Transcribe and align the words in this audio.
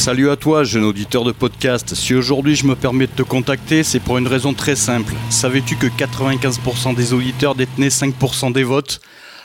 Salut 0.00 0.30
à 0.30 0.36
toi, 0.36 0.64
jeune 0.64 0.84
auditeur 0.84 1.24
de 1.24 1.30
podcast. 1.30 1.94
Si 1.94 2.14
aujourd'hui 2.14 2.56
je 2.56 2.64
me 2.64 2.74
permets 2.74 3.06
de 3.06 3.12
te 3.12 3.20
contacter, 3.20 3.82
c'est 3.82 4.00
pour 4.00 4.16
une 4.16 4.26
raison 4.26 4.54
très 4.54 4.74
simple. 4.74 5.12
Savais-tu 5.28 5.76
que 5.76 5.88
95% 5.88 6.94
des 6.94 7.12
auditeurs 7.12 7.54
détenaient 7.54 7.88
5% 7.88 8.50
des 8.50 8.64
votes? 8.64 9.02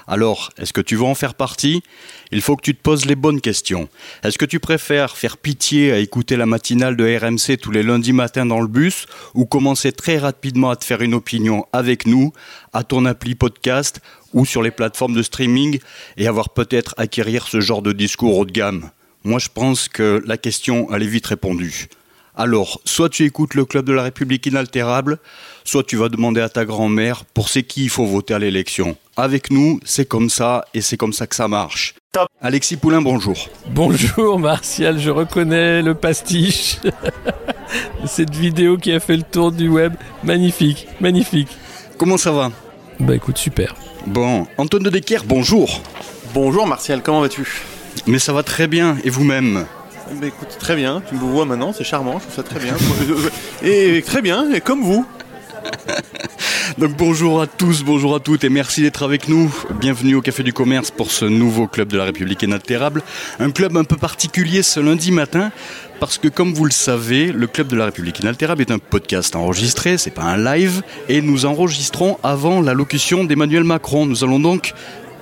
Alors, 0.08 0.52
est-ce 0.58 0.72
que 0.72 0.80
tu 0.80 0.96
veux 0.96 1.04
en 1.04 1.14
faire 1.14 1.34
partie? 1.34 1.84
Il 2.32 2.40
faut 2.42 2.56
que 2.56 2.62
tu 2.62 2.74
te 2.74 2.82
poses 2.82 3.06
les 3.06 3.18
bonnes 3.18 3.42
questions. 3.42 3.90
Est-ce 4.24 4.38
que 4.38 4.46
tu 4.46 4.62
préfères 4.62 5.18
faire 5.18 5.36
pitié 5.36 5.92
à 5.92 5.98
écouter 5.98 6.38
la 6.38 6.46
matinale 6.46 6.96
de 6.96 7.04
RMC 7.04 7.58
tous 7.58 7.72
les 7.72 7.84
lundis 7.84 8.14
matins 8.14 8.46
dans 8.46 8.62
le 8.62 8.68
bus 8.68 9.08
ou 9.34 9.46
commencer 9.46 9.92
très 9.92 10.18
rapidement 10.18 10.70
à 10.70 10.78
te 10.78 10.86
faire 10.86 11.02
une 11.02 11.16
opinion 11.16 11.66
avec 11.74 12.08
nous, 12.08 12.32
à 12.72 12.86
ton 12.86 13.04
appli 13.04 13.36
podcast 13.36 14.00
ou 14.32 14.46
sur 14.46 14.64
les 14.64 14.72
plateformes 14.72 15.16
de 15.16 15.22
streaming 15.22 15.80
et 16.16 16.28
avoir 16.28 16.52
peut-être 16.52 16.96
acquérir 16.96 17.46
ce 17.46 17.60
genre 17.60 17.82
de 17.82 17.92
discours 17.92 18.38
haut 18.38 18.46
de 18.46 18.54
gamme? 18.54 18.90
Moi, 19.26 19.40
je 19.40 19.50
pense 19.52 19.90
que 19.90 20.22
la 20.28 20.38
question, 20.38 20.88
elle 20.94 21.02
est 21.02 21.08
vite 21.08 21.26
répondue. 21.26 21.88
Alors, 22.36 22.80
soit 22.86 23.10
tu 23.10 23.26
écoutes 23.26 23.56
le 23.56 23.66
Club 23.66 23.84
de 23.84 23.92
la 23.92 24.04
République 24.04 24.46
inaltérable, 24.46 25.18
soit 25.64 25.82
tu 25.82 25.96
vas 25.96 26.10
demander 26.10 26.42
à 26.42 26.50
ta 26.50 26.64
grand-mère 26.64 27.26
pour 27.26 27.50
c'est 27.50 27.64
qui 27.64 27.86
il 27.86 27.90
faut 27.90 28.06
voter 28.06 28.36
à 28.36 28.40
l'élection. 28.40 28.96
Avec 29.18 29.50
nous, 29.50 29.80
c'est 29.84 30.06
comme 30.06 30.30
ça 30.30 30.66
et 30.76 30.82
c'est 30.82 30.96
comme 30.96 31.12
ça 31.12 31.26
que 31.26 31.36
ça 31.36 31.48
marche. 31.48 31.96
Top. 32.12 32.28
Alexis 32.40 32.78
Poulain, 32.78 33.02
bonjour. 33.02 33.50
Bonjour 33.72 34.38
Martial, 34.38 35.00
je 35.00 35.10
reconnais 35.10 35.82
le 35.82 35.96
pastiche. 35.96 36.78
Cette 38.06 38.36
vidéo 38.36 38.78
qui 38.78 38.92
a 38.92 39.00
fait 39.00 39.18
le 39.18 39.24
tour 39.24 39.52
du 39.52 39.70
web, 39.70 39.96
magnifique, 40.24 40.88
magnifique. 41.02 41.50
Comment 41.98 42.18
ça 42.18 42.32
va? 42.32 42.52
Bah 43.00 43.16
écoute, 43.16 43.40
super. 43.40 43.76
Bon, 44.06 44.46
Antoine 44.60 44.84
de 44.84 44.92
Decker, 44.92 45.24
bonjour. 45.26 45.82
Bonjour 46.32 46.68
Martial, 46.68 47.02
comment 47.02 47.22
vas-tu? 47.22 47.75
Mais 48.08 48.20
ça 48.20 48.34
va 48.34 48.44
très 48.44 48.68
bien, 48.68 48.98
et 49.04 49.10
vous-même 49.10 49.66
Bah 50.22 50.28
écoute, 50.28 50.56
très 50.60 50.76
bien, 50.76 51.02
tu 51.10 51.16
me 51.16 51.20
vois 51.20 51.46
maintenant, 51.46 51.74
c'est 51.74 51.84
charmant, 51.84 52.20
je 52.20 52.26
trouve 52.26 52.36
ça 52.36 52.44
très 52.44 52.60
bien. 52.60 52.76
et 53.64 54.04
très 54.04 54.22
bien, 54.22 54.52
et 54.54 54.62
comme 54.62 54.84
vous. 54.84 55.08
Donc 56.78 56.96
bonjour 56.98 57.42
à 57.42 57.48
tous, 57.48 57.84
bonjour 57.84 58.14
à 58.14 58.20
toutes 58.20 58.44
et 58.44 58.50
merci 58.50 58.84
d'être 58.84 59.02
avec 59.02 59.28
nous. 59.28 59.52
Bienvenue 59.80 60.14
au 60.14 60.22
Café 60.22 60.44
du 60.44 60.54
Commerce 60.54 60.92
pour 60.92 61.10
ce 61.10 61.26
nouveau 61.26 61.66
club 61.68 61.88
de 61.88 61.98
la 61.98 62.04
République 62.04 62.44
inaltérable. 62.44 63.02
Un 63.40 63.50
club 63.50 63.76
un 63.76 63.84
peu 63.84 63.98
particulier 63.98 64.62
ce 64.62 64.80
lundi 64.80 65.12
matin 65.12 65.52
parce 66.00 66.20
que 66.20 66.28
comme 66.28 66.54
vous 66.54 66.66
le 66.66 66.72
savez, 66.72 67.32
le 67.32 67.48
club 67.48 67.68
de 67.68 67.76
la 67.76 67.86
République 67.86 68.20
inaltérable 68.20 68.62
est 68.62 68.72
un 68.72 68.78
podcast 68.78 69.36
enregistré, 69.36 69.98
c'est 69.98 70.12
pas 70.12 70.24
un 70.24 70.38
live 70.38 70.84
et 71.10 71.22
nous 71.22 71.46
enregistrons 71.46 72.18
avant 72.22 72.62
l'allocution 72.62 73.24
d'Emmanuel 73.24 73.64
Macron. 73.64 74.06
Nous 74.06 74.24
allons 74.24 74.40
donc 74.40 74.74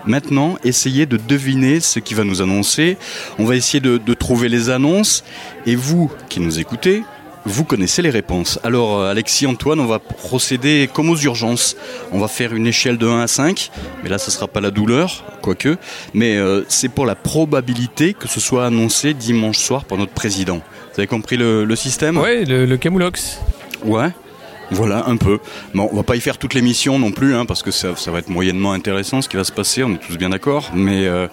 maintenant 0.05 0.57
essayer 0.63 1.05
de 1.05 1.17
deviner 1.17 1.79
ce 1.79 1.99
qui 1.99 2.13
va 2.13 2.23
nous 2.23 2.41
annoncer. 2.41 2.97
On 3.39 3.45
va 3.45 3.55
essayer 3.55 3.79
de, 3.79 3.97
de 3.97 4.13
trouver 4.13 4.49
les 4.49 4.69
annonces 4.69 5.23
et 5.65 5.75
vous 5.75 6.11
qui 6.29 6.39
nous 6.39 6.59
écoutez, 6.59 7.03
vous 7.45 7.65
connaissez 7.65 8.01
les 8.01 8.09
réponses. 8.09 8.57
Alors, 8.63 8.99
euh, 8.99 9.11
Alexis, 9.11 9.45
Antoine, 9.45 9.79
on 9.81 9.85
va 9.85 9.99
procéder 9.99 10.89
comme 10.93 11.09
aux 11.09 11.17
urgences. 11.17 11.75
On 12.13 12.19
va 12.19 12.29
faire 12.29 12.55
une 12.55 12.67
échelle 12.67 12.97
de 12.97 13.05
1 13.05 13.19
à 13.21 13.27
5, 13.27 13.69
mais 14.01 14.09
là, 14.09 14.17
ce 14.17 14.27
ne 14.27 14.31
sera 14.31 14.47
pas 14.47 14.61
la 14.61 14.71
douleur, 14.71 15.25
quoique, 15.41 15.77
mais 16.13 16.37
euh, 16.37 16.63
c'est 16.69 16.87
pour 16.89 17.05
la 17.05 17.15
probabilité 17.15 18.13
que 18.13 18.29
ce 18.29 18.39
soit 18.39 18.65
annoncé 18.65 19.13
dimanche 19.13 19.57
soir 19.57 19.83
par 19.83 19.97
notre 19.97 20.13
président. 20.13 20.61
Vous 20.93 20.99
avez 20.99 21.07
compris 21.07 21.35
le, 21.35 21.65
le 21.65 21.75
système? 21.75 22.17
Ouais, 22.17 22.45
le, 22.45 22.65
le 22.65 22.77
Camoulox. 22.77 23.39
Ouais. 23.83 24.09
Voilà, 24.72 25.08
un 25.08 25.17
peu. 25.17 25.39
Bon, 25.73 25.89
on 25.92 25.95
va 25.95 26.03
pas 26.03 26.16
y 26.16 26.22
faire 26.22 26.38
toute 26.38 26.53
l'émission 26.53 26.97
non 27.00 27.11
plus, 27.11 27.36
hein, 27.36 27.45
parce 27.45 27.61
que 27.61 27.72
ça, 27.72 27.94
va 28.08 28.19
être 28.19 28.30
moyennement 28.30 28.73
intéressant 28.73 29.22
ce 29.22 29.30
qui 29.30 29.38
va 29.38 29.44
se 29.44 29.52
passer, 29.52 29.83
on 29.83 29.94
est 29.94 29.97
tous 29.97 30.17
bien 30.17 30.30
d'accord. 30.30 30.72
Mais 30.73 31.05
euh, 31.05 31.28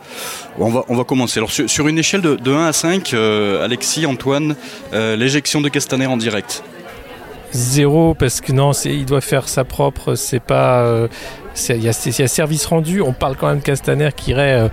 on, 0.59 0.71
va, 0.71 1.05
commencer. 1.05 1.39
Alors, 1.39 1.51
sur, 1.51 1.89
une 1.89 1.99
échelle 1.99 2.21
de, 2.21 2.37
de 2.37 2.53
1 2.53 2.67
à 2.67 2.73
5, 2.73 3.15
euh, 3.15 3.65
Alexis, 3.65 4.07
Antoine, 4.07 4.57
euh, 4.93 5.17
l'éjection 5.17 5.61
de 5.61 5.69
Castaner 5.69 6.07
en 6.07 6.17
direct 6.17 6.63
Zéro, 7.53 8.15
parce 8.15 8.41
que 8.41 8.53
non, 8.53 8.73
il 8.85 9.07
doit 9.07 9.21
faire 9.21 9.49
sa 9.49 9.65
propre, 9.65 10.15
c'est 10.15 10.41
pas. 10.41 11.09
Il 11.69 11.83
y, 11.83 11.89
a 11.89 11.93
service 12.29 12.67
rendu, 12.67 13.01
on 13.01 13.13
parle 13.13 13.37
quand 13.37 13.49
même 13.49 13.59
de 13.59 13.63
Castaner 13.63 14.11
qui 14.17 14.31
irait 14.31 14.61
euh, 14.63 14.69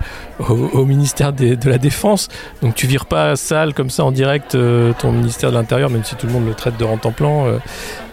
au, 0.48 0.54
au, 0.54 0.84
ministère 0.84 1.32
des, 1.32 1.56
de 1.56 1.68
la 1.68 1.78
Défense. 1.78 2.28
Donc 2.62 2.74
tu 2.74 2.86
vires 2.86 3.06
pas 3.06 3.36
sale 3.36 3.74
comme 3.74 3.90
ça 3.90 4.04
en 4.04 4.12
direct 4.12 4.54
euh, 4.54 4.92
ton 4.98 5.12
ministère 5.12 5.50
de 5.50 5.56
l'Intérieur, 5.56 5.90
même 5.90 6.04
si 6.04 6.14
tout 6.16 6.26
le 6.26 6.32
monde 6.32 6.46
le 6.46 6.54
traite 6.54 6.76
de 6.78 6.84
rente 6.84 7.06
en 7.06 7.12
plan, 7.12 7.46
euh, 7.46 7.58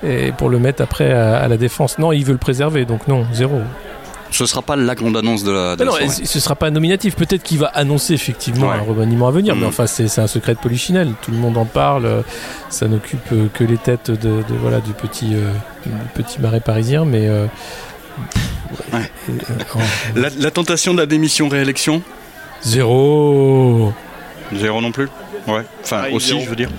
et 0.04 0.32
pour 0.32 0.50
le 0.50 0.60
mettre 0.60 0.82
après 0.84 1.12
à, 1.12 1.38
à, 1.38 1.48
la 1.48 1.58
Défense. 1.58 1.98
Non, 2.00 2.12
il 2.12 2.26
veut 2.26 2.34
le 2.34 2.38
préserver, 2.38 2.86
donc 2.86 3.08
non, 3.08 3.26
zéro. 3.34 3.62
Ce 4.32 4.44
ne 4.44 4.48
sera 4.48 4.62
pas 4.62 4.76
la 4.76 4.96
grande 4.96 5.16
annonce 5.16 5.44
de 5.46 5.52
la. 5.52 5.76
De 5.78 5.86
non, 5.86 5.96
la 5.96 6.10
ce 6.10 6.22
ne 6.22 6.42
sera 6.42 6.56
pas 6.56 6.70
nominatif. 6.70 7.16
Peut-être 7.16 7.44
qu'il 7.44 7.60
va 7.60 7.68
annoncer 7.68 8.14
effectivement 8.14 8.68
Ouais. 8.68 8.76
un 8.76 8.82
remaniement 8.82 9.28
à 9.28 9.32
venir, 9.32 9.56
Mhm. 9.56 9.62
mais 9.62 9.68
enfin 9.68 9.88
c'est 9.88 10.20
un 10.20 10.28
secret 10.28 10.56
de 10.56 10.60
polichinelle. 10.60 11.14
Tout 11.22 11.32
le 11.32 11.38
monde 11.38 11.56
en 11.58 11.64
parle. 11.64 12.24
Ça 12.70 12.88
n'occupe 12.88 13.30
que 13.54 13.64
les 13.64 13.78
têtes 13.78 14.12
de, 14.12 14.16
de, 14.16 14.44
voilà 14.62 14.82
du 14.82 14.92
petit 14.92 15.36
euh, 15.36 15.52
du 15.86 15.92
petit 16.16 16.42
marais 16.42 16.60
parisien, 16.60 17.06
mais 17.06 17.28
euh, 17.30 17.46
Ouais. 18.94 19.12
La, 20.16 20.30
la 20.38 20.52
tentation 20.52 20.94
de 20.94 21.00
la 21.00 21.06
démission 21.06 21.48
réélection 21.50 22.02
zéro. 22.62 23.94
Zéro 24.54 24.82
non 24.82 24.92
plus 24.92 25.10
Ouais. 25.48 25.62
Enfin, 25.84 26.04
Ah, 26.06 26.10
aussi, 26.14 26.30
zéro. 26.30 26.42
je 26.42 26.50
veux 26.50 26.56
dire. 26.56 26.70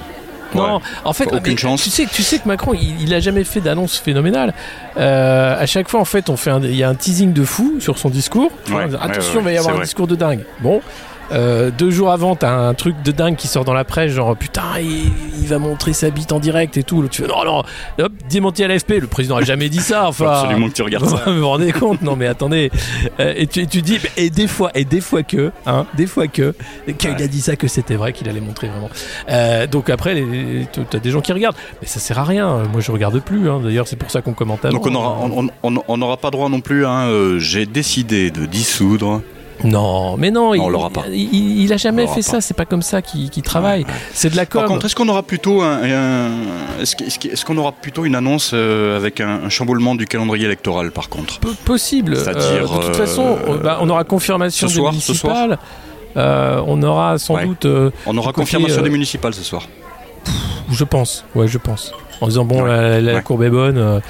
Non, 0.55 0.77
Ouais. 0.77 0.83
en 1.05 1.13
fait, 1.13 1.27
Aucune 1.27 1.53
mais 1.55 1.57
chance. 1.57 1.83
Tu 1.83 1.91
sais, 1.91 2.07
tu 2.07 2.23
sais 2.23 2.39
que 2.39 2.49
Macron, 2.49 2.73
il, 2.75 3.03
il 3.03 3.13
a 3.15 3.21
jamais 3.21 3.45
fait 3.45 3.61
d'annonce 3.61 3.97
phénoménale. 3.99 4.55
Euh, 4.97 5.61
à 5.61 5.67
chaque 5.67 5.89
fois, 5.89 6.01
en 6.01 6.05
fait, 6.05 6.31
on 6.31 6.37
fait 6.37 6.51
un- 6.51 6.63
il 6.63 6.75
y 6.77 6.83
a 6.83 6.89
un 6.89 6.95
teasing 6.95 7.33
de 7.33 7.45
fou 7.45 7.77
sur 7.81 7.99
son 7.99 8.09
discours. 8.09 8.51
Ouais, 8.71 8.85
Attention, 9.01 9.35
ouais, 9.37 9.41
il 9.41 9.45
va 9.45 9.53
y 9.53 9.57
avoir 9.59 9.75
un 9.75 9.77
vrai. 9.79 9.85
discours 9.85 10.07
de 10.07 10.15
dingue. 10.17 10.45
Bon. 10.61 10.81
Euh, 11.33 11.71
deux 11.77 11.91
jours 11.91 12.11
avant, 12.13 12.37
t'as 12.37 12.53
un 12.53 12.75
truc 12.75 13.03
de 13.03 13.11
dingue 13.13 13.37
qui 13.37 13.49
sort 13.49 13.65
dans 13.65 13.73
la 13.75 13.85
presse, 13.85 14.13
genre 14.13 14.37
putain, 14.37 14.63
il, 14.81 15.11
il 15.41 15.47
va 15.49 15.59
montrer 15.59 15.93
sa 15.93 16.11
bite 16.11 16.33
en 16.33 16.39
direct 16.39 16.77
et 16.77 16.83
tout. 16.83 17.07
Tu 17.11 17.23
fais 17.23 17.29
non, 17.29 17.45
non, 17.45 17.63
hop, 17.99 18.13
démenti 18.31 18.63
à 18.65 18.69
l'AFP. 18.69 19.01
Le 19.01 19.07
président 19.07 19.37
a 19.37 19.43
jamais 19.43 19.69
dit 19.69 19.81
ça. 19.81 20.07
Enfin, 20.09 20.31
absolument 20.31 20.69
que 20.69 20.75
tu 20.75 20.83
regardes 20.83 21.09
ça. 21.09 21.23
vous 21.27 21.39
vous 21.41 21.49
rendez 21.49 21.73
compte? 21.73 22.03
Non, 22.03 22.15
mais 22.17 22.27
attendez. 22.27 22.71
Euh, 23.21 23.33
et, 23.37 23.47
tu, 23.47 23.61
et 23.61 23.67
tu 23.67 23.83
dis, 23.83 23.99
et 24.17 24.31
des 24.31 24.47
fois, 24.47 24.71
et 24.75 24.85
des 24.85 25.01
fois 25.01 25.23
que, 25.23 25.51
hein, 25.67 25.87
des 25.95 26.07
fois 26.07 26.29
que, 26.29 26.55
qu'il 26.99 27.11
Ouais. 27.11 27.23
a 27.23 27.27
dit 27.29 27.41
ça, 27.41 27.57
que 27.57 27.69
c'était 27.69 27.95
vrai, 27.97 28.13
qu'il 28.13 28.29
allait 28.29 28.41
montrer 28.41 28.69
vraiment. 28.69 28.91
Euh, 29.29 29.67
donc 29.67 29.91
après, 29.91 30.23
t'as 30.91 30.99
des 30.99 31.11
gens 31.11 31.21
qui 31.21 31.33
regardent, 31.33 31.57
mais 31.83 31.89
ça 31.89 31.99
sert 32.01 32.19
à 32.19 32.25
rien. 32.25 32.63
Moi, 32.73 32.81
je 32.81 32.93
regarde 32.93 33.19
plus. 33.21 33.49
hein. 33.51 33.61
D'ailleurs, 33.63 33.89
c'est 33.89 33.97
pour 33.97 34.11
ça 34.11 34.23
qu'on 34.23 34.33
commente 34.33 34.65
avant. 34.65 34.75
Donc 34.77 34.87
on 34.87 34.95
aura, 34.95 35.19
on, 35.23 35.49
on- 35.63 35.83
on 35.89 35.97
n'aura 35.97 36.17
pas 36.17 36.31
droit 36.31 36.49
non 36.49 36.61
plus. 36.61 36.87
Hein, 36.87 37.37
J'ai 37.39 37.67
décidé 37.67 38.31
de 38.31 38.47
dissoudre. 38.47 39.23
Non, 39.65 40.17
mais 40.17 40.31
non, 40.31 40.49
Non, 40.49 40.55
il, 40.55 40.61
on 40.61 40.69
l'aura 40.69 40.91
pas. 40.91 41.05
Il, 41.11 41.61
il 41.63 41.73
a 41.73 41.77
jamais 41.77 42.07
fait 42.07 42.17
pas. 42.17 42.23
ça. 42.23 42.41
C'est 42.41 42.55
pas 42.55 42.65
comme 42.67 42.83
ça 42.83 43.01
qu'il 43.03 43.31
travaille. 43.43 43.83
Ouais, 43.85 43.89
ouais. 43.89 43.95
C'est 44.13 44.31
de 44.31 44.37
la 44.37 44.47
com. 44.47 44.61
Par 44.61 44.69
contre, 44.69 44.87
est-ce 44.87 44.95
qu'on 44.95 45.09
aura 45.09 45.23
plutôt 45.23 45.63
un, 45.63 45.81
un- 45.83 46.31
est-ce 46.83 47.45
qu'on 47.45 47.57
aura 47.57 47.73
plutôt 47.73 48.05
une 48.05 48.15
annonce 48.15 48.51
euh, 48.55 48.97
avec 48.97 49.21
un, 49.21 49.45
un 49.45 49.49
chamboulement 49.49 49.95
du 49.95 50.05
calendrier 50.07 50.45
électoral 50.45 50.91
par 50.91 51.09
contre? 51.09 51.39
Possible. 51.65 52.17
C'est-à-dire, 52.17 52.71
Euh, 52.73 52.79
de 52.79 52.83
toute 52.87 52.95
euh, 52.95 53.07
façon, 53.07 53.39
on- 53.47 53.57
bah, 53.57 53.79
on 53.81 53.89
aura 53.89 54.05
confirmation 54.05 54.69
ce 54.69 54.75
des 54.75 54.79
soir, 54.81 54.95
ce 54.95 55.15
soir 55.15 55.35
municipales. 55.49 55.59
Euh, 56.17 56.63
on 56.67 56.83
aura 56.83 57.19
sans 57.19 57.35
Ouais. 57.35 57.45
doute, 57.47 57.65
euh, 57.67 57.91
On 58.07 58.17
aura 58.17 58.33
côté, 58.33 58.41
confirmation 58.43 58.81
euh, 58.81 58.85
des 58.85 58.91
municipales 58.91 59.35
ce 59.35 59.43
soir. 59.43 59.69
je 60.71 60.85
pense, 60.85 61.25
ouais, 61.35 61.47
je 61.49 61.59
pense, 61.59 61.93
en 62.21 62.29
disant 62.29 62.45
bon, 62.45 62.63
Ouais. 62.63 62.69
la, 62.71 63.01
la 63.01 63.15
Ouais. 63.17 63.23
courbe 63.23 63.43
est 63.43 63.51
bonne. 63.51 64.01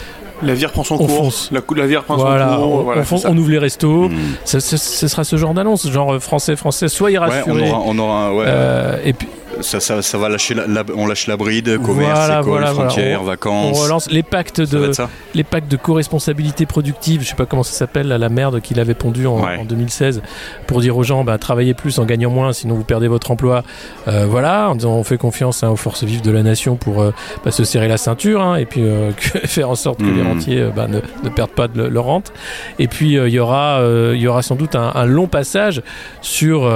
La 0.42 0.54
vie 0.54 0.66
reprend 0.66 0.84
son 0.84 0.96
On 0.96 0.98
cours. 0.98 1.10
fonce. 1.16 1.50
La, 1.50 1.60
la 1.76 1.86
vie 1.86 1.96
reprend 1.96 2.16
voilà, 2.16 2.50
son 2.50 2.56
cours. 2.62 2.72
on, 2.74 2.82
voilà, 2.82 3.00
on 3.00 3.04
fon- 3.04 3.16
c'est 3.16 3.22
ça. 3.22 3.30
on 3.30 3.36
ouvre 3.38 3.50
les 3.50 3.58
restos. 3.58 4.10
Ça- 4.44 4.60
ça- 4.60 4.76
ce 4.76 5.08
sera 5.08 5.24
ce 5.24 5.36
genre 5.36 5.54
d'annonce, 5.54 5.88
genre 5.90 6.14
euh, 6.14 6.18
français, 6.20 6.56
français, 6.56 6.88
soyez 6.88 7.18
Ouais, 7.18 7.26
rassurés. 7.26 7.70
on 7.70 7.74
aura, 7.74 7.82
on 7.86 7.98
aura, 7.98 8.34
ouais, 8.34 8.44
Euh, 8.46 8.98
et 9.04 9.12
puis 9.14 9.28
ça, 9.60 9.80
ça, 9.80 10.02
ça 10.02 10.18
va 10.18 10.28
lâcher, 10.28 10.54
la, 10.54 10.66
la- 10.66 10.84
on 10.96 11.06
lâche 11.06 11.26
la 11.26 11.36
bride, 11.36 11.78
commerce, 11.78 12.18
Voilà, 12.18 12.34
école, 12.40 12.50
voilà, 12.50 12.72
voilà. 12.72 12.90
frontières, 12.90 13.22
on 13.22 13.24
vacances. 13.24 13.80
relance 13.82 14.10
les 14.10 14.22
pactes 14.22 14.60
de 14.60 14.90
les 15.34 15.44
pactes 15.44 15.70
de 15.70 15.76
co-responsabilité 15.76 16.66
productive. 16.66 17.22
Je 17.22 17.28
sais 17.28 17.34
pas 17.34 17.46
comment 17.46 17.62
ça 17.62 17.72
s'appelle, 17.72 18.08
là, 18.08 18.18
la 18.18 18.28
merde 18.28 18.60
qu'il 18.60 18.80
avait 18.80 18.94
pondu 18.94 19.26
en, 19.26 19.40
Ouais. 19.40 19.56
en 19.58 19.64
2016 19.64 20.22
pour 20.66 20.80
dire 20.80 20.96
aux 20.96 21.02
gens 21.02 21.24
bah, 21.24 21.38
travaillez 21.38 21.74
plus 21.74 21.98
en 21.98 22.04
gagnant 22.04 22.30
moins, 22.30 22.52
sinon 22.52 22.74
vous 22.74 22.84
perdez 22.84 23.08
votre 23.08 23.30
emploi. 23.30 23.62
Euh, 24.08 24.26
voilà, 24.28 24.70
en 24.70 24.74
disant 24.74 24.92
on 24.94 25.04
fait 25.04 25.18
confiance 25.18 25.62
hein, 25.62 25.68
aux 25.70 25.76
forces 25.76 26.04
vives 26.04 26.22
de 26.22 26.30
la 26.30 26.42
nation 26.42 26.76
pour 26.76 27.02
euh, 27.02 27.12
bah, 27.44 27.50
se 27.50 27.64
serrer 27.64 27.88
la 27.88 27.96
ceinture 27.96 28.40
hein, 28.42 28.56
et 28.56 28.64
puis 28.66 28.82
euh, 28.82 29.10
que- 29.16 29.46
faire 29.46 29.70
en 29.70 29.74
sorte 29.74 29.98
que 29.98 30.04
les 30.04 30.22
Mhm. 30.22 30.26
rentiers 30.28 30.60
euh, 30.60 30.70
bah, 30.74 30.86
ne, 30.88 31.00
ne 31.24 31.28
perdent 31.28 31.50
pas 31.50 31.68
de 31.68 31.76
le- 31.82 31.88
leur 31.88 32.04
rente. 32.04 32.32
Et 32.78 32.88
puis 32.88 33.18
euh, 33.18 33.28
il 33.28 33.34
y 33.34 33.38
aura 33.38 33.80
euh, 33.80 34.12
il 34.14 34.20
y 34.20 34.26
aura 34.28 34.42
sans 34.42 34.54
doute 34.56 34.74
un, 34.76 34.92
un 34.94 35.04
long 35.06 35.26
passage 35.26 35.82
sur 36.22 36.70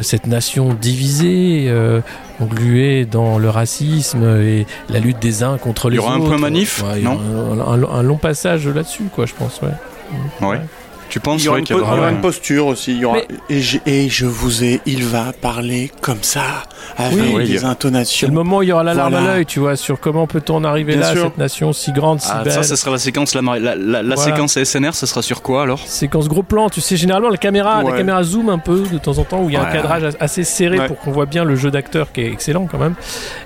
cette 0.00 0.26
nation 0.26 0.74
divisée. 0.74 1.66
Euh, 1.98 2.44
engluée 2.44 3.04
dans 3.04 3.38
le 3.38 3.48
racisme 3.50 4.22
et 4.42 4.66
la 4.88 5.00
lutte 5.00 5.18
des 5.20 5.42
uns 5.42 5.58
contre 5.58 5.86
Il 5.90 5.94
y 5.94 5.96
les 5.96 5.98
aura 5.98 6.14
autres. 6.16 6.24
un 6.24 6.28
point 6.28 6.38
manif, 6.38 6.82
Ouais, 6.82 6.98
il 6.98 7.04
y 7.04 7.06
aura 7.06 7.16
un, 7.16 7.82
un- 7.82 7.98
un 7.98 8.02
long 8.02 8.16
passage 8.16 8.66
là-dessus, 8.68 9.04
quoi, 9.14 9.26
je 9.26 9.34
pense. 9.34 9.60
Ouais. 9.62 10.46
Ouais. 10.46 10.60
Tu 11.08 11.20
penses 11.20 11.42
Il 11.42 11.46
y 11.46 11.48
aura, 11.48 11.54
ouais, 11.56 11.60
une, 11.60 11.66
qu'il 11.66 11.76
y 11.76 11.78
po- 11.78 11.84
il 11.84 11.88
y 11.88 11.90
aura- 11.90 12.00
aura 12.00 12.10
une 12.10 12.20
posture 12.20 12.66
aussi. 12.66 12.92
il 12.92 12.98
y 12.98 13.04
aura- 13.04 13.18
Mais- 13.50 13.60
Et, 13.86 14.08
je 14.08 14.26
vous 14.26 14.64
ai, 14.64 14.80
il 14.86 15.04
va 15.04 15.32
parler 15.32 15.90
comme 16.00 16.22
ça, 16.22 16.42
avec 16.96 17.18
Oui. 17.18 17.32
Oui, 17.34 17.42
il 17.44 17.50
y 17.50 17.52
des 17.58 17.64
intonations. 17.64 18.26
C'est 18.26 18.30
le 18.30 18.32
moment 18.36 18.58
où 18.58 18.62
il 18.62 18.68
y 18.68 18.72
aura 18.72 18.84
la 18.84 18.94
larme 18.94 19.12
Voilà. 19.12 19.30
à 19.30 19.34
l'œil, 19.36 19.46
tu 19.46 19.60
vois, 19.60 19.76
sur 19.76 19.98
comment 20.00 20.26
peut-on 20.26 20.56
en 20.56 20.64
arriver 20.64 20.92
Bien 20.94 21.02
là, 21.02 21.12
sûr. 21.12 21.22
cette 21.24 21.38
nation 21.38 21.72
si 21.72 21.92
grande, 21.92 22.20
si 22.20 22.28
Ah, 22.32 22.42
belle. 22.44 22.52
ça, 22.52 22.62
ce 22.62 22.76
sera 22.76 22.90
la 22.92 22.98
séquence, 22.98 23.34
la, 23.34 23.40
la, 23.42 23.58
la, 23.58 23.74
la 23.76 24.14
Voilà. 24.14 24.16
séquence 24.16 24.56
ASNR, 24.56 24.94
ce 24.94 25.06
sera 25.06 25.22
sur 25.22 25.42
quoi 25.42 25.62
alors? 25.62 25.80
Séquence 25.86 26.28
gros 26.28 26.42
plan, 26.42 26.68
tu 26.68 26.80
sais, 26.80 26.96
généralement 26.96 27.28
la 27.30 27.36
caméra, 27.36 27.82
la 27.82 27.90
Ouais. 27.90 27.96
caméra 27.98 28.22
zoom 28.22 28.48
un 28.50 28.58
peu 28.58 28.82
de 28.90 28.98
temps 28.98 29.18
en 29.18 29.24
temps, 29.24 29.42
où 29.42 29.48
il 29.48 29.54
y 29.54 29.56
a 29.56 29.62
un 29.62 29.72
cadrage 29.72 30.04
as- 30.04 30.16
assez 30.20 30.44
serré 30.44 30.78
Ouais. 30.78 30.86
pour 30.86 30.98
qu'on 30.98 31.10
voit 31.10 31.26
bien 31.26 31.44
le 31.44 31.56
jeu 31.56 31.70
d'acteur 31.70 32.12
qui 32.12 32.20
est 32.22 32.30
excellent 32.32 32.66
quand 32.70 32.78
même. 32.78 32.94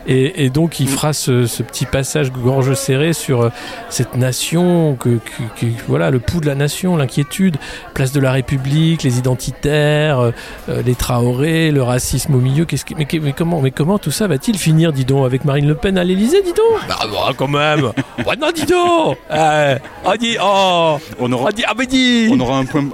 Et, 0.07 0.45
et 0.45 0.51
donc 0.51 0.81
il 0.81 0.87
Mm. 0.87 0.89
fera 0.89 1.13
ce, 1.13 1.47
ce 1.47 1.63
petit 1.63 1.87
passage 1.87 2.31
gorge 2.33 2.75
serrée 2.75 3.13
sur 3.13 3.43
euh, 3.43 3.49
cette 3.89 4.17
nation, 4.17 4.97
que, 4.99 5.11
que- 5.11 5.61
que- 5.61 5.73
voilà, 5.89 6.11
le 6.11 6.19
pouls 6.19 6.41
de 6.41 6.47
la 6.47 6.55
nation, 6.55 6.97
l'inquiétude, 6.97 7.52
place 7.95 8.13
de 8.13 8.21
la 8.21 8.33
République, 8.33 9.03
les 9.03 9.19
identitaires, 9.19 10.21
euh, 10.21 10.31
euh, 10.69 10.83
les 10.83 10.95
Traoré, 10.95 11.71
le 11.71 11.83
racisme 11.83 12.35
au 12.35 12.39
milieu. 12.39 12.65
Qu'est-ce 12.65 12.85
que, 12.85 12.95
mais, 12.95 13.33
comment, 13.33 13.61
mais 13.61 13.71
comment 13.71 13.99
tout 13.99 14.11
ça 14.11 14.27
va-t-il 14.27 14.59
finir, 14.59 14.93
dis 14.93 15.05
donc, 15.05 15.27
avec 15.27 15.45
Marine 15.45 15.67
Le 15.67 15.75
Pen 15.75 15.99
à 15.99 16.05
l'Elysée, 16.05 16.43
dis 16.43 16.53
donc? 16.53 16.89
Bah 16.89 16.99
bah, 17.11 17.33
quand 17.37 17.49
même. 17.49 17.81
non, 18.41 18.51
dis 18.55 18.67
donc. 18.67 19.17
Euh, 19.31 19.79
oh, 20.05 20.13
dis, 20.19 20.37
oh, 20.43 20.99
on 21.19 21.33
aura, 21.33 21.51
ah 21.67 21.73
mais 21.79 21.87
dis. 21.87 22.29
on 22.31 22.41
aura 22.41 22.59
un 22.59 22.65
point. 22.65 22.85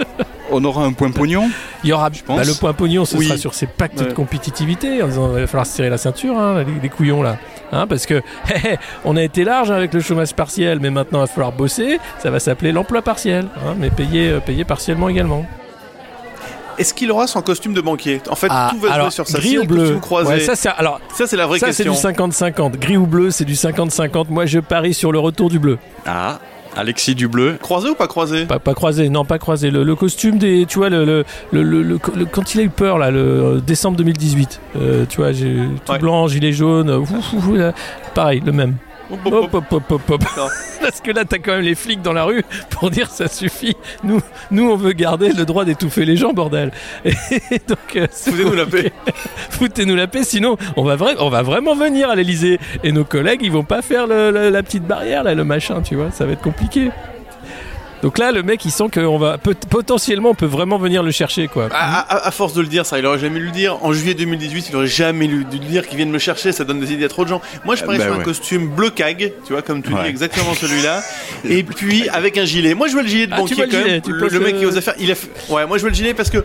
On 0.51 0.65
aura 0.65 0.85
un 0.85 0.93
point 0.93 1.11
pognon 1.11 1.51
Il 1.85 1.91
y 1.91 1.93
aura 1.93 2.09
pense. 2.11 2.39
bah, 2.39 2.45
le 2.45 2.55
point 2.55 2.73
pognon, 2.73 3.05
ce 3.05 3.17
Oui. 3.19 3.27
sera 3.27 3.37
sur 3.37 3.53
ces 3.53 3.67
pactes 3.67 4.03
de 4.03 4.13
compétitivité 4.13 5.03
en 5.03 5.09
disant 5.09 5.29
il 5.35 5.41
va 5.41 5.47
falloir 5.47 5.67
se 5.67 5.77
serrer 5.77 5.91
la 5.91 5.99
ceinture, 5.99 6.39
hein, 6.39 6.65
les, 6.65 6.81
les 6.83 6.89
couillons 6.89 7.23
là. 7.23 7.37
Hein, 7.73 7.87
parce 7.87 8.07
que 8.07 8.15
hé, 8.51 8.55
hé, 8.73 8.77
on 9.05 9.17
a 9.17 9.23
été 9.23 9.45
large 9.45 9.71
avec 9.71 9.93
le 9.95 10.01
chômage 10.01 10.35
partiel, 10.35 10.79
mais 10.81 10.91
maintenant 10.91 11.19
il 11.19 11.23
va 11.23 11.27
falloir 11.27 11.53
bosser. 11.53 11.99
Ça 12.19 12.31
va 12.31 12.41
s'appeler 12.41 12.73
l'emploi 12.73 13.03
partiel, 13.03 13.47
hein, 13.57 13.75
mais 13.79 13.91
payé, 13.91 14.31
euh, 14.31 14.41
payé 14.41 14.65
partiellement 14.65 15.09
également. 15.09 15.45
Est-ce 16.79 16.95
qu'il 16.95 17.11
aura 17.11 17.27
son 17.27 17.43
costume 17.43 17.75
de 17.75 17.81
banquier? 17.81 18.21
En 18.31 18.37
fait, 18.37 18.47
Ah, 18.51 18.69
tout 18.71 18.79
va 18.79 18.93
alors, 18.93 19.07
jouer 19.07 19.11
sur 19.15 19.27
ça. 19.27 19.39
gris 19.39 19.59
ou 19.59 19.65
bleu? 19.65 19.99
Ouais, 20.25 20.39
ça, 20.39 20.55
c'est, 20.55 20.69
alors, 20.69 21.01
Ça, 21.13 21.27
c'est 21.27 21.37
la 21.37 21.47
vraie 21.47 21.59
ça 21.59 21.73
c'est 21.73 21.85
question. 21.85 22.11
du 22.11 22.17
50-50. 22.17 22.77
Gris 22.79 22.97
ou 22.97 23.07
bleu, 23.07 23.33
c'est 23.33 23.45
du 23.45 23.55
50-50. 23.55 24.27
Moi, 24.31 24.47
je 24.47 24.61
parie 24.61 24.95
sur 24.95 25.11
le 25.11 25.19
retour 25.19 25.51
du 25.51 25.59
bleu. 25.59 25.79
Ah, 26.07 26.39
Alexis 26.77 27.15
Dubleu. 27.15 27.57
Croisé 27.61 27.89
ou 27.91 27.95
pas 27.95 28.07
croisé 28.07 28.45
Pas, 28.47 28.59
pas 28.59 28.75
croisé, 28.75 29.09
non, 29.09 29.25
pas 29.25 29.39
croisé. 29.39 29.71
Le, 29.71 29.83
le 29.83 29.95
costume 29.97 30.39
des, 30.39 30.65
tu 30.67 30.79
vois, 30.79 30.89
le, 30.91 31.05
le, 31.05 31.25
le, 31.53 31.63
le- 31.63 31.83
le- 31.83 31.99
le- 32.15 32.25
quand 32.27 32.55
il 32.55 32.61
a 32.61 32.65
eu 32.65 32.69
peur 32.69 32.99
là, 32.99 33.11
le 33.11 33.19
euh, 33.19 33.61
décembre 33.61 33.97
2018, 33.97 34.61
euh, 34.77 35.05
tu 35.09 35.17
vois, 35.19 35.33
j'ai 35.33 35.57
tout 35.85 35.93
Ouais. 35.93 35.99
blanc, 35.99 36.29
gilet 36.29 36.53
jaune, 36.53 36.91
ouf, 36.91 37.11
ouf, 37.11 37.33
ouf, 37.35 37.57
là. 37.57 37.73
pareil, 38.15 38.43
le 38.45 38.53
même. 38.53 38.75
Hop, 39.11 39.55
hop, 39.55 39.73
hop. 39.91 40.03
Hop. 40.11 40.23
Parce 40.81 41.01
que 41.01 41.11
là, 41.11 41.25
t'as 41.25 41.39
quand 41.39 41.53
même 41.53 41.63
les 41.65 41.75
flics 41.75 42.03
dans 42.03 42.13
la 42.13 42.25
rue 42.25 42.43
pour 42.71 42.91
dire 42.91 43.11
ça 43.11 43.27
suffit. 43.29 43.75
Nous, 44.05 44.21
nous, 44.51 44.71
on 44.71 44.77
veut 44.77 44.93
garder 44.93 45.31
le 45.33 45.45
droit 45.45 45.65
d'étouffer 45.65 46.05
les 46.05 46.17
gens, 46.17 46.33
bordel. 46.33 46.71
Et 47.05 47.15
donc, 47.69 47.79
euh, 47.97 48.07
Foutez-nous 48.11 48.55
la 48.55 48.67
paix. 48.67 48.93
foutez-nous 49.51 49.97
la 49.97 50.07
paix, 50.07 50.25
sinon 50.25 50.57
on 50.77 50.85
va, 50.85 50.97
vra- 50.97 51.17
on 51.19 51.31
va 51.31 51.43
vraiment 51.43 51.75
venir 51.75 52.11
à 52.11 52.15
l'Elysée 52.17 52.59
et 52.85 52.93
nos 52.93 53.05
collègues, 53.05 53.41
ils 53.43 53.53
vont 53.53 53.65
pas 53.65 53.83
faire 53.83 54.07
le- 54.07 54.31
le- 54.31 54.51
la 54.51 54.63
petite 54.63 54.85
barrière 54.87 55.23
là, 55.25 55.35
le 55.35 55.45
machin, 55.45 55.81
tu 55.83 55.95
vois, 55.95 56.11
ça 56.11 56.27
va 56.27 56.33
être 56.33 56.43
compliqué. 56.43 56.91
Donc 58.03 58.19
là, 58.19 58.31
le 58.33 58.43
mec, 58.43 58.65
il 58.65 58.71
sent 58.71 58.85
qu'on 58.95 59.19
va 59.19 59.39
peut- 59.39 59.57
potentiellement, 59.69 60.31
on 60.31 60.35
peut 60.35 60.47
vraiment 60.47 60.79
venir 60.79 61.03
le 61.03 61.11
chercher, 61.11 61.49
quoi. 61.49 61.69
À, 61.73 61.99
à- 62.01 62.27
à 62.29 62.31
force 62.31 62.53
de 62.55 62.61
le 62.61 62.69
dire, 62.69 62.87
ça, 62.87 62.99
il 62.99 63.07
aurait 63.07 63.19
jamais 63.19 63.41
dû 63.41 63.47
le 63.47 63.51
dire. 63.51 63.83
En 63.85 63.93
juillet 63.93 64.15
2018, 64.15 64.67
il 64.71 64.77
aurait 64.77 64.87
jamais 64.87 65.27
lu- 65.27 65.45
dû 65.45 65.59
le 65.59 65.65
dire 65.65 65.87
qu'ils 65.87 65.97
viennent 65.97 66.11
me 66.11 66.19
chercher. 66.19 66.53
Ça 66.53 66.65
donne 66.65 66.79
des 66.81 66.93
idées 66.93 67.05
à 67.05 67.09
trop 67.09 67.25
de 67.25 67.29
gens. 67.29 67.41
Moi, 67.65 67.75
je 67.75 67.85
parie 67.85 67.99
bah 67.99 68.05
sur 68.05 68.15
un 68.15 68.19
ouais. 68.19 68.25
costume 68.25 68.69
bleu 68.69 68.91
cag, 68.91 69.33
tu 69.47 69.53
vois, 69.53 69.63
comme 69.63 69.83
tu 69.83 69.91
dis, 69.93 70.07
exactement 70.09 70.55
celui-là. 70.55 71.03
Et 71.49 71.63
puis 71.63 72.09
avec 72.09 72.39
un 72.39 72.45
gilet. 72.45 72.75
Moi, 72.75 72.89
je 72.89 72.95
veux 72.97 73.03
le 73.03 73.09
gilet 73.09 73.27
de 73.27 73.33
Ah, 73.33 73.37
tu 73.37 73.41
banquier 73.43 73.55
vois 73.57 73.67
le 73.67 73.71
quand 73.73 73.79
gilet, 73.79 73.91
même. 73.93 74.03
tu 74.03 74.13
Le, 74.13 74.29
le 74.29 74.41
mec 74.41 74.59
qui 74.59 74.65
euh, 74.65 74.69
ose 74.69 74.81
faire. 74.81 74.95
Il 74.99 75.11
a. 75.11 75.15
fait- 75.15 75.29
Ouais, 75.49 75.67
moi, 75.67 75.79
je 75.79 75.83
veux 75.83 75.89
le 75.89 75.95
gilet 75.95 76.15
parce 76.15 76.31
que 76.31 76.45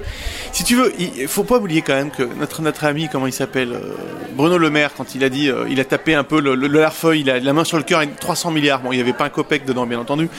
si 0.52 0.64
tu 0.64 0.76
veux, 0.76 0.92
il 1.00 1.28
faut 1.28 1.44
pas 1.44 1.58
oublier 1.58 1.82
quand 1.82 1.94
même 1.96 2.10
que 2.12 2.24
notre 2.40 2.62
notre 2.62 2.84
ami, 2.86 3.10
comment 3.12 3.28
il 3.28 3.34
s'appelle, 3.34 3.74
euh, 3.74 3.94
Bruno 4.36 4.58
Le 4.58 4.70
Maire, 4.70 4.92
quand 4.98 5.14
il 5.16 5.24
a 5.24 5.30
dit, 5.30 5.50
euh, 5.50 5.66
il 5.70 5.80
a 5.80 5.86
tapé 5.86 6.16
un 6.16 6.24
peu 6.24 6.40
le, 6.42 6.56
le, 6.56 6.68
le 6.68 6.80
larfeuille, 6.80 7.22
il 7.22 7.30
a 7.30 7.40
la 7.40 7.54
main 7.54 7.64
sur 7.64 7.78
le 7.78 7.84
cœur, 7.84 8.02
et 8.02 8.10
300 8.10 8.52
milliards. 8.52 8.80
Bon, 8.82 8.92
il 8.92 8.98
y 8.98 9.02
avait 9.02 9.14
pas 9.14 9.26
un 9.26 9.30
copec 9.30 9.66
dedans, 9.66 9.86
bien 9.86 10.00
entendu. 10.00 10.30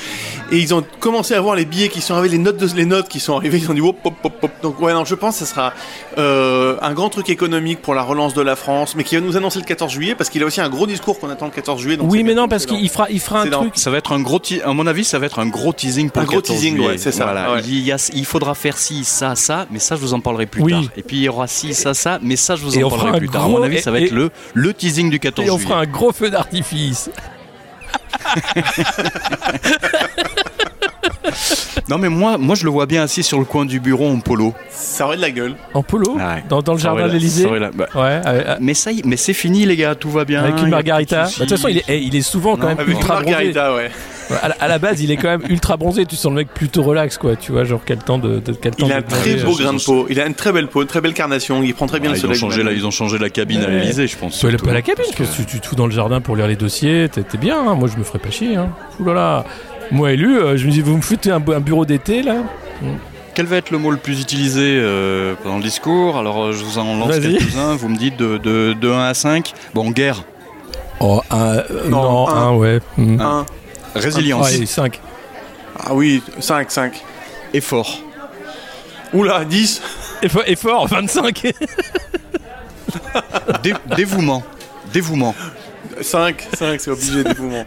Et 0.50 0.58
ils 0.58 0.74
ont 0.74 0.84
commencé 1.04 1.34
à 1.34 1.40
voir 1.40 1.54
les 1.54 1.66
billets 1.66 1.88
qui 1.90 2.00
sont 2.00 2.14
arrivés, 2.14 2.30
les 2.36 2.42
notes 2.42 2.56
de, 2.56 2.66
les 2.74 2.86
notes 2.86 3.08
qui 3.08 3.20
sont 3.20 3.36
arrivées. 3.36 3.58
Ils 3.58 3.70
ont 3.70 3.74
dit 3.74 3.80
hop 3.82 3.98
hop 4.04 4.14
hop 4.24 4.32
hop. 4.42 4.50
Donc 4.62 4.80
ouais, 4.80 4.92
non, 4.94 5.04
je 5.04 5.14
pense 5.14 5.38
que 5.38 5.44
ce 5.44 5.50
sera 5.50 5.72
euh, 6.18 6.76
un 6.80 6.94
grand 6.94 7.10
truc 7.10 7.28
économique 7.28 7.82
pour 7.82 7.94
la 7.94 8.02
relance 8.02 8.32
de 8.34 8.40
la 8.40 8.56
France, 8.56 8.94
mais 8.96 9.04
qui 9.04 9.14
va 9.14 9.20
nous 9.20 9.36
annoncer 9.36 9.58
le 9.58 9.66
14 9.66 9.92
juillet 9.92 10.14
parce 10.14 10.30
qu'il 10.30 10.42
a 10.42 10.46
aussi 10.46 10.60
un 10.62 10.70
gros 10.70 10.86
discours 10.86 11.18
qu'on 11.20 11.28
attend 11.30 11.44
le 11.44 11.50
14 11.52 11.78
juillet. 11.80 11.96
donc 11.98 12.10
oui, 12.10 12.24
mais 12.24 12.34
non, 12.34 12.48
parce 12.48 12.64
qu'il 12.66 12.88
fera, 12.88 13.08
il 13.10 13.20
fera 13.20 13.42
un 13.42 13.50
truc. 13.50 13.72
Ça 13.76 13.90
va 13.90 13.98
être 13.98 14.12
un 14.12 14.20
gros, 14.20 14.40
à 14.64 14.72
mon 14.72 14.86
avis, 14.86 15.04
ça 15.04 15.18
va 15.18 15.26
être 15.26 15.38
un 15.38 15.46
gros 15.46 15.72
teasing 15.74 16.08
pour 16.10 16.20
Un 16.20 16.24
le 16.24 16.28
gros 16.28 16.40
14 16.40 16.58
teasing, 16.58 16.74
juillet. 16.76 16.88
ouais, 16.88 16.98
c'est 16.98 17.12
ça, 17.12 17.24
Voilà. 17.24 17.52
ouais. 17.52 17.60
Il, 17.66 17.80
y 17.80 17.92
a- 17.92 18.10
il 18.14 18.24
faudra 18.24 18.54
faire 18.54 18.78
ci, 18.78 19.04
ça, 19.04 19.34
ça, 19.34 19.66
mais 19.70 19.78
ça, 19.80 19.96
je 19.96 20.00
vous 20.00 20.14
en 20.14 20.20
parlerai 20.20 20.46
plus 20.46 20.62
Oui. 20.62 20.72
tard. 20.72 20.82
Et 20.96 21.02
puis 21.02 21.18
il 21.18 21.22
y 21.24 21.28
aura 21.28 21.46
ci, 21.46 21.74
ça, 21.74 21.92
ça, 21.94 22.18
mais 22.22 22.36
ça, 22.36 22.56
je 22.56 22.62
vous 22.64 22.78
Et 22.78 22.82
en 22.84 22.88
parlerai 22.88 23.18
plus 23.18 23.28
tard. 23.28 23.44
À 23.44 23.48
mon 23.48 23.62
avis, 23.62 23.80
ça 23.82 23.90
va 23.90 24.00
et- 24.00 24.04
être 24.04 24.12
le, 24.12 24.30
le 24.54 24.72
teasing 24.72 25.10
du 25.10 25.20
14 25.20 25.46
Et 25.46 25.50
on 25.50 25.58
juillet. 25.58 25.68
fera 25.70 25.80
un 25.82 25.86
gros 25.86 26.12
feu 26.12 26.30
d'artifice. 26.30 27.10
Non, 31.88 31.98
mais 31.98 32.08
moi, 32.08 32.38
moi, 32.38 32.54
je 32.54 32.64
le 32.64 32.70
vois 32.70 32.86
bien 32.86 33.02
assis 33.02 33.22
sur 33.22 33.38
le 33.38 33.44
coin 33.44 33.66
du 33.66 33.78
bureau 33.78 34.08
en 34.08 34.18
polo. 34.20 34.54
Ça 34.70 35.04
aurait 35.06 35.16
de 35.16 35.20
la 35.22 35.30
gueule. 35.30 35.54
En 35.74 35.82
polo 35.82 36.16
Ah 36.18 36.36
ouais. 36.36 36.44
dans, 36.48 36.62
dans 36.62 36.72
le 36.72 36.78
Ça 36.78 36.84
jardin 36.84 37.08
de 37.08 37.12
l'Elysée 37.12 37.42
ça 37.42 37.48
aurait 37.48 37.58
la- 37.60 37.70
bah, 37.72 37.88
Ouais, 37.94 38.20
avec, 38.24 38.46
Mais 38.60 38.72
ça, 38.74 38.90
y- 38.90 39.02
mais 39.04 39.16
c'est 39.18 39.34
fini, 39.34 39.66
les 39.66 39.76
gars, 39.76 39.94
tout 39.94 40.08
va 40.10 40.24
bien. 40.24 40.42
avec 40.42 40.60
une 40.60 40.70
margarita. 40.70 41.24
Bah, 41.24 41.28
de 41.28 41.34
toute 41.40 41.50
façon, 41.50 41.68
il 41.68 41.78
est, 41.78 41.84
eh, 41.88 41.98
il 41.98 42.16
est 42.16 42.22
souvent 42.22 42.56
quand 42.56 42.62
Non, 42.62 42.68
même 42.68 42.78
Avec 42.78 42.92
une 42.94 42.96
ultra 43.00 43.14
bronzé. 43.20 43.30
margarita, 43.32 43.74
ouais. 43.74 43.90
À 44.42 44.48
la, 44.48 44.56
à 44.60 44.68
la 44.68 44.78
base, 44.78 45.02
il 45.02 45.10
est 45.10 45.16
quand 45.18 45.28
même 45.28 45.42
ultra 45.50 45.76
bronzé. 45.76 46.06
Tu 46.06 46.16
sens 46.16 46.30
le 46.30 46.36
mec 46.36 46.48
plutôt 46.48 46.82
relax, 46.82 47.18
quoi. 47.18 47.36
Tu 47.36 47.52
vois, 47.52 47.64
genre 47.64 47.82
quel 47.84 47.98
temps 47.98 48.16
de, 48.16 48.38
de 48.38 48.52
quel 48.52 48.74
temps 48.74 48.86
Il 48.86 48.92
a 48.92 49.02
de 49.02 49.06
un 49.06 49.08
très 49.08 49.34
beau 49.34 49.52
euh. 49.52 49.62
grain 49.62 49.74
de 49.74 49.84
peau. 49.84 50.06
Il 50.08 50.18
a 50.18 50.26
une 50.26 50.34
très 50.34 50.52
belle 50.52 50.68
peau, 50.68 50.80
une 50.80 50.88
très 50.88 51.02
belle 51.02 51.12
carnation. 51.12 51.62
Il 51.62 51.74
prend 51.74 51.86
très 51.86 52.00
bien 52.00 52.10
Ah, 52.10 52.14
le 52.14 52.18
ils, 52.18 52.24
ont 52.24 52.28
soleil. 52.28 52.40
changé 52.40 52.62
la, 52.62 52.72
ils 52.72 52.86
ont 52.86 52.90
changé 52.90 53.18
la 53.18 53.28
cabine 53.28 53.60
à 53.62 53.66
l'Elysée, 53.68 54.06
je 54.06 54.16
pense. 54.16 54.38
Tu 54.38 54.46
pas 54.56 54.72
la 54.72 54.80
cabine, 54.80 55.04
que 55.14 55.24
tu, 55.24 55.44
tu 55.44 55.60
te 55.60 55.66
fous 55.66 55.74
dans 55.74 55.86
le 55.86 55.92
jardin 55.92 56.22
pour 56.22 56.36
lire 56.36 56.46
les 56.46 56.56
dossiers, 56.56 57.08
t'es 57.12 57.22
t'es 57.22 57.36
bien, 57.36 57.58
hein. 57.60 57.74
moi 57.74 57.86
je 57.92 57.98
me 57.98 58.04
ferais 58.04 58.18
pas 58.18 58.30
chier. 58.30 58.56
Hein. 58.56 58.70
Ouh 58.98 59.04
là 59.04 59.12
là. 59.12 59.44
Moi 59.90 60.12
élu, 60.12 60.38
euh, 60.38 60.56
je 60.56 60.66
me 60.66 60.70
dis, 60.72 60.80
vous 60.80 60.96
me 60.96 61.02
foutez 61.02 61.30
un, 61.30 61.40
bu- 61.40 61.54
un 61.54 61.60
bureau 61.60 61.84
d'été 61.84 62.22
là 62.22 62.36
Quel 63.34 63.46
va 63.46 63.56
être 63.56 63.70
le 63.70 63.78
mot 63.78 63.90
le 63.90 63.96
plus 63.96 64.20
utilisé 64.20 64.76
euh, 64.78 65.34
pendant 65.42 65.56
le 65.58 65.62
discours? 65.62 66.16
Alors, 66.18 66.42
euh, 66.42 66.52
je 66.52 66.64
vous 66.64 66.78
en 66.78 66.96
lance 66.96 67.18
quelques-uns. 67.18 67.74
Vous 67.76 67.88
me 67.88 67.96
dites 67.96 68.16
de, 68.16 68.38
de, 68.38 68.72
de 68.72 68.90
1 68.90 68.98
à 69.08 69.14
5. 69.14 69.52
Bon, 69.74 69.90
guerre, 69.90 70.24
Oh, 71.00 71.20
un, 71.30 71.56
euh, 71.56 71.62
Non, 71.88 72.02
non, 72.02 72.28
un. 72.28 72.42
un, 72.48 72.54
ouais. 72.56 72.80
Un. 72.98 73.44
résilience, 73.94 74.46
Allez, 74.48 74.66
5. 74.66 75.00
Ah 75.78 75.92
oui, 75.94 76.22
5, 76.38 76.70
5. 76.70 77.04
effort, 77.52 77.98
Oula, 79.12 79.44
10. 79.44 79.82
Effort, 80.22 80.42
effort 80.46 80.86
25. 80.88 81.52
dé- 83.62 83.74
dévouement, 83.96 84.42
dévouement, 84.92 85.34
5, 86.00 86.46
5, 86.58 86.80
c'est 86.80 86.90
obligé, 86.90 87.24
dévouement. 87.24 87.64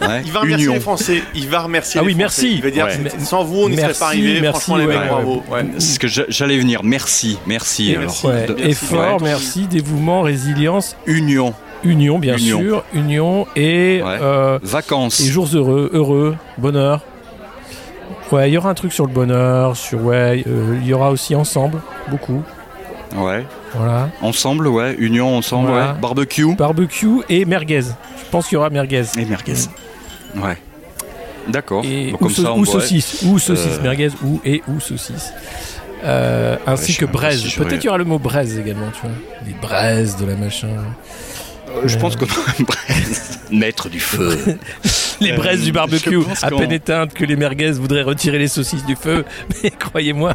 ouais, 0.00 0.22
Il 0.24 0.32
va 0.32 0.40
remercier 0.40 0.64
union. 0.66 0.74
les 0.74 0.80
Français. 0.80 1.22
Il 1.34 1.48
va 1.48 1.60
remercier 1.60 2.00
Ah 2.00 2.06
les 2.06 2.14
oui, 2.14 2.20
Français. 2.20 2.42
merci. 2.42 2.54
Il 2.56 2.62
va 2.62 2.70
dire, 2.70 2.84
Ouais. 2.86 3.10
sans 3.24 3.44
vous, 3.44 3.58
on 3.62 3.68
n'y 3.68 3.76
serait 3.76 3.92
pas 3.94 4.06
arrivé. 4.06 4.40
merci, 4.40 4.60
Franchement, 4.60 4.76
les 4.76 4.86
mecs, 4.86 4.98
ouais, 5.00 5.08
bravo. 5.08 5.42
Ouais. 5.50 5.64
C'est 5.78 5.94
ce 5.94 5.98
que 5.98 6.08
j'a- 6.08 6.24
j'allais 6.28 6.58
venir. 6.58 6.80
Merci, 6.82 7.38
merci. 7.46 7.90
Et 7.90 7.96
alors. 7.96 8.02
merci. 8.06 8.26
Ouais. 8.26 8.46
De- 8.46 8.54
Merci, 8.54 8.70
Effort, 8.70 9.22
ouais. 9.22 9.28
merci, 9.28 9.66
dévouement, 9.66 10.22
résilience, 10.22 10.96
union, 11.06 11.54
union, 11.84 12.18
bien 12.18 12.36
Union. 12.36 12.58
sûr, 12.60 12.84
union 12.94 13.46
et, 13.56 14.02
Ouais. 14.02 14.18
euh, 14.20 14.58
vacances, 14.62 15.20
et 15.20 15.24
jours 15.26 15.48
heureux, 15.54 15.90
heureux, 15.92 16.36
bonheur. 16.58 17.00
Ouais, 18.32 18.50
il 18.50 18.54
y 18.54 18.58
aura 18.58 18.70
un 18.70 18.74
truc 18.74 18.92
sur 18.92 19.06
le 19.06 19.12
bonheur, 19.12 19.76
sur 19.76 20.02
ouais, 20.02 20.42
euh, 20.46 20.78
il 20.80 20.86
y 20.86 20.92
aura 20.94 21.10
aussi 21.10 21.34
ensemble, 21.34 21.80
beaucoup. 22.08 22.42
Ouais, 23.14 23.44
Voilà. 23.74 24.10
ensemble, 24.22 24.66
ouais, 24.68 24.94
union, 24.98 25.36
ensemble, 25.36 25.68
Voilà. 25.70 25.92
ouais, 25.92 26.00
barbecue 26.00 26.54
Barbecue 26.54 27.20
et 27.28 27.44
merguez. 27.44 27.82
Je 27.82 28.30
pense 28.30 28.46
qu'il 28.48 28.56
y 28.56 28.58
aura 28.58 28.70
merguez. 28.70 29.04
et 29.18 29.24
merguez. 29.24 29.54
Ouais. 30.36 30.56
D'accord. 31.48 31.84
Ou, 31.84 32.16
on 32.20 32.58
ou 32.58 32.64
saucisse, 32.64 33.22
ou 33.26 33.38
saucisse, 33.38 33.76
Euh, 33.78 33.82
merguez, 33.82 34.08
ou 34.22 34.40
et 34.44 34.62
ou 34.66 34.80
saucisse. 34.80 35.32
Euh, 36.02 36.56
ainsi 36.66 36.96
que 36.96 37.04
braise. 37.06 37.42
si 37.46 37.56
Peut-être 37.56 37.82
il 37.82 37.86
y 37.86 37.88
aura 37.88 37.98
le 37.98 38.04
mot 38.04 38.18
braise 38.18 38.58
également, 38.58 38.90
tu 38.92 39.00
vois. 39.02 39.10
Les 39.46 39.54
braises 39.54 40.16
de 40.16 40.26
la 40.26 40.36
machin. 40.36 40.68
Euh, 40.68 41.82
Je 41.86 41.96
pense 41.98 42.14
une 42.58 42.64
braise. 42.66 43.40
Maître 43.50 43.88
du 43.88 44.00
feu. 44.00 44.38
Les 45.20 45.32
braises 45.32 45.62
du 45.62 45.70
barbecue, 45.72 46.18
à 46.42 46.50
peine 46.50 46.72
éteintes 46.72 47.14
que 47.14 47.24
les 47.24 47.36
merguez 47.36 47.70
voudraient 47.70 48.02
retirer 48.02 48.38
les 48.38 48.48
saucisses 48.48 48.84
du 48.84 48.96
feu. 48.96 49.24
Mais 49.62 49.70
croyez-moi. 49.70 50.32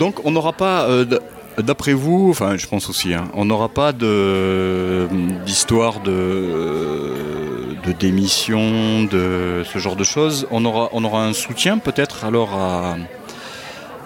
Donc 0.00 0.24
on 0.24 0.30
n'aura 0.30 0.54
pas, 0.54 0.84
euh, 0.84 1.04
d'après 1.58 1.92
vous, 1.92 2.30
enfin 2.30 2.56
je 2.56 2.66
pense 2.66 2.88
aussi, 2.88 3.12
hein, 3.12 3.28
on 3.34 3.44
n'aura 3.44 3.68
pas 3.68 3.92
de 3.92 5.06
d'histoire 5.44 6.00
de 6.00 7.12
de 7.84 7.92
démission, 7.92 9.04
de 9.04 9.62
ce 9.70 9.78
genre 9.78 9.96
de 9.96 10.04
choses. 10.04 10.46
On 10.50 10.64
aura, 10.64 10.88
on 10.92 11.04
aura 11.04 11.24
un 11.26 11.34
soutien 11.34 11.76
peut-être 11.76 12.24
alors 12.24 12.50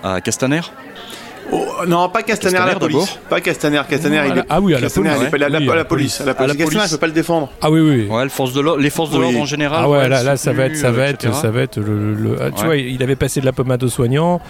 à 0.02 0.20
Castaner? 0.20 0.62
Oh, 1.52 1.86
non, 1.86 2.08
pas 2.08 2.22
Castaner, 2.22 2.56
à 2.56 2.66
la 2.66 2.74
police. 2.76 3.18
Pas 3.28 3.40
Castaner, 3.40 3.80
Castaner, 3.88 4.18
Ah, 4.18 4.26
il 4.26 4.34
la- 4.34 4.40
est. 4.42 4.46
ah 4.48 4.60
oui, 4.60 4.72
à 4.72 4.76
la 4.76 4.82
Castaner, 4.82 5.10
police. 5.10 5.30
pas- 5.30 5.36
la- 5.38 5.58
Oui, 5.58 5.70
à 5.70 5.74
la 5.74 5.84
police. 5.84 6.20
À 6.20 6.24
la 6.24 6.34
police. 6.34 6.56
Castaner, 6.56 6.84
il 6.86 6.90
peut 6.90 6.96
pas 6.98 7.06
le 7.06 7.12
défendre. 7.12 7.50
Ah 7.60 7.70
oui, 7.70 7.80
oui. 7.80 8.06
Ouais, 8.08 8.24
le 8.24 8.30
force 8.30 8.52
de 8.54 8.60
l'ordre- 8.60 8.80
les 8.80 8.90
forces 8.90 9.10
de 9.10 9.16
Oui. 9.16 9.22
l'ordre 9.22 9.40
en 9.40 9.44
général. 9.44 9.80
Ah 9.84 9.88
ouais, 9.88 9.98
ouais, 9.98 10.08
là, 10.08 10.22
là, 10.22 10.36
ça 10.36 10.52
va 10.52 10.64
être, 10.66 10.76
ça 10.76 10.90
va 10.90 11.02
euh, 11.02 11.06
être, 11.08 11.24
etc. 11.24 11.38
ça 11.40 11.50
va 11.50 11.60
être 11.60 11.78
le. 11.78 12.14
le- 12.14 12.36
ah, 12.40 12.50
tu 12.50 12.60
Ouais. 12.62 12.66
vois, 12.66 12.76
il 12.76 13.02
avait 13.02 13.16
passé 13.16 13.40
de 13.40 13.46
la 13.46 13.52
pommade 13.52 13.82
aux 13.84 13.88
soignants. 13.88 14.40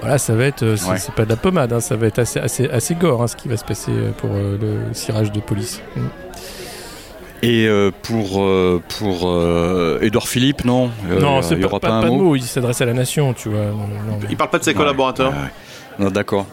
Voilà, 0.00 0.18
ça 0.18 0.34
va 0.34 0.44
être, 0.44 0.62
euh, 0.62 0.76
c'est 0.76 0.90
Ouais. 0.90 0.98
pas 1.16 1.24
de 1.24 1.30
la 1.30 1.36
pommade, 1.36 1.72
hein, 1.72 1.80
ça 1.80 1.96
va 1.96 2.06
être 2.06 2.18
assez, 2.20 2.38
assez, 2.40 2.68
assez 2.68 2.94
gore, 2.94 3.22
hein, 3.22 3.26
ce 3.26 3.36
qui 3.36 3.48
va 3.48 3.56
se 3.56 3.64
passer 3.64 3.90
euh, 3.92 4.10
pour 4.16 4.30
euh, 4.32 4.56
le 4.60 4.94
cirage 4.94 5.32
de 5.32 5.40
police. 5.40 5.80
Mm. 5.96 6.00
Et 7.42 7.68
pour 8.02 8.42
pour 8.98 9.38
Édouard 10.00 10.28
Philippe, 10.28 10.64
non. 10.64 10.90
Non, 11.20 11.40
il 11.40 11.44
c'est 11.44 11.56
y 11.56 11.60
pas, 11.60 11.66
aura 11.66 11.80
pas, 11.80 11.88
pas, 11.88 12.00
pas 12.00 12.06
un 12.06 12.10
de 12.10 12.16
mot. 12.16 12.22
mots. 12.22 12.36
Il 12.36 12.42
s'adresse 12.42 12.80
à 12.80 12.86
la 12.86 12.94
nation, 12.94 13.34
tu 13.34 13.50
vois. 13.50 13.66
Non, 13.66 13.86
mais- 14.20 14.28
Il 14.30 14.36
parle 14.36 14.48
pas 14.50 14.58
de 14.58 14.64
ses 14.64 14.70
Ouais, 14.70 14.76
collaborateurs. 14.76 15.30
ouais, 15.30 15.36
ouais. 15.36 15.50
Non, 15.98 16.10
d'accord. 16.10 16.46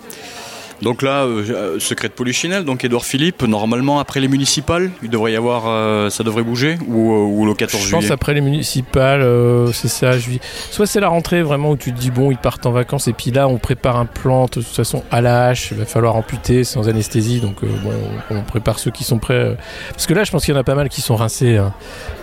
Donc 0.81 1.03
là, 1.03 1.23
euh, 1.25 1.43
euh, 1.49 1.79
secret 1.79 2.07
de 2.07 2.13
Polichinelle, 2.13 2.65
donc 2.65 2.83
Édouard 2.83 3.05
Philippe, 3.05 3.43
normalement 3.43 3.99
après 3.99 4.19
les 4.19 4.27
municipales, 4.27 4.89
il 5.03 5.09
devrait 5.09 5.31
y 5.33 5.35
avoir, 5.35 5.63
euh, 5.67 6.09
ça 6.09 6.23
devrait 6.23 6.41
bouger 6.43 6.77
ou, 6.87 7.11
ou 7.13 7.45
le 7.45 7.53
14 7.53 7.83
Je 7.83 7.91
pense 7.91 8.01
juillet. 8.01 8.11
après 8.13 8.33
les 8.33 8.41
municipales, 8.41 9.21
euh, 9.21 9.71
c'est 9.73 9.87
ça. 9.87 10.17
Je 10.17 10.27
vis. 10.29 10.39
Soit 10.71 10.87
c'est 10.87 10.99
la 10.99 11.09
rentrée 11.09 11.43
vraiment 11.43 11.69
où 11.71 11.77
tu 11.77 11.93
te 11.93 11.99
dis 11.99 12.09
bon, 12.09 12.31
ils 12.31 12.37
partent 12.37 12.65
en 12.65 12.71
vacances 12.71 13.07
et 13.07 13.13
puis 13.13 13.29
là 13.31 13.47
on 13.47 13.57
prépare 13.59 13.97
un 13.97 14.05
plan 14.07 14.45
de 14.45 14.49
toute 14.49 14.65
façon 14.65 15.03
à 15.11 15.21
la 15.21 15.47
hache. 15.47 15.69
Il 15.71 15.77
va 15.77 15.85
falloir 15.85 16.15
amputer 16.15 16.63
sans 16.63 16.89
anesthésie, 16.89 17.41
donc 17.41 17.57
bon, 17.63 17.91
on 18.31 18.41
prépare 18.41 18.79
ceux 18.79 18.91
qui 18.91 19.03
sont 19.03 19.19
prêts. 19.19 19.55
Parce 19.91 20.07
que 20.07 20.13
là, 20.15 20.23
je 20.23 20.31
pense 20.31 20.45
qu'il 20.45 20.53
y 20.53 20.57
en 20.57 20.59
a 20.59 20.63
pas 20.63 20.75
mal 20.75 20.89
qui 20.89 21.01
sont 21.01 21.15
rincés. 21.15 21.57
hein. 21.57 21.73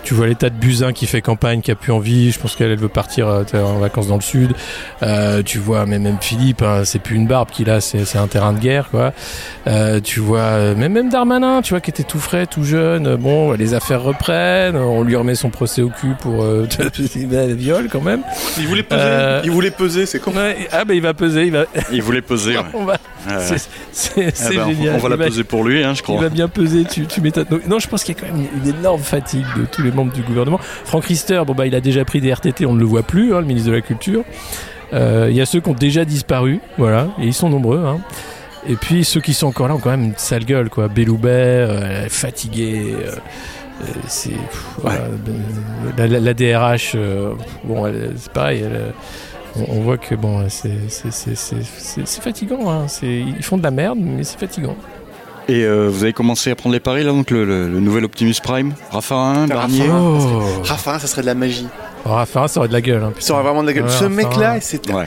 Tu 0.03 0.13
vois 0.13 0.27
l'état 0.27 0.49
de 0.49 0.55
Buzyn 0.55 0.91
qui 0.91 1.05
fait 1.07 1.21
campagne, 1.21 1.61
qui 1.61 1.71
a 1.71 1.75
plus 1.75 1.91
envie. 1.91 2.31
Je 2.31 2.39
pense 2.39 2.55
qu'elle 2.55 2.71
elle 2.71 2.79
veut 2.79 2.87
partir 2.89 3.27
en 3.53 3.79
vacances 3.79 4.07
dans 4.07 4.15
le 4.15 4.21
sud. 4.21 4.53
Tu 5.45 5.59
vois 5.59 5.85
même, 5.85 6.03
même 6.03 6.17
Philippe, 6.19 6.61
hein, 6.61 6.81
c'est 6.83 6.99
plus 6.99 7.15
une 7.15 7.27
barbe 7.27 7.49
qu'il 7.51 7.69
a, 7.69 7.79
c'est 7.79 8.17
un 8.17 8.27
terrain 8.27 8.48
de 8.53 8.59
guerre 8.59 8.89
quoi. 8.89 9.13
Euh, 9.67 9.99
tu 9.99 10.19
vois 10.19 10.39
euh, 10.39 10.75
même 10.75 10.93
même 10.93 11.09
Darmanin, 11.09 11.61
tu 11.61 11.71
vois 11.73 11.81
qui 11.81 11.89
était 11.89 12.03
tout 12.03 12.19
frais, 12.19 12.45
tout 12.45 12.63
jeune. 12.63 13.07
euh, 13.07 13.17
Bon, 13.17 13.51
les 13.53 13.73
affaires 13.73 14.01
reprennent, 14.01 14.75
on 14.75 15.03
lui 15.03 15.15
remet 15.15 15.35
son 15.35 15.49
procès 15.49 15.81
au 15.81 15.89
cul 15.89 16.13
pour 16.21 16.43
euh, 16.43 16.67
viol 17.15 17.87
quand 17.91 18.01
même. 18.01 18.21
Il 18.57 18.67
voulait 18.67 18.83
peser. 18.83 19.01
Euh, 19.01 19.41
Il 19.43 19.51
voulait 19.51 19.71
peser, 19.71 20.05
c'est 20.05 20.19
con. 20.19 20.31
Ouais, 20.31 20.67
ah 20.71 20.85
bah 20.85 20.93
il 20.93 21.01
va 21.01 21.13
peser, 21.13 21.45
il 21.45 21.51
va. 21.51 21.65
Il 21.91 22.01
voulait 22.01 22.21
peser. 22.21 22.57
ouais. 22.57 22.63
on 22.73 22.85
va. 22.85 22.97
C'est 23.91 24.17
Eh 24.17 24.55
ben, 24.55 24.63
on- 24.65 24.69
génial. 24.69 24.95
On 24.95 24.97
va 24.99 25.07
Il 25.07 25.09
la 25.11 25.15
va- 25.17 25.25
peser 25.25 25.43
pour 25.43 25.63
lui, 25.63 25.83
hein, 25.83 25.93
je 25.93 25.99
il 25.99 26.03
crois. 26.03 26.21
va 26.21 26.29
bien 26.29 26.47
peser, 26.47 26.85
tu, 26.85 27.05
tu 27.05 27.21
m'étonnes. 27.21 27.45
Donc, 27.49 27.67
Non, 27.67 27.79
je 27.79 27.87
pense 27.87 28.03
qu'il 28.03 28.15
y 28.15 28.17
a 28.17 28.21
quand 28.21 28.33
même 28.33 28.45
une 28.63 28.69
énorme 28.79 29.01
fatigue 29.01 29.45
de 29.57 29.65
tous 29.65 29.81
les 29.81 29.91
membres 29.91 30.13
du 30.13 30.21
gouvernement. 30.21 30.59
Franck 30.85 31.05
Rister, 31.05 31.41
bon 31.45 31.53
bah 31.53 31.67
il 31.67 31.75
a 31.75 31.81
déjà 31.81 32.05
pris 32.05 32.21
des 32.21 32.31
RTT, 32.33 32.65
on 32.65 32.73
ne 32.73 32.79
le 32.79 32.85
voit 32.85 33.03
plus, 33.03 33.33
hein, 33.33 33.41
le 33.41 33.45
ministre 33.45 33.69
de 33.69 33.75
la 33.75 33.81
Culture. 33.81 34.23
Euh, 34.93 35.27
Il 35.29 35.35
y 35.35 35.41
a 35.41 35.45
ceux 35.45 35.59
qui 35.59 35.69
ont 35.69 35.73
déjà 35.73 36.05
disparu, 36.05 36.59
voilà, 36.77 37.07
et 37.21 37.25
ils 37.25 37.33
sont 37.33 37.49
nombreux. 37.49 37.83
Hein. 37.85 37.99
Et 38.67 38.75
puis 38.75 39.05
ceux 39.05 39.21
qui 39.21 39.33
sont 39.33 39.47
encore 39.47 39.67
là 39.67 39.75
ont 39.75 39.79
quand 39.79 39.89
même 39.91 40.03
une 40.03 40.17
sale 40.17 40.45
gueule, 40.45 40.69
quoi. 40.69 40.87
Belloubet, 40.87 41.29
euh, 41.29 42.09
fatigué. 42.09 42.93
euh, 42.95 43.11
euh, 43.81 43.85
c'est 44.07 44.29
pff, 44.31 44.65
voilà, 44.81 45.01
la, 45.97 46.07
la- 46.07 46.19
la 46.19 46.33
DRH, 46.33 46.91
euh, 46.95 47.33
bon, 47.63 47.87
elle- 47.87 48.13
c'est 48.17 48.31
pareil. 48.33 48.61
elle, 48.65 48.93
on, 49.55 49.77
on 49.77 49.81
voit 49.81 49.97
que 49.97 50.13
bon, 50.15 50.43
c'est 50.49 50.71
c'est- 50.89 51.11
c'est- 51.11 51.35
c'est- 51.35 51.63
c'est- 51.77 52.05
c'est 52.05 52.21
fatigant. 52.21 52.69
Hein. 52.69 52.87
C'est- 52.89 53.07
Ils 53.19 53.41
font 53.43 53.57
de 53.57 53.63
la 53.63 53.71
merde, 53.71 53.97
mais 54.01 54.23
c'est 54.25 54.37
fatigant. 54.39 54.75
Et 55.47 55.63
euh, 55.63 55.87
vous 55.89 56.03
avez 56.03 56.13
commencé 56.13 56.51
à 56.51 56.55
prendre 56.55 56.73
les 56.73 56.79
paris 56.79 57.03
là, 57.03 57.11
donc 57.11 57.31
le, 57.31 57.43
le- 57.45 57.67
le 57.69 57.79
nouvel 57.79 58.03
Optimus 58.05 58.35
Prime, 58.43 58.73
Raffarin, 58.91 59.47
Barnier? 59.47 59.81
Raffarin. 59.83 59.99
Oh. 60.01 60.61
Raffarin, 60.63 60.99
ça 60.99 61.07
serait 61.07 61.21
de 61.21 61.25
la 61.27 61.33
magie. 61.33 61.67
Oh, 62.05 62.17
ça 62.25 62.59
aurait 62.59 62.67
de 62.67 62.73
la 62.73 62.81
gueule. 62.81 63.03
Hein, 63.03 63.13
Ça 63.19 63.33
aurait 63.33 63.43
vraiment 63.43 63.61
de 63.61 63.67
la 63.67 63.73
gueule. 63.73 63.83
Ouais, 63.85 63.89
ce 63.89 64.05
mec-là, 64.05 64.57
c'est. 64.61 64.89
Ouais. 64.91 65.05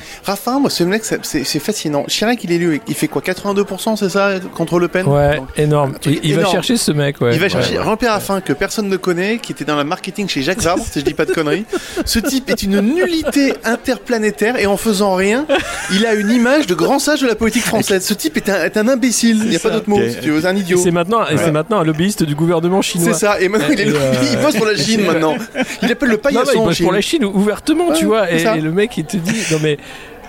Moi, 0.60 0.70
ce 0.70 0.84
mec, 0.84 1.02
c'est- 1.04 1.58
fascinant. 1.58 2.04
Chirac, 2.08 2.42
il 2.44 2.52
est 2.52 2.56
élu. 2.56 2.80
Il 2.88 2.94
fait 2.94 3.08
quoi 3.08 3.22
82%, 3.22 3.96
c'est 3.96 4.08
ça 4.08 4.32
Contre 4.54 4.78
Le 4.78 4.88
Pen? 4.88 5.06
Ouais, 5.06 5.36
Donc, 5.36 5.48
énorme. 5.56 5.94
Il, 6.06 6.34
va 6.36 6.44
chercher 6.46 6.76
ce 6.76 6.92
mec, 6.92 7.20
ouais. 7.20 7.34
Il 7.34 7.40
va 7.40 7.48
chercher 7.48 7.72
Ouais, 7.74 7.78
ouais. 7.78 7.84
Jean-Pierre 7.84 8.12
Raffin 8.12 8.40
que 8.40 8.52
personne 8.52 8.88
ne 8.88 8.96
connaît, 8.96 9.38
qui 9.38 9.52
était 9.52 9.64
dans 9.64 9.76
la 9.76 9.84
marketing 9.84 10.28
chez 10.28 10.42
Jacques 10.42 10.60
Vabre, 10.62 10.84
si 10.90 11.00
je 11.00 11.04
dis 11.04 11.14
pas 11.14 11.24
de 11.24 11.32
conneries. 11.32 11.64
Ce 12.04 12.18
type 12.18 12.50
est 12.50 12.62
une 12.62 12.80
nullité 12.80 13.54
interplanétaire 13.64 14.56
et 14.58 14.66
en 14.66 14.76
faisant 14.76 15.14
rien, 15.14 15.46
il 15.92 16.06
a 16.06 16.14
une 16.14 16.30
image 16.30 16.66
de 16.66 16.74
grand 16.74 16.98
sage 16.98 17.20
de 17.22 17.26
la 17.26 17.34
politique 17.34 17.64
française. 17.64 18.04
Ce 18.04 18.14
type 18.14 18.36
est 18.36 18.48
un, 18.48 18.64
est 18.64 18.76
un 18.76 18.88
imbécile. 18.88 19.40
Il 19.44 19.50
n'y 19.50 19.56
a 19.56 19.60
pas 19.60 19.70
d'autre 19.70 19.88
mot. 19.88 20.00
Si 20.08 20.18
tu 20.20 20.30
veux, 20.30 20.40
c'est 20.40 20.46
un 20.46 20.56
idiot. 20.56 20.78
c'est 20.82 20.90
maintenant, 20.90 21.22
et 21.26 21.34
Ouais. 21.34 21.40
c'est 21.44 21.52
maintenant 21.52 21.80
un 21.80 21.84
lobbyiste 21.84 22.22
du 22.24 22.34
gouvernement 22.34 22.82
chinois. 22.82 23.12
C'est 23.12 23.18
ça. 23.26 23.40
Et 23.40 23.48
maintenant, 23.48 23.68
il, 23.72 23.80
est 23.80 23.88
euh, 23.88 24.12
il 24.32 24.38
bosse 24.38 24.56
pour 24.56 24.66
la 24.66 24.76
Chine 24.76 25.02
maintenant. 25.06 25.36
Il 25.82 25.90
appelle 25.90 26.10
le 26.10 26.18
paillasson 26.18 26.70
Chine. 26.82 26.84
pour 26.84 26.92
la 26.92 27.00
Chine 27.00 27.24
ouvertement, 27.24 27.92
tu 27.92 28.04
vois. 28.06 28.30
Et, 28.30 28.60
le 28.60 28.72
mec, 28.72 28.96
il 28.96 29.04
te 29.04 29.16
dit, 29.16 29.42
non 29.52 29.58
mais. 29.62 29.78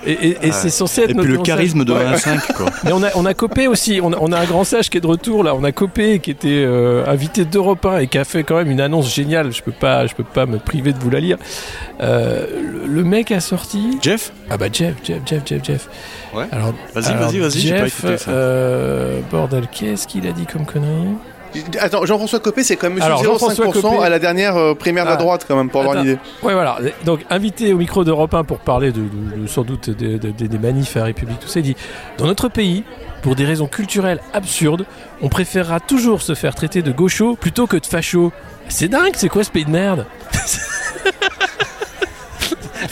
Et, 0.05 0.11
et- 0.11 0.37
et 0.47 0.51
c'est 0.51 0.69
censé 0.69 1.03
être 1.03 1.11
Et 1.11 1.13
notre 1.13 1.29
puis 1.29 1.37
le 1.37 1.43
charisme 1.43 1.85
de 1.85 1.93
Ouais. 1.93 2.03
1 2.03 2.11
à 2.11 2.17
5, 2.17 2.53
quoi. 2.57 2.65
Mais 2.83 2.91
on 2.91 3.01
a, 3.03 3.11
on 3.15 3.25
a 3.25 3.33
Copé 3.33 3.67
aussi, 3.69 4.01
on 4.03 4.11
a, 4.11 4.17
on 4.19 4.33
a 4.33 4.37
un 4.37 4.43
grand 4.43 4.65
sage 4.65 4.89
qui 4.89 4.97
est 4.97 4.99
de 4.99 5.07
retour 5.07 5.45
là, 5.45 5.55
on 5.55 5.63
a 5.63 5.71
Copé 5.71 6.19
qui 6.19 6.29
était 6.29 6.49
euh, 6.65 7.05
invité 7.07 7.45
d'Europe 7.45 7.85
1 7.85 7.99
et 7.99 8.07
qui 8.07 8.17
a 8.17 8.25
fait 8.25 8.43
quand 8.43 8.57
même 8.57 8.69
une 8.69 8.81
annonce 8.81 9.15
géniale, 9.15 9.53
je 9.53 9.61
peux 9.63 9.71
pas, 9.71 10.05
je 10.05 10.13
peux 10.13 10.25
pas 10.25 10.45
me 10.45 10.57
priver 10.57 10.91
de 10.91 10.99
vous 10.99 11.09
la 11.09 11.21
lire. 11.21 11.37
Euh, 12.01 12.45
le, 12.85 12.85
le 12.93 13.03
mec 13.05 13.31
a 13.31 13.39
sorti... 13.39 13.97
Jeff? 14.01 14.33
Ah 14.49 14.57
bah 14.57 14.65
Jeff, 14.69 14.95
Jeff, 15.05 15.19
Jeff, 15.25 15.41
Jeff, 15.45 15.63
Jeff. 15.63 15.89
Ouais. 16.35 16.47
Alors, 16.51 16.73
Vas-y, 16.93 17.05
alors, 17.13 17.29
vas-y, 17.31 17.39
vas-y, 17.39 17.59
j'ai 17.61 17.69
pas 17.71 17.77
Jeff, 17.85 17.99
écouté 17.99 18.17
ça. 18.17 18.31
euh, 18.31 19.21
bordel, 19.31 19.67
qu'est-ce 19.71 20.05
qu'il 20.05 20.27
a 20.27 20.33
dit 20.33 20.45
comme 20.45 20.65
connerie? 20.65 21.13
Attends, 21.79 22.05
Jean-François 22.05 22.39
Copé, 22.39 22.63
c'est 22.63 22.75
quand 22.75 22.89
même 22.89 23.01
Alors, 23.01 23.19
monsieur 23.19 23.31
Jean-François 23.33 23.65
0,5% 23.65 23.81
Copé- 23.81 24.03
à 24.03 24.09
la 24.09 24.19
dernière 24.19 24.55
euh, 24.57 24.73
primaire 24.73 25.03
de 25.05 25.09
la 25.09 25.15
Ah. 25.15 25.17
droite, 25.17 25.45
quand 25.47 25.55
même, 25.55 25.69
pour 25.69 25.81
avoir 25.81 25.97
une 25.97 26.03
idée. 26.03 26.17
Ouais, 26.41 26.53
voilà. 26.53 26.77
Donc, 27.05 27.21
invité 27.29 27.73
au 27.73 27.77
micro 27.77 28.03
d'Europe 28.03 28.33
1 28.33 28.43
pour 28.43 28.59
parler 28.59 28.91
de, 28.91 29.01
de- 29.01 29.41
de- 29.41 29.47
sans 29.47 29.63
doute 29.63 29.89
des- 29.89 30.17
des 30.17 30.57
manifs 30.57 30.95
à 30.95 30.99
la 30.99 31.05
République, 31.05 31.39
tout 31.39 31.47
ça, 31.47 31.59
il 31.59 31.63
dit 31.63 31.75
Dans 32.17 32.25
notre 32.25 32.47
pays, 32.49 32.83
pour 33.21 33.35
des 33.35 33.45
raisons 33.45 33.67
culturelles 33.67 34.19
absurdes, 34.33 34.85
on 35.21 35.29
préférera 35.29 35.79
toujours 35.79 36.21
se 36.21 36.35
faire 36.35 36.55
traiter 36.55 36.81
de 36.81 36.91
gaucho 36.91 37.35
plutôt 37.35 37.67
que 37.67 37.77
de 37.77 37.85
facho. 37.85 38.31
C'est 38.69 38.87
dingue, 38.87 39.13
c'est 39.15 39.29
quoi 39.29 39.43
ce 39.43 39.51
pays 39.51 39.65
de 39.65 39.69
merde? 39.71 40.05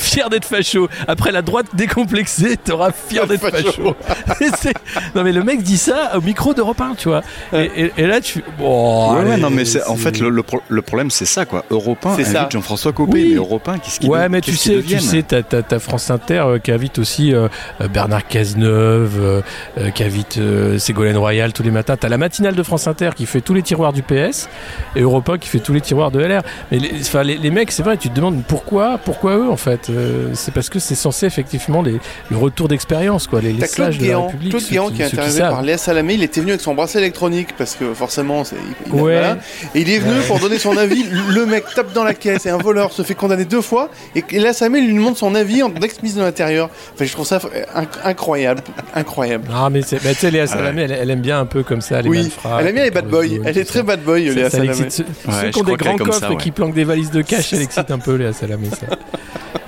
Fier 0.01 0.29
d'être 0.29 0.45
facho. 0.45 0.89
Après 1.07 1.31
la 1.31 1.41
droite 1.41 1.67
décomplexée, 1.73 2.57
t'auras 2.57 2.91
fier 2.91 3.27
d'être 3.27 3.47
facho. 3.49 3.95
Non 5.15 5.23
mais 5.23 5.31
le 5.31 5.43
mec 5.43 5.61
dit 5.63 5.77
ça 5.77 6.11
au 6.17 6.21
micro 6.21 6.53
d'Europe 6.53 6.81
1, 6.81 6.95
tu 6.97 7.09
vois. 7.09 7.21
Et, 7.53 7.69
et- 7.85 7.91
et 7.97 8.07
là 8.07 8.19
tu. 8.21 8.43
Bon, 8.57 9.13
Ouais, 9.13 9.31
allez, 9.31 9.41
non, 9.41 9.49
mais 9.49 9.65
c'est- 9.65 9.85
en 9.87 9.95
fait, 9.95 10.19
le, 10.19 10.29
le 10.29 10.43
pro- 10.43 10.61
le 10.67 10.81
problème, 10.81 11.09
c'est 11.11 11.25
ça, 11.25 11.45
quoi. 11.45 11.63
Europe 11.69 12.05
1 12.05 12.15
C'est 12.17 12.23
ça. 12.25 12.47
Jean-François 12.51 12.91
Copé, 12.93 13.11
Oui. 13.13 13.27
mais 13.29 13.35
Europe 13.35 13.67
1, 13.67 13.77
qu'est-ce 13.79 13.99
qu'il 13.99 14.09
Ouais, 14.09 14.27
mais 14.29 14.41
tu 14.41 14.55
sais, 14.55 14.81
tu 14.81 14.99
sais, 14.99 15.23
t'as, 15.23 15.43
t'as- 15.43 15.61
t'as 15.61 15.79
France 15.79 16.09
Inter 16.09 16.43
euh, 16.45 16.59
qui 16.59 16.71
invite 16.71 16.99
aussi 16.99 17.33
euh, 17.33 17.47
euh, 17.81 17.87
Bernard 17.87 18.27
Cazeneuve, 18.27 19.41
euh, 19.77 19.89
qui 19.91 20.03
invite 20.03 20.39
Ségolène 20.77 21.17
Royal 21.17 21.53
tous 21.53 21.63
les 21.63 21.71
matins. 21.71 21.95
T'as 21.97 22.09
la 22.09 22.17
matinale 22.17 22.55
de 22.55 22.63
France 22.63 22.87
Inter 22.87 23.11
qui 23.15 23.25
fait 23.25 23.41
tous 23.41 23.53
les 23.53 23.61
tiroirs 23.61 23.93
du 23.93 24.01
PS 24.01 24.49
et 24.95 25.01
Europe 25.01 25.29
1 25.29 25.37
qui 25.37 25.47
fait 25.49 25.59
tous 25.59 25.73
les 25.73 25.81
tiroirs 25.81 26.11
de 26.11 26.19
LR. 26.19 26.41
Mais 26.71 26.79
les, 26.79 27.37
les 27.37 27.49
mecs, 27.51 27.71
c'est 27.71 27.83
vrai, 27.83 27.97
tu 27.97 28.09
te 28.09 28.15
demandes 28.15 28.41
pourquoi, 28.47 28.97
pourquoi 29.03 29.37
eux 29.37 29.49
en 29.49 29.57
fait? 29.57 29.90
Euh, 29.95 30.29
c'est 30.33 30.53
parce 30.53 30.69
que 30.69 30.79
c'est 30.79 30.95
censé 30.95 31.25
effectivement 31.25 31.81
les, 31.81 31.99
le 32.29 32.37
retour 32.37 32.67
d'expérience, 32.67 33.27
quoi, 33.27 33.41
les, 33.41 33.53
Claude 33.53 33.89
de 33.89 33.93
la 33.93 33.97
Guéant, 33.97 34.25
République. 34.27 34.49
Claude 34.51 34.63
Guéant 34.69 34.87
qui- 34.89 34.93
qui 34.95 35.01
est 35.01 35.07
qui 35.09 35.15
interviewé 35.15 35.39
par 35.41 35.61
Léa 35.61 35.77
Salamé, 35.77 36.13
il 36.15 36.23
était 36.23 36.41
venu 36.41 36.51
avec 36.51 36.61
son 36.61 36.73
bracelet 36.75 37.01
électronique 37.01 37.49
parce 37.57 37.75
que 37.75 37.93
forcément 37.93 38.43
c'est 38.43 38.55
il- 38.55 38.87
il- 38.87 38.93
Ouais. 38.93 38.99
voilà. 39.13 39.37
et 39.75 39.81
il 39.81 39.89
est 39.89 39.99
venu 39.99 40.19
Ouais. 40.19 40.25
pour 40.27 40.39
donner 40.39 40.57
son 40.59 40.75
avis. 40.77 41.03
Le 41.29 41.45
mec 41.45 41.65
tape 41.75 41.93
dans 41.93 42.03
la 42.03 42.13
caisse 42.13 42.45
et 42.45 42.49
un 42.49 42.57
voleur 42.57 42.91
se 42.91 43.01
fait 43.03 43.15
condamner 43.15 43.45
deux 43.45 43.61
fois 43.61 43.89
et 44.15 44.23
Léa 44.31 44.53
Salamé 44.53 44.81
lui 44.81 44.93
demande 44.93 45.17
son 45.17 45.35
avis 45.35 45.63
en 45.63 45.73
ex-ministre 45.75 46.19
de 46.19 46.25
l'Intérieur. 46.25 46.69
Enfin, 46.93 47.05
je 47.05 47.11
trouve 47.11 47.25
ça 47.27 47.37
inc- 47.39 47.87
incroyable, 48.03 48.61
incroyable. 48.95 49.47
Non, 49.51 49.69
mais 49.69 49.81
c'est, 49.81 50.03
bah, 50.03 50.11
tu 50.13 50.19
sais, 50.19 50.31
Léa 50.31 50.47
Salamé, 50.47 50.83
elle, 50.83 50.91
elle 50.91 51.09
aime 51.09 51.21
bien 51.21 51.39
un 51.39 51.45
peu 51.45 51.63
comme 51.63 51.81
ça, 51.81 52.01
les 52.01 52.09
oui, 52.09 52.31
elle 52.59 52.67
aime 52.67 52.75
bien 52.75 52.83
les 52.83 52.91
bad 52.91 53.07
boys. 53.07 53.25
Elle 53.45 53.57
est 53.57 53.65
très 53.65 53.83
bad 53.83 54.01
boy, 54.03 54.33
Léa 54.33 54.49
Salamé. 54.49 54.73
Ceux, 54.89 55.03
qui 55.51 55.59
ont 55.59 55.63
des 55.63 55.75
grands 55.75 55.95
coffres 55.97 56.31
et 56.31 56.37
qui 56.37 56.51
planquent 56.51 56.73
des 56.73 56.83
valises 56.83 57.11
de 57.11 57.21
cash, 57.21 57.53
elle 57.53 57.61
excite 57.63 57.91
un 57.91 57.99
peu 57.99 58.15
Léa 58.15 58.33
Salamé, 58.33 58.67
ça. 58.69 58.95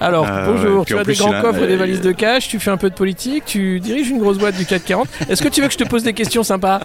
Alors, 0.03 0.27
Euh, 0.27 0.45
bonjour, 0.45 0.79
ouais, 0.79 0.85
tu 0.85 0.95
as 0.95 0.97
des 0.97 1.03
plus, 1.03 1.19
grands 1.19 1.41
coffres 1.41 1.63
et 1.63 1.67
des 1.67 1.77
valises 1.77 2.01
de 2.01 2.11
cash, 2.11 2.49
tu 2.49 2.59
fais 2.59 2.71
un 2.71 2.75
peu 2.75 2.89
de 2.89 2.93
politique, 2.93 3.45
tu 3.45 3.79
diriges 3.79 4.09
une 4.09 4.19
grosse 4.19 4.37
boîte 4.37 4.57
du 4.57 4.65
440. 4.65 5.07
Est-ce 5.29 5.41
que 5.41 5.47
tu 5.47 5.61
veux 5.61 5.67
que 5.67 5.73
je 5.73 5.77
te 5.77 5.85
pose 5.85 6.03
des 6.03 6.11
questions 6.13 6.43
sympas? 6.43 6.81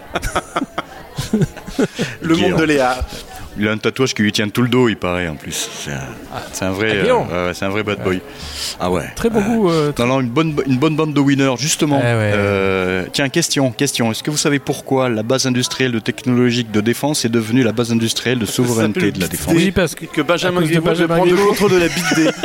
Le 2.21 2.35
monde 2.37 2.55
de 2.55 2.63
Léa. 2.63 2.97
Il 3.59 3.67
a 3.67 3.71
un 3.71 3.77
tatouage 3.77 4.13
qui 4.13 4.21
lui 4.21 4.31
tient 4.31 4.47
tout 4.49 4.61
le 4.61 4.69
dos, 4.69 4.87
il 4.87 4.95
paraît, 4.95 5.27
en 5.27 5.35
plus. 5.35 5.69
C'est 5.83 5.91
un, 5.91 5.99
c'est 6.53 6.63
un 6.65 6.71
vrai, 6.71 6.99
Ah, 7.03 7.05
euh, 7.31 7.47
ouais, 7.47 7.53
c'est 7.53 7.65
un 7.65 7.69
vrai 7.69 7.83
bad 7.83 8.01
boy. 8.03 8.21
Ah 8.79 8.89
ouais. 8.89 9.03
Très 9.15 9.29
bon 9.29 9.41
goût. 9.41 9.69
euh, 9.69 9.91
Non, 9.99 10.05
non, 10.07 10.21
une 10.21 10.29
bonne, 10.29 10.55
une 10.65 10.77
bonne 10.77 10.95
bande 10.95 11.13
de 11.13 11.19
winners, 11.19 11.55
justement. 11.57 11.99
Ah 12.01 12.05
ouais. 12.17 12.31
Euh, 12.33 13.05
tiens, 13.11 13.27
question, 13.29 13.71
question. 13.71 14.11
Est-ce 14.11 14.23
que 14.23 14.31
vous 14.31 14.37
savez 14.37 14.59
pourquoi 14.59 15.09
la 15.09 15.23
base 15.23 15.45
industrielle 15.45 15.91
de 15.91 15.99
technologique 15.99 16.71
de 16.71 16.79
défense 16.81 17.25
est 17.25 17.29
devenue 17.29 17.63
la 17.63 17.71
base 17.73 17.91
industrielle 17.91 18.39
de 18.39 18.45
souveraineté 18.45 19.11
de 19.11 19.19
la 19.19 19.27
défense? 19.27 19.53
Oui, 19.55 19.71
parce 19.71 19.93
que. 19.95 20.05
Que 20.05 20.21
Benjamin 20.21 20.61
Griveaux 20.61 20.89
devait 20.91 21.07
prendre 21.07 21.29
le 21.29 21.35
contrôle 21.37 21.71
de 21.71 21.77
la 21.77 21.87
bite 21.87 22.15
D. 22.15 22.29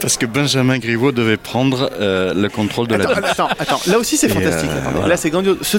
Parce 0.00 0.16
que 0.16 0.26
Benjamin 0.26 0.78
Griveaux 0.78 1.12
devait 1.12 1.36
prendre 1.36 1.88
euh, 2.00 2.34
le 2.34 2.48
contrôle 2.48 2.88
de 2.88 2.96
la 2.96 3.04
Attends, 3.08 3.20
attends, 3.46 3.48
attends, 3.58 3.80
là 3.86 3.98
aussi 3.98 4.16
c'est 4.16 4.28
fantastique. 4.28 4.68
euh, 4.70 4.80
voilà. 4.92 5.06
Là 5.08 5.16
c'est 5.16 5.30
grandiose. 5.30 5.58
Ce- 5.62 5.76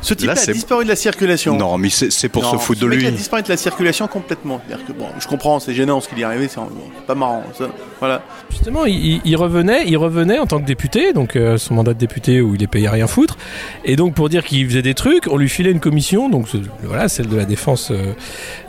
Ce 0.00 0.14
type 0.14 0.26
Là, 0.28 0.34
a 0.40 0.52
disparu 0.52 0.84
de 0.84 0.88
la 0.88 0.96
circulation. 0.96 1.56
Non, 1.56 1.76
mais 1.78 1.88
c'est 1.90 2.28
pour 2.28 2.42
Non, 2.42 2.52
se 2.52 2.56
foutre 2.56 2.80
de 2.80 2.86
lui. 2.86 3.06
a 3.06 3.10
disparu 3.10 3.42
de 3.42 3.48
la 3.48 3.56
circulation 3.56 4.06
complètement. 4.06 4.60
C'est-à-dire 4.66 4.86
que 4.86 4.92
bon, 4.92 5.06
je 5.18 5.26
comprends, 5.26 5.58
c'est 5.60 5.74
gênant 5.74 6.00
ce 6.00 6.08
qu'il 6.08 6.20
est 6.20 6.24
arrivé, 6.24 6.48
c'est 6.48 6.60
pas 7.06 7.14
marrant. 7.14 7.42
ça. 7.56 7.66
Voilà. 7.98 8.22
Justement, 8.50 8.84
il, 8.86 8.94
il- 9.04 9.20
il 9.24 9.36
revenait, 9.36 9.84
il 9.86 9.96
revenait 9.96 10.38
en 10.38 10.46
tant 10.46 10.60
que 10.60 10.66
député, 10.66 11.12
donc 11.12 11.34
euh, 11.36 11.58
son 11.58 11.74
mandat 11.74 11.94
de 11.94 11.98
député 11.98 12.40
où 12.40 12.54
il 12.54 12.62
est 12.62 12.66
payé 12.68 12.86
à 12.86 12.92
rien 12.92 13.06
foutre. 13.08 13.36
Et 13.84 13.96
donc 13.96 14.14
pour 14.14 14.28
dire 14.28 14.44
qu'il 14.44 14.66
faisait 14.68 14.82
des 14.82 14.94
trucs, 14.94 15.26
on 15.28 15.36
lui 15.36 15.48
filait 15.48 15.72
une 15.72 15.80
commission, 15.80 16.28
donc 16.28 16.46
voilà, 16.84 17.08
celle 17.08 17.26
de 17.28 17.36
la 17.36 17.44
défense 17.44 17.90
euh, 17.90 18.12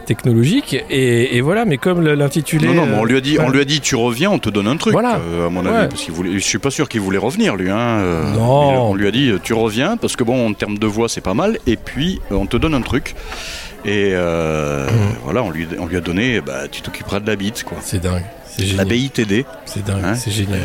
technologique. 0.05 0.75
Et, 0.89 1.37
et 1.37 1.41
voilà, 1.41 1.65
mais 1.65 1.77
comme 1.77 2.01
l'intitulé. 2.01 2.67
Non, 2.67 2.73
non, 2.73 2.85
mais 2.87 2.95
on 2.97 3.03
euh, 3.03 3.07
lui 3.07 3.17
a 3.17 3.21
dit, 3.21 3.33
on 3.33 3.43
voilà. 3.43 3.51
lui 3.51 3.61
a 3.61 3.65
dit, 3.65 3.79
tu 3.81 3.95
reviens, 3.95 4.31
on 4.31 4.39
te 4.39 4.49
donne 4.49 4.67
un 4.67 4.77
truc. 4.77 4.93
Voilà. 4.93 5.17
euh, 5.19 5.47
à 5.47 5.49
mon 5.49 5.65
avis, 5.65 5.69
Ouais. 5.75 5.87
parce 5.87 6.01
qu'il 6.03 6.13
voulait. 6.13 6.31
Je 6.33 6.39
suis 6.39 6.57
pas 6.59 6.71
sûr 6.71 6.89
qu'il 6.89 7.01
voulait 7.01 7.17
revenir, 7.19 7.55
lui. 7.55 7.69
Hein, 7.69 7.77
euh, 7.77 8.33
Non. 8.33 8.89
on 8.91 8.95
lui 8.95 9.07
a 9.07 9.11
dit, 9.11 9.31
tu 9.43 9.53
reviens, 9.53 9.97
parce 9.97 10.15
que 10.15 10.23
bon, 10.23 10.47
en 10.49 10.53
termes 10.53 10.77
de 10.79 10.87
voix, 10.87 11.07
c'est 11.09 11.18
pas 11.21 11.33
mal. 11.33 11.57
Et 11.67 11.75
puis, 11.77 12.19
euh, 12.31 12.35
on 12.35 12.45
te 12.45 12.57
donne 12.57 12.73
un 12.73 12.81
truc. 12.81 13.15
Et 13.85 14.11
euh, 14.13 14.87
Mm. 14.87 15.15
voilà, 15.23 15.43
on 15.43 15.51
lui, 15.51 15.67
on 15.79 15.85
lui 15.85 15.95
a 15.97 16.01
donné, 16.01 16.41
bah, 16.41 16.67
tu 16.69 16.81
t'occuperas 16.81 17.19
de 17.21 17.27
la 17.27 17.35
bite, 17.35 17.63
quoi. 17.63 17.77
C'est 17.81 17.99
dingue. 17.99 18.23
La. 18.75 18.85
BITD, 18.85 19.45
C'est 19.65 19.85
dingue. 19.85 20.03
Hein 20.03 20.15
c'est 20.15 20.31
génial. 20.31 20.59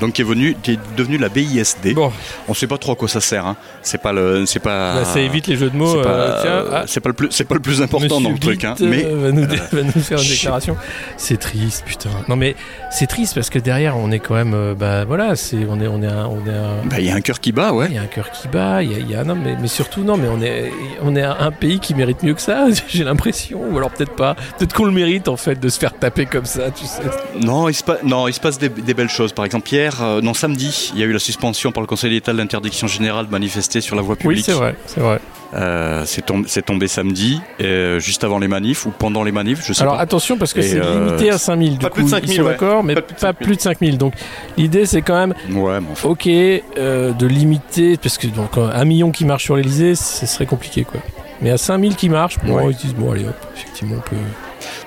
donc 0.00 0.12
qui 0.14 0.22
est 0.22 0.24
venu, 0.24 0.56
qui 0.62 0.72
est 0.72 0.78
devenu 0.96 1.18
la 1.18 1.28
BISD. 1.28 1.94
Bon, 1.94 2.12
On 2.48 2.54
sait 2.54 2.66
pas 2.66 2.78
trop 2.78 2.92
à 2.92 2.96
quoi 2.96 3.08
ça 3.08 3.20
sert. 3.20 3.46
Hein. 3.46 3.56
C'est 3.82 4.00
pas 4.00 4.12
le, 4.12 4.46
c'est 4.46 4.60
pas. 4.60 4.94
bah, 4.96 5.04
ça 5.04 5.20
évite 5.20 5.46
les 5.46 5.56
jeux 5.56 5.70
de 5.70 5.76
mots. 5.76 5.96
C'est 5.96 6.02
pas, 6.02 6.08
euh, 6.08 6.64
ah, 6.72 7.00
pas 7.00 7.08
le 7.08 7.14
plus, 7.14 7.28
c'est 7.30 7.44
pas 7.44 7.54
le 7.54 7.60
plus 7.60 7.82
important 7.82 8.20
Monsieur 8.20 8.24
dans 8.28 8.32
le 8.34 8.38
truc. 8.38 8.64
Hein. 8.64 8.74
Blit, 8.78 8.86
Mais 8.88 9.04
euh, 9.04 9.16
va, 9.16 9.32
nous, 9.32 9.42
va 9.72 9.82
nous 9.82 10.02
faire 10.02 10.20
une 10.20 10.28
déclaration. 10.28 10.76
C'est 11.16 11.38
triste, 11.38 11.84
putain. 11.86 12.10
Non 12.28 12.36
mais 12.36 12.54
c'est 12.90 13.06
triste 13.06 13.34
parce 13.34 13.50
que 13.50 13.58
derrière 13.58 13.96
on 13.96 14.10
est 14.10 14.18
quand 14.20 14.34
même, 14.34 14.54
euh, 14.54 14.74
bah 14.74 15.04
voilà, 15.04 15.36
c'est 15.36 15.58
on 15.68 15.80
est 15.80 15.86
on 15.86 16.02
est 16.02 16.06
un, 16.06 16.26
on 16.26 16.46
est 16.46 16.50
un- 16.56 16.84
bah, 16.86 16.96
il 16.98 17.06
y 17.06 17.10
a 17.10 17.14
un 17.14 17.20
cœur 17.20 17.40
qui 17.40 17.52
bat, 17.52 17.72
ouais. 17.72 17.86
il 17.90 17.94
y 17.94 17.98
a 17.98 18.02
un 18.02 18.06
cœur 18.06 18.30
qui 18.30 18.48
bat, 18.48 18.82
il 18.82 18.92
y 18.92 18.94
a, 18.94 18.98
il 18.98 19.10
y 19.10 19.14
a- 19.14 19.24
non 19.24 19.34
mais, 19.36 19.56
mais 19.60 19.68
surtout 19.68 20.02
non 20.02 20.16
mais 20.16 20.28
on 20.28 20.40
est 20.42 20.70
on 21.02 21.14
est 21.16 21.22
un 21.22 21.50
pays 21.50 21.80
qui 21.80 21.94
mérite 21.94 22.22
mieux 22.22 22.34
que 22.34 22.40
ça. 22.40 22.66
J'ai 22.88 23.04
l'impression, 23.04 23.60
ou 23.70 23.76
alors 23.78 23.90
peut-être 23.90 24.14
pas, 24.16 24.34
peut-être 24.58 24.74
qu'on 24.74 24.84
le 24.84 24.92
mérite 24.92 25.28
en 25.28 25.36
fait 25.36 25.58
de 25.58 25.68
se 25.68 25.78
faire 25.78 25.94
taper 25.98 26.26
comme 26.26 26.44
ça, 26.46 26.70
tu 26.70 26.84
sais. 26.86 27.02
Non, 27.40 27.68
il 27.68 27.74
se, 27.74 27.82
pa- 27.82 27.98
non, 28.04 28.28
il 28.28 28.34
se 28.34 28.40
passe 28.40 28.58
des, 28.58 28.68
des 28.68 28.94
belles 28.94 29.08
choses. 29.08 29.32
Par 29.32 29.44
exemple, 29.44 29.68
hier, 29.72 30.02
euh, 30.02 30.20
non, 30.20 30.34
samedi, 30.34 30.90
il 30.94 31.00
y 31.00 31.02
a 31.02 31.06
eu 31.06 31.12
la 31.12 31.18
suspension 31.18 31.72
par 31.72 31.80
le 31.80 31.86
Conseil 31.86 32.10
d'État 32.10 32.32
de 32.32 32.38
l'interdiction 32.38 32.86
générale 32.86 33.26
de 33.26 33.30
manifester 33.30 33.80
sur 33.80 33.96
la 33.96 34.02
voie 34.02 34.16
publique. 34.16 34.38
Oui 34.38 34.42
c'est 34.44 34.52
vrai, 34.52 34.74
c'est 34.86 35.00
vrai. 35.00 35.18
Euh, 35.54 36.04
c'est 36.06 36.64
tombé, 36.64 36.88
samedi, 36.88 37.40
euh, 37.60 38.00
juste 38.00 38.24
avant 38.24 38.38
les 38.38 38.48
manifs 38.48 38.86
ou 38.86 38.90
pendant 38.90 39.22
les 39.22 39.32
manifs, 39.32 39.62
je 39.66 39.74
sais 39.74 39.82
Alors 39.82 39.96
pas. 39.96 40.00
attention 40.02 40.38
parce 40.38 40.54
que 40.54 40.62
c'est 40.62 40.80
euh, 40.82 41.04
limité 41.10 41.28
à 41.30 41.36
5000 41.36 41.72
du 41.72 41.78
pas 41.78 41.90
coup. 41.90 41.96
plus 41.96 42.04
de 42.04 42.08
Ils 42.08 42.10
5000, 42.10 42.36
sont 42.36 42.42
ouais. 42.44 42.48
d'accord, 42.52 42.82
mais 42.82 42.94
Pas 42.94 43.02
plus 43.34 43.44
plus, 43.44 43.52
de 43.52 43.56
de 43.58 43.60
5000. 43.60 43.98
Donc 43.98 44.14
l'idée 44.56 44.86
c'est 44.86 45.02
quand 45.02 45.14
même 45.26 45.34
Ouais, 45.50 45.78
mais 45.80 45.86
enfin, 45.92 46.08
Ok, 46.08 46.26
euh, 46.26 47.12
de 47.12 47.26
limiter, 47.26 47.98
parce 47.98 48.16
que 48.16 48.28
donc 48.28 48.56
un 48.56 48.84
million 48.86 49.10
qui 49.10 49.26
marche 49.26 49.44
sur 49.44 49.56
l'Elysée, 49.56 49.94
ce 49.94 50.24
serait 50.24 50.46
compliqué 50.46 50.84
quoi. 50.84 51.00
Mais 51.42 51.50
à 51.50 51.58
5000 51.58 51.96
qui 51.96 52.08
marchent, 52.08 52.38
bon, 52.38 52.54
Ouais. 52.54 52.70
ils 52.70 52.76
disent 52.76 52.94
bon 52.94 53.12
allez 53.12 53.26
hop, 53.26 53.36
effectivement 53.54 53.96
on 53.98 54.08
peut. 54.08 54.16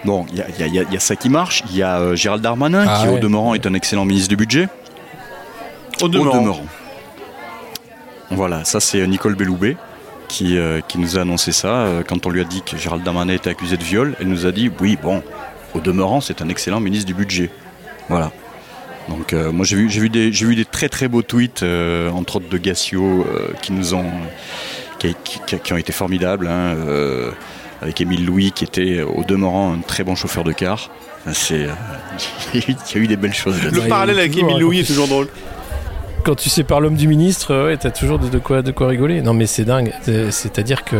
Bon, 0.04 0.26
il 0.32 0.38
y 0.38 0.42
a, 0.42 0.68
y 0.68 0.78
y 0.92 0.96
y 0.96 1.00
ça 1.00 1.16
qui 1.16 1.30
marche. 1.30 1.64
Il 1.70 1.76
y 1.78 1.84
a 1.84 2.00
euh, 2.00 2.16
Gérald 2.16 2.42
Darmanin, 2.44 2.86
Ah 2.88 3.00
qui 3.02 3.08
ouais. 3.10 3.18
au 3.18 3.20
demeurant 3.20 3.54
est 3.54 3.66
un 3.66 3.74
excellent 3.74 4.06
ministre 4.06 4.30
du 4.30 4.36
budget. 4.36 4.68
Au 6.02 6.08
demeurant. 6.10 6.58
Voilà, 8.32 8.64
ça 8.66 8.80
c'est 8.80 9.00
euh, 9.02 9.06
Nicole 9.06 9.36
Belloubet 9.36 9.78
qui, 10.28 10.58
euh, 10.58 10.82
qui 10.88 10.98
nous 10.98 11.18
a 11.18 11.22
annoncé 11.22 11.52
ça. 11.52 11.68
Euh, 11.68 12.04
Quand 12.06 12.26
on 12.26 12.30
lui 12.30 12.42
a 12.42 12.44
dit 12.44 12.62
que 12.64 12.76
Gérald 12.78 13.04
Darmanin 13.04 13.34
était 13.34 13.50
accusé 13.50 13.78
de 13.78 13.84
viol, 13.84 14.16
elle 14.20 14.28
nous 14.28 14.46
a 14.46 14.52
dit 14.52 14.72
oui, 14.82 14.98
bon, 15.02 15.22
au 15.76 15.80
demeurant, 15.80 16.22
c'est 16.22 16.42
un 16.42 16.50
excellent 16.50 16.80
ministre 16.80 17.06
du 17.06 17.14
budget. 17.14 17.50
Voilà. 18.10 18.32
Donc 19.08 19.34
euh, 19.34 19.52
moi 19.52 19.66
j'ai 19.66 19.76
vu, 19.76 19.88
j'ai 19.90 20.00
vu, 20.00 20.10
des, 20.10 20.34
j'ai 20.34 20.46
vu 20.48 20.56
des 20.56 20.66
très 20.66 20.90
très 20.90 21.08
beaux 21.08 21.22
tweets, 21.22 21.62
euh, 21.62 22.10
entre 22.10 22.38
autres 22.38 22.50
de 22.50 22.58
Gassio, 22.58 23.04
euh, 23.30 23.50
qui 23.62 23.72
nous 23.72 23.94
ont, 23.94 24.06
qui, 24.98 25.16
qui- 25.24 25.60
qui 25.60 25.74
ont 25.74 25.78
été 25.78 25.92
formidables, 25.92 26.48
hein, 26.48 26.74
euh, 26.76 27.32
avec 27.82 28.00
Émile 28.02 28.26
Louis 28.26 28.52
qui 28.52 28.64
était 28.64 29.02
au 29.02 29.24
demeurant 29.24 29.74
un 29.74 29.80
très 29.80 30.04
bon 30.04 30.16
chauffeur 30.16 30.44
de 30.44 30.52
car. 30.52 30.90
C'est, 31.34 31.66
euh, 31.66 31.72
il 32.54 32.60
y 32.62 32.98
a 32.98 32.98
eu- 33.00 33.08
des 33.08 33.18
belles 33.18 33.34
choses. 33.34 33.56
là-dedans. 33.58 33.76
Le 33.78 33.82
Ouais, 33.84 33.88
parallèle 33.88 34.20
avec 34.20 34.38
Émile 34.38 34.58
à 34.58 34.60
Louis 34.60 34.80
est 34.80 34.84
toujours 34.88 35.08
drôle. 35.08 35.28
Quand 36.24 36.36
tu 36.36 36.50
sépares 36.50 36.82
l'homme 36.82 36.96
du 36.96 37.08
ministre, 37.08 37.66
ouais, 37.68 37.78
t'as 37.78 37.92
toujours 37.92 38.18
de, 38.20 38.38
quoi, 38.40 38.62
de 38.62 38.72
quoi 38.72 38.88
rigoler. 38.88 39.22
Non 39.22 39.34
mais 39.34 39.46
c'est 39.46 39.66
dingue. 39.66 39.92
C'est- 40.04 40.32
C'est-à-dire 40.32 40.84
que 40.84 40.96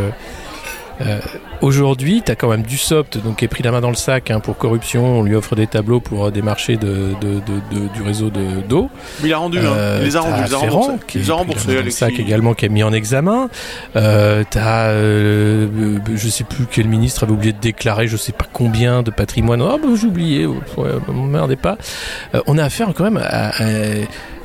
euh, 1.02 1.20
aujourd'hui, 1.62 2.22
t'as 2.24 2.36
quand 2.36 2.50
même 2.50 2.64
du 2.64 2.78
soft, 2.78 3.18
donc 3.24 3.38
qui 3.38 3.46
est 3.46 3.50
pris 3.50 3.64
la 3.64 3.72
main 3.72 3.82
dans 3.82 3.90
le 3.90 3.96
sac 3.96 4.32
hein, 4.32 4.40
pour 4.40 4.58
corruption. 4.58 5.20
On 5.20 5.24
lui 5.24 5.36
offre 5.36 5.56
des 5.56 5.68
tableaux 5.68 6.00
pour 6.00 6.26
euh, 6.26 6.32
des 6.32 6.42
marchés 6.42 6.78
de, 6.78 7.14
de- 7.22 7.40
de- 7.40 7.80
de- 7.80 7.88
du 7.94 8.02
réseau 8.02 8.30
de- 8.30 8.62
d'eau. 8.68 8.90
Il 9.24 9.34
a 9.34 9.38
rendu, 9.38 9.60
hein. 9.60 9.74
Euh, 9.76 9.98
il 10.02 10.06
les 10.06 10.16
a 10.16 10.22
rendus, 10.22 10.36
il 10.40 10.48
les 10.48 10.54
a 10.54 10.58
remboursés. 10.58 10.92
Il 11.16 11.22
les 11.22 11.30
a 11.30 11.34
remboursés, 11.34 11.82
le 11.82 11.90
sac 11.92 12.20
également 12.20 12.54
qui 12.54 12.66
est 12.66 12.70
mis 12.70 12.84
en 12.84 12.94
examen. 12.94 13.50
Euh, 13.96 14.44
t'as, 14.50 14.88
euh, 14.90 15.68
euh, 15.68 15.98
je 16.16 16.30
sais 16.30 16.44
plus 16.44 16.66
quel 16.70 16.88
ministre 16.88 17.24
avait 17.24 17.34
oublié 17.34 17.54
de 17.54 17.60
déclarer, 17.60 18.08
je 18.08 18.18
sais 18.18 18.32
pas 18.32 18.46
combien 18.52 19.04
de 19.04 19.12
patrimoine. 19.12 19.62
Ah 19.62 19.78
bah 19.82 19.90
j'ai 20.00 20.08
oublié, 20.08 20.46
ouais, 20.46 20.56
m'emmerdez 21.08 21.56
pas. 21.56 21.78
On 22.48 22.58
a 22.58 22.64
affaire 22.64 22.90
quand 22.96 23.04
même 23.04 23.18
à, 23.18 23.50
à- 23.50 23.64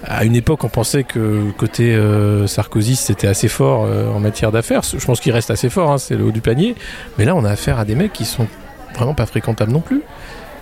à 0.02 0.24
une 0.24 0.34
époque, 0.34 0.64
on 0.64 0.68
pensait 0.68 1.04
que 1.04 1.50
côté 1.58 1.94
euh, 1.94 2.46
Sarkozy 2.46 2.96
c'était 2.96 3.26
assez 3.26 3.48
fort 3.48 3.84
euh, 3.84 4.10
en 4.10 4.20
matière 4.20 4.50
d'affaires. 4.50 4.82
Je 4.82 5.04
pense 5.04 5.20
qu'il 5.20 5.32
reste 5.32 5.50
assez 5.50 5.68
fort, 5.68 5.90
hein, 5.90 5.98
c'est 5.98 6.16
le 6.16 6.24
haut 6.24 6.32
du 6.32 6.40
panier. 6.40 6.74
Mais 7.18 7.24
là, 7.24 7.34
on 7.36 7.44
a 7.44 7.50
affaire 7.50 7.78
à 7.78 7.84
des 7.84 7.94
mecs 7.94 8.12
qui 8.12 8.24
sont 8.24 8.46
vraiment 8.94 9.14
pas 9.14 9.26
fréquentables 9.26 9.72
non 9.72 9.80
plus 9.80 10.02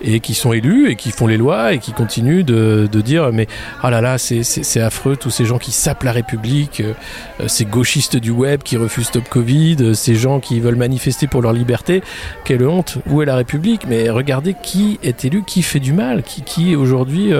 et 0.01 0.19
qui 0.19 0.33
sont 0.33 0.53
élus 0.53 0.89
et 0.89 0.95
qui 0.95 1.11
font 1.11 1.27
les 1.27 1.37
lois 1.37 1.73
et 1.73 1.79
qui 1.79 1.91
continuent 1.91 2.43
de, 2.43 2.87
dire 3.01 3.31
mais 3.31 3.47
ah 3.81 3.89
là 3.89 4.01
là 4.01 4.17
c'est- 4.17 4.79
affreux 4.79 5.15
tous 5.15 5.29
ces 5.29 5.45
gens 5.45 5.57
qui 5.57 5.71
sapent 5.71 6.03
la 6.03 6.11
République 6.11 6.81
euh, 6.81 6.93
euh, 7.41 7.47
ces 7.47 7.65
gauchistes 7.65 8.17
du 8.17 8.31
web 8.31 8.61
qui 8.63 8.77
refusent 8.77 9.07
Stop 9.07 9.27
Covid 9.29 9.77
euh, 9.81 9.93
ces 9.93 10.15
gens 10.15 10.39
qui 10.39 10.59
veulent 10.59 10.75
manifester 10.75 11.27
pour 11.27 11.41
leur 11.41 11.53
liberté. 11.53 12.01
Quelle 12.45 12.65
honte. 12.65 12.97
Où 13.07 13.21
est 13.21 13.25
la 13.25 13.35
République? 13.35 13.81
Mais 13.87 14.09
regardez 14.09 14.55
qui 14.61 14.99
est 15.03 15.25
élu 15.25 15.43
qui 15.45 15.61
fait 15.61 15.79
du 15.79 15.93
mal 15.93 16.23
qui, 16.23 16.41
qui 16.43 16.75
aujourd'hui 16.75 17.31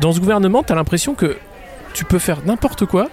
dans 0.00 0.12
ce 0.12 0.20
gouvernement 0.20 0.62
t'as 0.62 0.74
l'impression 0.74 1.14
que 1.14 1.36
tu 1.94 2.04
peux 2.04 2.18
faire 2.18 2.38
n'importe 2.44 2.84
quoi 2.86 3.08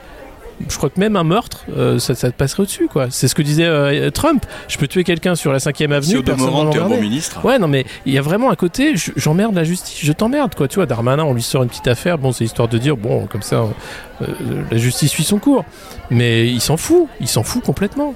je 0.69 0.78
crois 0.78 0.89
que 0.89 0.99
même 0.99 1.15
un 1.15 1.23
meurtre, 1.23 1.65
euh, 1.78 1.99
ça, 1.99 2.15
ça 2.15 2.30
te 2.32 2.36
passerait 2.36 2.63
au-dessus, 2.63 2.88
quoi. 2.88 3.08
C'est 3.10 3.28
ce 3.28 3.36
que 3.36 3.41
disait 3.41 3.65
euh, 3.65 4.10
Trump. 4.10 4.45
Je 4.67 4.78
peux 4.78 4.88
tuer 4.88 5.04
quelqu'un 5.04 5.36
sur 5.36 5.52
la 5.52 5.60
5 5.60 5.76
Si 5.78 5.84
avenue, 5.86 6.17
au 6.17 6.23
personne 6.23 6.45
demeurant 6.47 6.65
va 6.65 6.71
t'es 6.71 6.80
un 6.80 6.88
bon 6.89 7.02
ministre, 7.02 7.45
Ouais, 7.45 7.60
non, 7.60 7.67
mais 7.67 7.86
il 8.06 8.13
y 8.13 8.17
a 8.17 8.21
vraiment 8.21 8.49
un 8.52 8.56
côté, 8.56 8.95
je- 8.95 9.12
j'emmerde 9.15 9.56
la 9.56 9.63
justice, 9.63 9.99
je 10.02 10.12
t'emmerde, 10.12 10.56
quoi. 10.56 10.67
Tu 10.67 10.76
vois, 10.76 10.86
Darmanin, 10.86 11.23
on 11.23 11.34
lui 11.34 11.41
sort 11.43 11.63
une 11.63 11.69
petite 11.69 11.88
affaire, 11.88 12.17
bon, 12.17 12.32
c'est 12.32 12.43
histoire 12.45 12.67
de 12.67 12.78
dire, 12.78 12.97
bon, 12.97 13.26
comme 13.28 13.41
ça, 13.41 13.65
euh, 14.21 14.26
la 14.71 14.78
justice 14.78 15.12
suit 15.12 15.23
son 15.23 15.39
cours. 15.39 15.65
Mais 16.10 16.47
il 16.47 16.62
s'en 16.62 16.78
fout, 16.78 17.08
il 17.21 17.28
s'en 17.28 17.43
fout 17.43 17.63
complètement. 17.63 18.13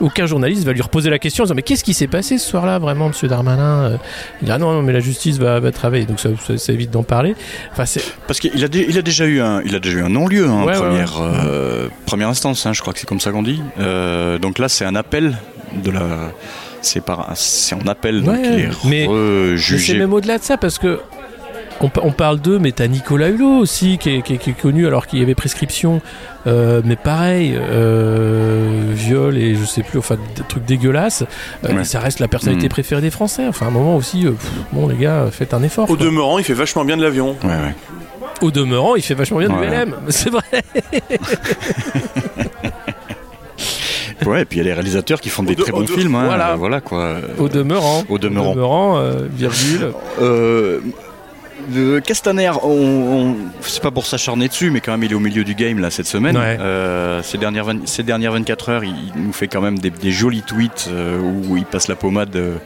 Aucun 0.00 0.26
journaliste 0.26 0.64
va 0.64 0.72
lui 0.72 0.82
reposer 0.82 1.08
la 1.10 1.18
question 1.18 1.42
en 1.42 1.46
disant, 1.46 1.54
mais 1.54 1.62
qu'est-ce 1.62 1.82
qui 1.84 1.94
s'est 1.94 2.06
passé 2.06 2.36
ce 2.38 2.48
soir-là, 2.48 2.78
vraiment, 2.78 3.08
monsieur 3.08 3.28
Darmanin 3.28 3.84
Euh, 3.92 3.96
Il 4.42 4.46
dit, 4.46 4.52
ah 4.52 4.58
non, 4.58 4.72
non, 4.72 4.82
mais 4.82 4.92
la 4.92 5.00
justice 5.00 5.38
va, 5.38 5.58
va 5.60 5.72
travailler, 5.72 6.04
donc 6.04 6.20
ça, 6.20 6.28
ça- 6.46 6.58
ça 6.58 6.72
évite 6.72 6.90
d'en 6.90 7.02
parler. 7.02 7.34
Enfin, 7.72 7.86
c'est. 7.86 8.02
Parce 8.26 8.38
qu'il 8.40 8.62
a, 8.62 8.68
il 8.72 8.98
a 8.98 9.02
déjà 9.02 9.24
eu 9.26 9.40
un, 9.40 9.62
il 9.62 9.74
a 9.74 9.78
déjà 9.78 9.98
eu 9.98 10.02
un 10.02 10.08
non-lieu 10.10 10.46
hein, 10.46 10.50
en 10.52 10.64
ouais, 10.66 10.74
première, 10.74 11.14
euh, 11.20 11.88
première 12.04 12.28
instance. 12.28 12.66
hein, 12.66 12.72
je 12.72 12.80
crois 12.82 12.92
que 12.92 12.98
c'est 13.00 13.06
comme 13.08 13.20
ça 13.20 13.30
qu'on 13.32 13.42
dit. 13.42 13.62
Euh, 13.80 14.38
donc 14.38 14.58
là, 14.58 14.68
c'est 14.68 14.84
un 14.84 14.94
appel 14.96 15.36
de 15.82 15.90
la, 15.90 16.30
c'est 16.82 17.02
par, 17.02 17.30
c'est 17.34 17.74
en 17.74 17.86
appel 17.88 18.22
donc 18.22 18.34
Ouais, 18.34 18.42
il 18.44 18.60
est 18.60 18.68
mais- 18.84 19.06
Mais 19.08 19.56
c'est 19.58 19.94
même 19.94 20.12
au-delà 20.12 20.38
de 20.38 20.42
ça 20.44 20.56
parce 20.56 20.78
que 20.78 21.00
on, 21.80 21.88
pa- 21.88 22.00
on 22.04 22.12
parle 22.12 22.40
d'eux, 22.40 22.58
mais 22.58 22.72
t'as 22.72 22.86
Nicolas 22.86 23.28
Hulot 23.28 23.58
aussi 23.58 23.98
qui 23.98 24.10
est, 24.16 24.22
qui 24.22 24.34
est- 24.34 24.38
qui 24.38 24.50
est 24.50 24.58
connu 24.60 24.86
alors 24.86 25.06
qu'il 25.06 25.18
y 25.18 25.22
avait 25.22 25.34
prescription, 25.34 26.00
Euh, 26.48 26.80
mais 26.84 26.94
pareil, 26.94 27.56
euh, 27.58 28.92
viol 28.94 29.36
et 29.36 29.56
je 29.56 29.64
sais 29.64 29.82
plus, 29.82 29.98
enfin 29.98 30.14
des 30.36 30.42
trucs 30.48 30.64
dégueulasses. 30.64 31.24
Euh, 31.64 31.74
Ouais. 31.74 31.82
Ça 31.84 31.98
reste 31.98 32.20
la 32.20 32.28
personnalité 32.28 32.66
Mm. 32.66 32.68
préférée 32.68 33.00
des 33.02 33.10
Français. 33.10 33.46
Enfin, 33.48 33.66
à 33.66 33.68
un 33.68 33.72
moment 33.72 33.96
aussi, 33.96 34.26
euh, 34.26 34.30
pff, 34.30 34.50
bon 34.72 34.86
les 34.86 34.94
gars, 34.96 35.26
faites 35.32 35.54
un 35.54 35.62
effort. 35.64 35.90
Au 35.90 35.96
quoi. 35.96 36.06
demeurant, 36.06 36.38
il 36.38 36.44
fait 36.44 36.54
vachement 36.54 36.84
bien 36.84 36.96
de 36.96 37.02
l'avion. 37.02 37.36
Ouais, 37.42 37.48
ouais. 37.50 37.74
Au 38.42 38.52
demeurant, 38.52 38.94
il 38.94 39.02
fait 39.02 39.14
vachement 39.14 39.38
bien 39.38 39.48
de 39.48 39.54
l'ULM, 39.54 39.96
c'est 40.10 40.30
vrai. 40.30 40.42
Ouais, 44.24 44.42
et 44.42 44.44
puis 44.44 44.58
il 44.58 44.62
y 44.62 44.62
a 44.62 44.64
les 44.64 44.72
réalisateurs 44.72 45.20
qui 45.20 45.28
font 45.28 45.42
des 45.42 45.54
de- 45.54 45.62
très 45.62 45.70
bons 45.72 45.82
de- 45.82 45.86
films. 45.86 46.14
hein, 46.16 46.24
voilà. 46.26 46.52
euh, 46.52 46.56
voilà 46.56 46.80
quoi. 46.80 47.16
Au 47.38 47.48
demeurant. 47.48 48.02
Au 48.08 48.18
demeurant. 48.18 48.96
euh, 48.98 49.26
virgule. 49.30 49.92
Euh, 50.20 50.80
Castaner, 52.00 52.50
on, 52.62 52.68
on- 52.70 53.36
c'est 53.60 53.82
pas 53.82 53.90
pour 53.90 54.06
s'acharner 54.06 54.48
dessus, 54.48 54.70
mais 54.70 54.80
quand 54.80 54.92
même 54.92 55.02
il 55.04 55.12
est 55.12 55.14
au 55.14 55.20
milieu 55.20 55.44
du 55.44 55.54
game 55.54 55.78
là 55.78 55.90
cette 55.90 56.06
semaine. 56.06 56.36
Ouais. 56.36 56.56
Euh, 56.60 57.22
ces, 57.22 57.38
dernières 57.38 57.64
vingt- 57.64 57.86
ces 57.86 58.02
dernières 58.02 58.32
24 58.32 58.68
heures, 58.68 58.84
il, 58.84 58.94
il 59.16 59.22
nous 59.22 59.32
fait 59.32 59.48
quand 59.48 59.60
même 59.60 59.78
des, 59.78 59.90
des 59.90 60.10
jolis 60.10 60.42
tweets 60.42 60.88
euh, 60.90 61.18
où 61.20 61.56
il 61.56 61.64
passe 61.64 61.88
la 61.88 61.96
pommade 61.96 62.34
euh, 62.36 62.56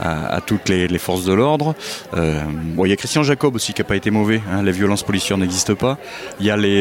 à, 0.00 0.34
à 0.36 0.40
toutes 0.40 0.68
les, 0.68 0.86
les 0.88 0.98
forces 0.98 1.24
de 1.24 1.32
l'ordre. 1.32 1.74
Bon, 2.12 2.84
il 2.84 2.88
y 2.88 2.92
a 2.92 2.96
Christian 2.96 3.22
Jacob 3.22 3.54
aussi 3.54 3.72
qui 3.72 3.80
a 3.82 3.84
pas 3.84 3.96
été 3.96 4.10
mauvais. 4.10 4.40
hein, 4.52 4.62
les 4.62 4.72
violences 4.72 5.02
policières 5.02 5.38
n'existent 5.38 5.74
pas. 5.74 5.98
Il 6.40 6.46
y 6.46 6.50
a 6.50 6.56
les, 6.56 6.80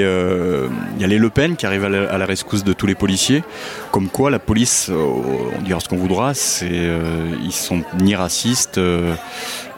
il 0.95 1.01
y 1.01 1.03
a 1.03 1.07
les 1.07 1.17
Le 1.17 1.29
Pen 1.29 1.55
qui 1.55 1.65
arrivent 1.65 1.85
à 1.85 1.89
la, 1.89 2.11
à 2.11 2.17
la 2.17 2.25
rescousse 2.25 2.63
de 2.63 2.73
tous 2.73 2.85
les 2.87 2.95
policiers. 2.95 3.43
Comme 3.91 4.09
quoi 4.09 4.29
la 4.31 4.39
police, 4.39 4.89
on 4.93 5.61
dira 5.61 5.79
ce 5.79 5.87
qu'on 5.89 5.97
voudra, 5.97 6.33
c'est 6.33 6.69
ils 7.43 7.51
sont 7.51 7.81
ni 8.01 8.15
racistes. 8.15 8.77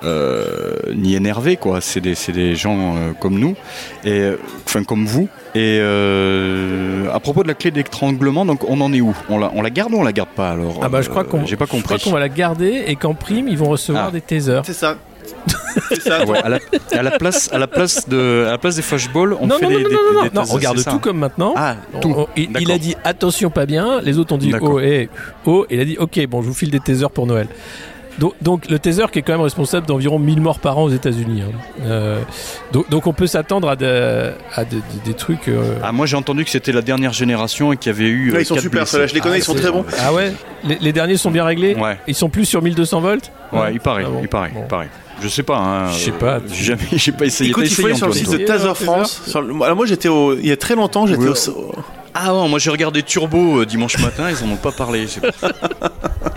euh, 0.03 0.75
ni 0.93 1.15
énervés 1.15 1.57
quoi. 1.57 1.81
C'est 1.85 2.01
des, 2.01 2.15
c'est 2.15 2.31
des 2.31 2.55
gens 2.55 2.95
euh, 2.97 3.11
comme 3.19 3.37
nous, 3.37 3.55
et 4.03 4.09
euh, 4.21 4.37
enfin 4.65 4.83
comme 4.83 5.05
vous. 5.05 5.27
Et 5.53 5.77
euh, 5.79 7.11
à 7.13 7.19
propos 7.19 7.43
de 7.43 7.47
la 7.47 7.53
clé 7.53 7.69
d'étranglement, 7.71 8.43
donc 8.45 8.67
on 8.67 8.81
en 8.81 8.91
est 8.91 9.01
où? 9.01 9.15
On 9.29 9.37
la, 9.37 9.51
on 9.53 9.61
la 9.61 9.69
garde 9.69 9.93
ou 9.93 9.97
on 9.97 10.03
la 10.03 10.11
garde 10.11 10.29
pas 10.35 10.49
alors? 10.51 10.79
Ah 10.81 10.89
bah 10.89 11.01
je 11.01 11.09
crois 11.09 11.21
Euh, 11.21 11.25
qu'on 11.25 11.45
J'ai 11.45 11.55
pas 11.55 11.65
je 11.65 11.69
crois 11.69 11.81
compris. 11.81 12.03
qu'on 12.03 12.11
va 12.11 12.19
la 12.19 12.29
garder 12.29 12.83
et 12.87 12.95
qu'en 12.95 13.13
prime 13.13 13.47
ils 13.47 13.57
vont 13.57 13.69
recevoir 13.69 14.05
Ah. 14.07 14.11
des 14.11 14.21
tasers. 14.21 14.63
C'est 14.65 14.73
ça. 14.73 14.95
C'est 15.89 16.01
ça. 16.01 16.19
Ah 16.21 16.25
ouais, 16.25 16.37
à, 16.39 16.49
la, 16.49 16.59
à 16.91 17.03
la 17.03 17.11
place, 17.11 17.49
à 17.53 17.57
la 17.57 17.67
place 17.67 18.07
de, 18.09 18.45
à 18.47 18.51
la 18.51 18.57
place 18.57 18.75
des 18.77 18.81
flashballs, 18.81 19.33
on 19.39 19.47
non, 19.47 19.57
fait 19.57 19.65
non, 19.65 19.69
des, 19.77 19.83
non, 19.83 19.89
des- 19.89 19.95
non, 19.95 20.01
non, 20.13 20.21
des 20.23 20.29
non, 20.29 20.41
tasers, 20.41 20.51
on 20.51 20.55
regarde 20.55 20.77
ça 20.79 20.91
tout 20.91 20.99
comme 20.99 21.17
maintenant. 21.17 21.53
Ah, 21.55 21.75
tout. 22.01 22.13
on- 22.15 22.27
il, 22.35 22.71
a 22.71 22.77
dit 22.77 22.95
attention 23.03 23.49
pas 23.49 23.65
bien, 23.65 23.99
les 24.01 24.17
autres 24.17 24.33
ont 24.33 24.37
dit 24.37 24.53
oh 24.61 24.79
et 24.79 25.09
oh, 25.45 25.65
et 25.69 25.75
il 25.75 25.81
a 25.81 25.85
dit 25.85 25.97
ok 25.99 26.25
bon 26.27 26.41
je 26.41 26.47
vous 26.47 26.53
file 26.53 26.71
des 26.71 26.79
tasers 26.79 27.09
pour 27.11 27.27
Noël. 27.27 27.47
Donc, 28.19 28.33
donc, 28.41 28.69
le 28.69 28.79
taser 28.79 29.05
qui 29.11 29.19
est 29.19 29.21
quand 29.21 29.33
même 29.33 29.41
responsable 29.41 29.85
d'environ 29.87 30.19
1000 30.19 30.39
morts 30.41 30.59
par 30.59 30.77
an 30.77 30.83
aux 30.83 30.89
États-Unis. 30.89 31.41
hein. 31.43 31.51
Euh, 31.85 32.21
donc, 32.71 32.89
donc 32.89 33.07
on 33.07 33.13
peut 33.13 33.27
s'attendre 33.27 33.67
à, 33.69 33.75
de- 33.75 34.31
à 34.53 34.63
de- 34.63 34.75
de- 34.77 34.81
des 35.05 35.13
trucs. 35.13 35.47
euh, 35.49 35.75
Ah, 35.83 35.91
moi 35.91 36.05
j'ai 36.05 36.15
entendu 36.15 36.43
que 36.45 36.49
c'était 36.49 36.71
la 36.71 36.81
dernière 36.81 37.11
génération 37.13 37.73
et 37.73 37.77
qu'il 37.77 37.91
y 37.91 37.95
avait 37.95 38.07
eu. 38.07 38.31
Ouais, 38.31 38.37
euh, 38.37 38.41
ils 38.41 38.45
sont 38.45 38.57
super, 38.57 38.87
ceux-là, 38.87 39.07
je 39.07 39.13
les 39.13 39.19
connais, 39.19 39.39
ils 39.39 39.43
sont 39.43 39.53
c'est- 39.53 39.61
très 39.61 39.71
bons. 39.71 39.85
Ah 39.99 40.13
ouais? 40.13 40.33
Les, 40.63 40.77
les 40.79 40.93
derniers 40.93 41.17
sont 41.17 41.31
bien 41.31 41.43
réglés? 41.45 41.75
Ouais, 41.75 41.97
Ils 42.07 42.15
sont 42.15 42.29
plus 42.29 42.45
sur 42.45 42.61
1200 42.61 43.01
volts? 43.01 43.31
Ouais, 43.51 43.73
il 43.73 43.79
paraît, 43.79 44.03
Ah 44.05 44.09
bon. 44.09 44.19
il 44.21 44.27
paraît, 44.29 44.51
Bon. 44.53 44.61
il 44.63 44.67
paraît. 44.67 44.89
Je 45.21 45.27
sais 45.27 45.43
pas. 45.43 45.57
Hein, 45.57 45.91
Je 45.91 45.97
sais 45.97 46.11
euh, 46.11 46.13
pas. 46.13 46.39
J'ai 46.51 46.63
jamais, 46.63 46.81
j'ai 46.93 47.11
pas 47.11 47.25
essayé. 47.25 47.49
Écoute, 47.51 47.63
il 47.65 47.69
faut 47.69 47.73
essayé, 47.87 47.87
aller 47.89 47.97
sur 47.97 48.07
le 48.07 48.13
site 48.13 48.31
de 48.31 48.37
Taser? 48.45 48.73
France. 48.75 49.21
Sur 49.27 49.41
le- 49.41 49.53
Alors 49.63 49.75
moi 49.75 49.85
j'étais 49.85 50.09
au... 50.09 50.35
il 50.35 50.45
y 50.47 50.51
a 50.51 50.57
très 50.57 50.75
longtemps, 50.75 51.05
j'étais 51.07 51.21
Oui. 51.23 51.29
au... 51.49 51.71
Ah 52.17 52.33
ouais, 52.33 52.47
moi 52.47 52.59
j'ai 52.59 52.69
regardé 52.69 53.03
Turbo 53.03 53.59
euh, 53.59 53.65
dimanche 53.65 53.97
matin, 53.99 54.29
ils 54.29 54.41
en 54.41 54.49
ont 54.49 54.55
pas 54.55 54.71
parlé. 54.71 55.05
c'est 55.05 55.19
pour 55.19 55.33
ça. 55.37 55.51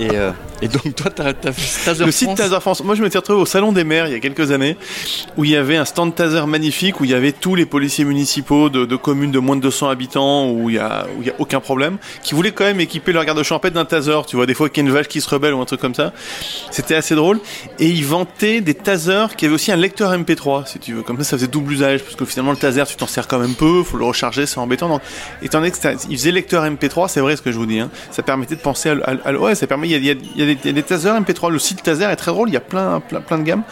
et, 0.01 0.11
euh, 0.13 0.33
et 0.61 0.67
donc 0.67 0.93
toi 0.97 1.09
t'as 1.09 1.33
fait 1.53 1.85
Taser 1.85 2.05
Le 2.05 2.11
site 2.11 2.27
France 2.31 2.39
Taser 2.39 2.61
France. 2.61 2.83
Moi, 2.83 2.97
je 2.97 3.03
m'étais 3.03 3.19
retrouvé 3.19 3.41
au 3.41 3.47
Salon 3.47 3.71
des 3.71 3.85
maires 3.85 4.09
il 4.09 4.13
y 4.13 4.17
a 4.17 4.19
quelques 4.19 4.51
années, 4.51 4.77
où 5.37 5.45
il 5.45 5.53
y 5.53 5.57
avait 5.57 5.77
un 5.77 5.85
stand 5.85 6.13
Taser 6.17 6.47
magnifique, 6.47 7.01
où 7.01 7.05
il 7.05 7.11
y 7.11 7.15
avait 7.15 7.31
tous 7.31 7.55
les 7.55 7.65
policiers 7.65 8.05
municipaux 8.05 8.71
de, 8.71 8.87
de 8.87 8.97
communes 8.97 9.31
de 9.31 9.39
moins 9.39 9.55
de 9.55 9.61
200 9.61 9.89
habitants, 9.89 10.51
où 10.51 10.69
il 10.69 10.75
y 10.75 10.79
a, 10.81 11.07
où 11.17 11.23
il 11.23 11.29
y 11.29 11.31
a 11.31 11.35
aucun 11.39 11.61
problème, 11.61 11.99
qui 12.25 12.35
voulaient 12.35 12.51
quand 12.51 12.65
même 12.65 12.81
équiper 12.81 13.13
leur 13.13 13.25
garde 13.25 13.41
champêtre 13.45 13.77
d'un 13.77 13.85
Taser. 13.85 14.19
Tu 14.27 14.35
vois, 14.35 14.47
des 14.47 14.55
fois 14.55 14.69
qu'il 14.69 14.83
y 14.83 14.87
a 14.87 14.89
une 14.89 14.95
vache 14.95 15.07
qui 15.07 15.21
se 15.21 15.31
rebelle 15.31 15.55
ou 15.55 15.61
un 15.61 15.65
truc 15.65 15.81
comme 15.81 15.95
ça. 15.95 16.13
C'était 16.73 16.97
assez 16.97 17.15
drôle. 17.15 17.39
Et 17.79 17.87
ils 17.87 18.05
vantaient 18.05 18.61
des 18.61 18.75
Tasers 18.75 19.37
qui 19.37 19.47
avaient 19.47 19.55
aussi 19.55 19.71
un 19.71 19.77
lecteur 19.77 20.13
MP3, 20.13 20.67
si 20.67 20.81
tu 20.81 20.95
veux. 20.95 21.03
Comme 21.03 21.19
ça, 21.19 21.25
ça 21.25 21.37
faisait 21.37 21.47
double 21.47 21.73
usage, 21.73 22.03
parce 22.03 22.17
que 22.17 22.25
finalement, 22.25 22.51
le 22.51 22.59
Taser, 22.59 22.83
tu 22.89 22.97
t'en 22.97 23.07
sers 23.07 23.29
quand 23.29 23.39
même 23.39 23.55
peu, 23.55 23.85
faut 23.85 23.97
le 23.97 24.05
recharger, 24.05 24.45
c'est 24.45 24.59
embêtant. 24.59 24.89
Donc, 24.89 25.03
étant 25.41 25.59
donné 25.59 25.68
que 25.71 25.77
c'était- 25.77 25.95
ils 26.09 26.17
faisaient 26.17 26.33
lecteur 26.33 26.65
MP3, 26.65 27.09
c'est 27.09 27.21
vrai 27.21 27.37
ce 27.37 27.43
que 27.43 27.53
je 27.53 27.59
vous 27.59 27.67
dis, 27.67 27.81
hein, 27.81 27.91
ça 28.11 28.23
permettait 28.23 28.57
de 28.57 28.61
penser 28.61 28.91
à, 28.91 29.33
ouais, 29.33 29.55
ça 29.55 29.67
permet, 29.67 29.89
il 29.89 30.05
y 30.05 30.11
a, 30.11 30.13
il 30.15 30.19
il 30.37 30.57
des, 30.57 30.69
il 30.71 30.83
tasers 30.83 31.15
MP3, 31.21 31.51
le 31.51 31.59
site 31.59 31.83
taser 31.83 32.05
est 32.05 32.17
très 32.17 32.31
drôle, 32.31 32.49
il 32.49 32.55
y 32.55 32.57
a 32.57 32.61
plein, 32.61 33.01
plein, 33.01 33.21
plein 33.21 33.39
de 33.39 33.43
gammes. 33.45 33.63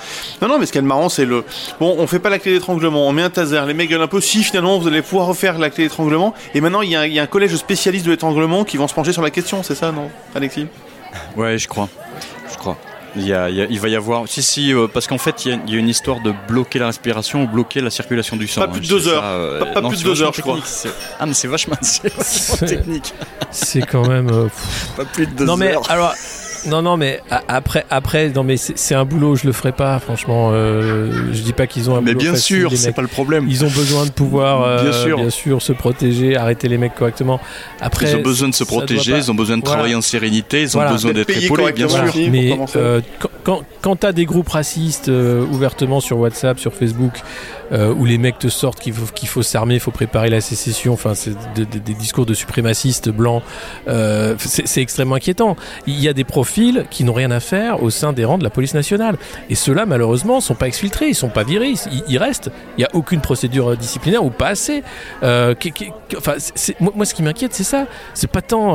Non, 0.42 0.48
non, 0.48 0.58
mais 0.58 0.66
ce 0.66 0.72
qui 0.72 0.78
est 0.78 0.82
marrant, 0.82 1.08
c'est 1.08 1.24
le, 1.24 1.44
bon, 1.80 1.94
on 1.98 2.06
fait 2.06 2.18
pas 2.18 2.30
la 2.30 2.38
clé 2.38 2.52
d'étranglement, 2.52 3.06
on 3.08 3.12
met 3.12 3.22
un 3.22 3.30
taser, 3.30 3.62
les 3.66 3.74
mecs 3.74 3.90
gueulent 3.90 4.02
un 4.02 4.06
peu, 4.08 4.20
si 4.20 4.42
finalement 4.42 4.78
vous 4.78 4.88
allez 4.88 5.02
pouvoir 5.02 5.26
refaire 5.26 5.58
la 5.58 5.70
clé 5.70 5.84
d'étranglement, 5.84 6.34
et 6.54 6.60
maintenant 6.60 6.82
il 6.82 6.90
y, 6.90 6.96
a, 6.96 7.00
un- 7.00 7.06
il 7.06 7.28
collège 7.28 7.52
de 7.52 7.56
spécialistes 7.56 8.06
de 8.06 8.10
l'étranglement 8.10 8.64
qui 8.64 8.76
vont 8.76 8.88
se 8.88 8.94
pencher 8.94 9.12
sur 9.12 9.22
la 9.22 9.30
question, 9.30 9.62
c'est 9.62 9.74
ça, 9.74 9.92
non, 9.92 10.10
Alexis? 10.34 10.66
Ouais, 11.36 11.58
je 11.58 11.66
crois. 11.68 11.88
Je 12.52 12.56
crois. 12.58 12.76
Il, 13.16 13.26
y 13.26 13.32
a- 13.32 13.48
il 13.50 13.56
y 13.56 13.62
a- 13.62 13.66
il 13.68 13.80
va 13.80 13.88
y 13.88 13.96
avoir. 13.96 14.28
Si, 14.28 14.42
si, 14.42 14.72
euh, 14.72 14.86
parce 14.92 15.06
qu'en 15.06 15.18
fait, 15.18 15.44
il 15.44 15.50
y, 15.50 15.54
a, 15.54 15.58
il 15.66 15.72
y 15.72 15.76
a 15.76 15.80
une 15.80 15.88
histoire 15.88 16.20
de 16.20 16.32
bloquer 16.48 16.78
la 16.78 16.86
respiration 16.86 17.44
ou 17.44 17.46
bloquer 17.48 17.80
la 17.80 17.90
circulation 17.90 18.36
du 18.36 18.46
sang. 18.46 18.60
Pas 18.62 18.68
plus 18.68 18.78
hein, 18.78 18.82
de 18.82 18.88
deux 18.88 19.00
c'est 19.00 19.08
heures. 19.10 19.22
ça, 19.22 19.28
euh, 19.28 19.58
Pas- 19.60 19.66
pas 19.66 19.80
non, 19.80 19.88
plus 19.88 20.02
de 20.02 20.08
deux 20.08 20.22
heures, 20.22 20.32
je 20.34 20.40
crois. 20.42 20.58
Ah, 21.18 21.26
mais 21.26 21.34
c'est 21.34 21.48
vachement, 21.48 21.76
technique. 22.66 23.14
C'est 23.50 23.82
quand 23.82 24.06
même. 24.06 24.28
euh. 24.30 24.48
Pas 24.96 25.04
plus 25.04 25.26
de 25.26 25.32
deux 25.32 25.44
non 25.44 25.56
mais 25.56 25.72
heures. 25.74 25.90
alors. 25.90 26.14
Non 26.66 26.82
non 26.82 26.96
mais 26.96 27.20
après 27.48 27.84
après 27.90 28.30
non 28.30 28.42
mais 28.44 28.56
c'est 28.56 28.94
un 28.94 29.04
boulot 29.04 29.36
je 29.36 29.46
le 29.46 29.52
ferai 29.52 29.72
pas 29.72 29.98
franchement 29.98 30.50
euh, 30.52 31.32
je 31.32 31.40
dis 31.42 31.52
pas 31.52 31.66
qu'ils 31.66 31.90
ont 31.90 31.96
un 31.96 32.00
Mais 32.00 32.12
boulot 32.12 32.20
bien 32.24 32.32
facile, 32.32 32.56
sûr, 32.60 32.72
c'est 32.76 32.92
pas 32.92 33.02
le 33.02 33.08
problème. 33.08 33.46
ils 33.48 33.64
ont 33.64 33.70
besoin 33.70 34.04
de 34.06 34.10
pouvoir 34.10 34.62
euh, 34.62 34.82
Bien 35.16 35.30
sûr. 35.30 35.62
se 35.62 35.72
protéger 35.72 36.36
arrêter 36.36 36.68
les 36.68 36.78
mecs 36.78 36.94
correctement 36.94 37.40
après 37.80 38.10
Ils 38.10 38.16
ont 38.16 38.22
besoin 38.22 38.48
de 38.48 38.54
se 38.54 38.64
protéger, 38.64 39.16
ils 39.16 39.30
ont 39.30 39.34
besoin 39.34 39.56
de 39.58 39.62
Voilà. 39.62 39.76
travailler 39.76 39.94
en 39.94 40.00
sérénité, 40.00 40.62
ils 40.62 40.76
ont 40.76 40.80
Voilà. 40.80 40.92
besoin 40.92 41.12
D'être 41.12 41.30
épaulés, 41.30 41.72
bien 41.72 41.88
sûr. 41.88 42.04
Voilà. 42.04 42.30
mais 42.30 42.58
euh, 42.76 43.00
quand, 43.18 43.28
quand, 43.46 43.62
quand 43.80 43.94
t'as 43.94 44.10
des 44.10 44.24
groupes 44.24 44.48
racistes 44.48 45.08
euh, 45.08 45.46
ouvertement 45.46 46.00
sur 46.00 46.18
WhatsApp, 46.18 46.58
sur 46.58 46.74
Facebook, 46.74 47.22
euh, 47.70 47.94
où 47.94 48.04
les 48.04 48.18
mecs 48.18 48.40
te 48.40 48.48
sortent 48.48 48.80
qu'il 48.80 48.92
faut, 48.92 49.06
qu'il 49.14 49.28
faut 49.28 49.44
s'armer, 49.44 49.74
il 49.74 49.80
faut 49.80 49.92
préparer 49.92 50.30
la 50.30 50.40
sécession, 50.40 50.92
enfin 50.92 51.14
c'est 51.14 51.30
de- 51.54 51.62
de- 51.62 51.78
des 51.78 51.94
discours 51.94 52.26
de 52.26 52.34
suprémacistes 52.34 53.08
blancs, 53.08 53.44
euh, 53.86 54.34
c'est 54.38 54.82
extrêmement 54.82 55.14
inquiétant. 55.14 55.54
Il 55.86 56.00
y 56.00 56.08
a 56.08 56.12
des 56.12 56.24
profils 56.24 56.86
qui 56.90 57.04
n'ont 57.04 57.12
rien 57.12 57.30
à 57.30 57.38
faire 57.38 57.84
au 57.84 57.90
sein 57.90 58.12
des 58.12 58.24
rangs 58.24 58.38
de 58.38 58.42
la 58.42 58.50
police 58.50 58.74
nationale, 58.74 59.16
et 59.48 59.54
ceux-là 59.54 59.86
malheureusement 59.86 60.40
sont 60.40 60.56
pas 60.56 60.66
exfiltrés, 60.66 61.10
ils 61.10 61.14
sont 61.14 61.28
pas 61.28 61.44
virés, 61.44 61.74
ils, 62.08 62.18
restent. 62.18 62.50
Il 62.78 62.80
y 62.80 62.84
a 62.84 62.90
aucune 62.94 63.20
procédure 63.20 63.76
disciplinaire 63.76 64.24
ou 64.24 64.30
pas 64.30 64.48
assez. 64.48 64.82
Enfin, 65.22 66.34
moi, 66.80 67.04
ce 67.04 67.14
qui 67.14 67.22
m'inquiète, 67.22 67.54
c'est 67.54 67.62
ça. 67.62 67.86
C'est 68.12 68.30
pas 68.30 68.42
tant 68.42 68.74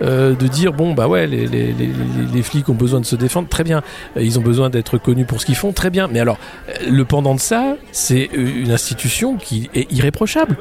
de 0.00 0.46
dire 0.46 0.72
bon 0.72 0.94
bah 0.94 1.08
ouais 1.08 1.26
les, 1.26 2.42
flics 2.42 2.68
ont 2.68 2.74
besoin 2.74 3.00
de 3.00 3.06
se 3.06 3.16
défendre 3.16 3.48
très 3.48 3.64
bien 3.64 3.82
ils 4.20 4.38
ont 4.38 4.42
besoin 4.42 4.70
d'être 4.70 4.98
connus 4.98 5.24
pour 5.24 5.40
ce 5.40 5.46
qu'ils 5.46 5.56
font. 5.56 5.72
Très 5.72 5.90
bien. 5.90 6.08
Mais 6.10 6.20
alors 6.20 6.38
euh, 6.68 6.72
le 6.90 7.04
pendant 7.04 7.34
de 7.34 7.40
ça 7.40 7.76
c'est 7.92 8.28
euh, 8.36 8.62
une 8.64 8.72
institution 8.72 9.36
qui 9.36 9.70
est 9.74 9.90
irréprochable. 9.92 10.56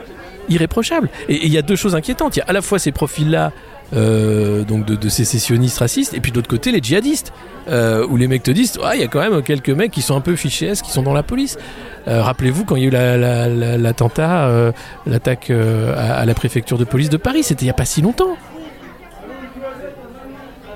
Irréprochable. 0.50 1.10
Et 1.30 1.46
il 1.46 1.52
y 1.52 1.58
a 1.58 1.62
deux 1.62 1.76
choses 1.76 1.96
inquiétantes. 1.96 2.36
Il 2.36 2.40
y 2.40 2.44
a 2.44 2.46
à 2.48 2.54
la 2.54 2.62
fois 2.62 2.78
ces 2.80 2.92
profils 2.92 3.30
là 3.30 3.52
donc 3.94 4.86
de, 4.86 5.10
sécessionnistes 5.10 5.78
racistes 5.78 6.14
et 6.16 6.20
puis 6.20 6.32
de 6.32 6.38
l'autre 6.38 6.50
côté 6.50 6.72
les 6.72 6.80
djihadistes. 6.82 7.32
Euh, 7.68 8.06
où 8.08 8.16
les 8.18 8.28
mecs 8.28 8.44
te 8.44 8.52
disent 8.52 8.78
Ah, 8.84 8.96
il 8.96 9.02
y 9.02 9.04
a 9.04 9.08
quand 9.08 9.20
même 9.22 9.42
quelques 9.42 9.70
mecs 9.72 9.90
qui 9.92 10.02
sont 10.04 10.16
un 10.16 10.22
peu 10.22 10.36
fichés 10.36 10.74
qui 10.84 10.92
sont 10.92 11.02
dans 11.02 11.14
la 11.14 11.24
police. 11.24 11.58
Euh, 12.08 12.22
rappelez-vous 12.22 12.64
quand 12.66 12.76
il 12.76 12.84
y 12.84 12.86
a 12.86 12.88
eu 12.90 12.92
la- 12.92 13.18
la- 13.18 13.48
la- 13.48 13.78
l'attentat 13.78 14.46
euh, 14.48 14.72
l'attaque 15.08 15.50
euh, 15.50 15.96
à, 15.98 16.20
à 16.20 16.26
la 16.26 16.34
préfecture 16.36 16.78
de 16.78 16.84
police 16.84 17.10
de 17.10 17.18
Paris. 17.18 17.42
C'était 17.44 17.64
il 17.66 17.68
y 17.68 17.72
a 17.72 17.74
pas 17.74 17.86
si 17.86 18.02
longtemps 18.04 18.38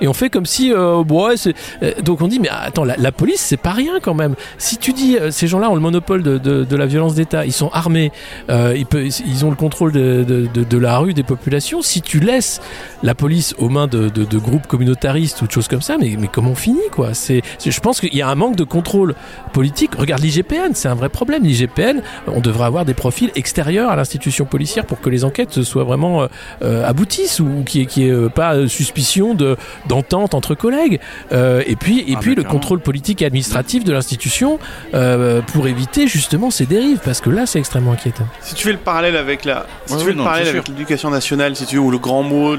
et 0.02 0.08
on 0.08 0.14
fait 0.14 0.30
comme 0.30 0.46
si 0.46 0.74
euh, 0.74 1.04
euh, 1.04 1.92
donc 2.04 2.22
on 2.22 2.28
dit 2.28 2.40
mais 2.40 2.50
attends 2.50 2.84
la, 2.84 3.12
police 3.12 3.42
c'est 3.42 3.58
pas 3.58 3.72
rien 3.72 4.00
quand 4.02 4.14
même. 4.14 4.36
Si 4.58 4.78
tu 4.78 4.94
dis 4.94 5.18
euh, 5.18 5.32
ces 5.32 5.48
gens-là 5.48 5.70
ont 5.70 5.76
le 5.76 5.82
monopole 5.82 6.24
de, 6.24 6.38
de, 6.38 6.64
de 6.64 6.76
la 6.76 6.86
violence 6.86 7.16
d'État 7.16 7.46
ils 7.46 7.54
sont 7.54 7.70
armés 7.74 8.12
euh, 8.50 8.74
ils, 8.78 8.86
peuvent- 8.86 9.08
ils 9.26 9.46
ont 9.46 9.50
le 9.50 9.56
contrôle 9.56 9.92
de, 9.92 10.24
de, 10.24 10.78
la 10.78 10.98
rue 10.98 11.14
des 11.14 11.24
populations 11.24 11.82
si 11.82 12.02
tu 12.02 12.20
laisses 12.20 12.62
la 13.04 13.16
police 13.16 13.56
aux 13.58 13.70
mains 13.70 13.88
de, 13.88 14.10
groupes 14.38 14.68
communautaristes 14.68 15.42
ou 15.42 15.48
de 15.48 15.52
choses 15.52 15.68
comme 15.68 15.82
ça 15.82 15.98
mais, 16.00 16.16
mais 16.18 16.28
comment 16.32 16.52
on 16.52 16.56
finit 16.56 16.80
quoi? 16.92 17.14
C'est 17.14 17.42
je 17.64 17.80
pense 17.80 18.00
qu'il 18.00 18.16
y 18.16 18.22
a 18.22 18.28
un 18.30 18.36
manque 18.36 18.56
de 18.56 18.64
contrôle 18.64 19.16
politique. 19.54 19.96
Regarde 19.96 20.22
l'IGPN 20.22 20.74
c'est 20.74 20.88
un 20.88 20.96
vrai 20.96 21.10
problème. 21.10 21.44
l'IGPN 21.44 22.02
on 22.28 22.40
devrait 22.40 22.66
avoir 22.66 22.86
des 22.86 22.94
profils 22.94 23.32
extérieurs 23.36 23.90
à 23.90 23.96
l'institution 23.96 24.46
policière 24.46 24.86
pour 24.86 25.02
que 25.02 25.10
les 25.10 25.24
enquêtes 25.26 25.62
soient 25.64 25.84
vraiment 25.84 26.24
euh, 26.24 26.28
euh, 26.64 26.88
aboutissent 26.88 27.40
ou 27.40 27.64
qu'il 27.66 27.88
n'y 27.98 28.04
ait, 28.06 28.12
euh, 28.12 28.30
pas 28.30 28.68
suspicion 28.68 29.34
de 29.34 29.58
d'entente 29.90 30.34
entre 30.34 30.56
collègues. 30.56 31.02
Euh, 31.34 31.62
et 31.68 31.76
puis 31.76 32.00
et 32.08 32.14
Ah, 32.16 32.20
puis 32.22 32.30
mais 32.30 32.36
le 32.38 32.42
clairement. 32.44 32.60
contrôle 32.60 32.80
politique 32.80 33.22
et 33.22 33.26
administratif 33.26 33.84
de 33.84 33.92
l'institution 33.92 34.58
euh, 34.94 35.42
pour 35.42 35.68
éviter 35.68 36.08
justement 36.08 36.50
ces 36.52 36.66
dérives 36.66 37.00
parce 37.04 37.20
que 37.20 37.30
là 37.30 37.46
c'est 37.46 37.60
extrêmement 37.60 37.92
inquiétant. 37.92 38.26
Si 38.42 38.56
tu 38.56 38.64
fais 38.66 38.72
le 38.72 38.78
parallèle 38.78 39.18
avec 39.18 39.44
la, 39.44 39.66
si 39.86 39.94
Ouais, 39.94 40.00
tu 40.00 40.06
ouais, 40.06 40.12
fais 40.12 40.18
non, 40.18 40.24
le 40.24 40.30
parallèle 40.30 40.48
avec 40.50 40.68
l'éducation 40.70 41.10
nationale, 41.10 41.56
si 41.58 41.66
tu 41.66 41.76
veux, 41.76 41.82
où 41.82 41.92
le 41.92 41.98
grand 41.98 42.24
mot, 42.24 42.56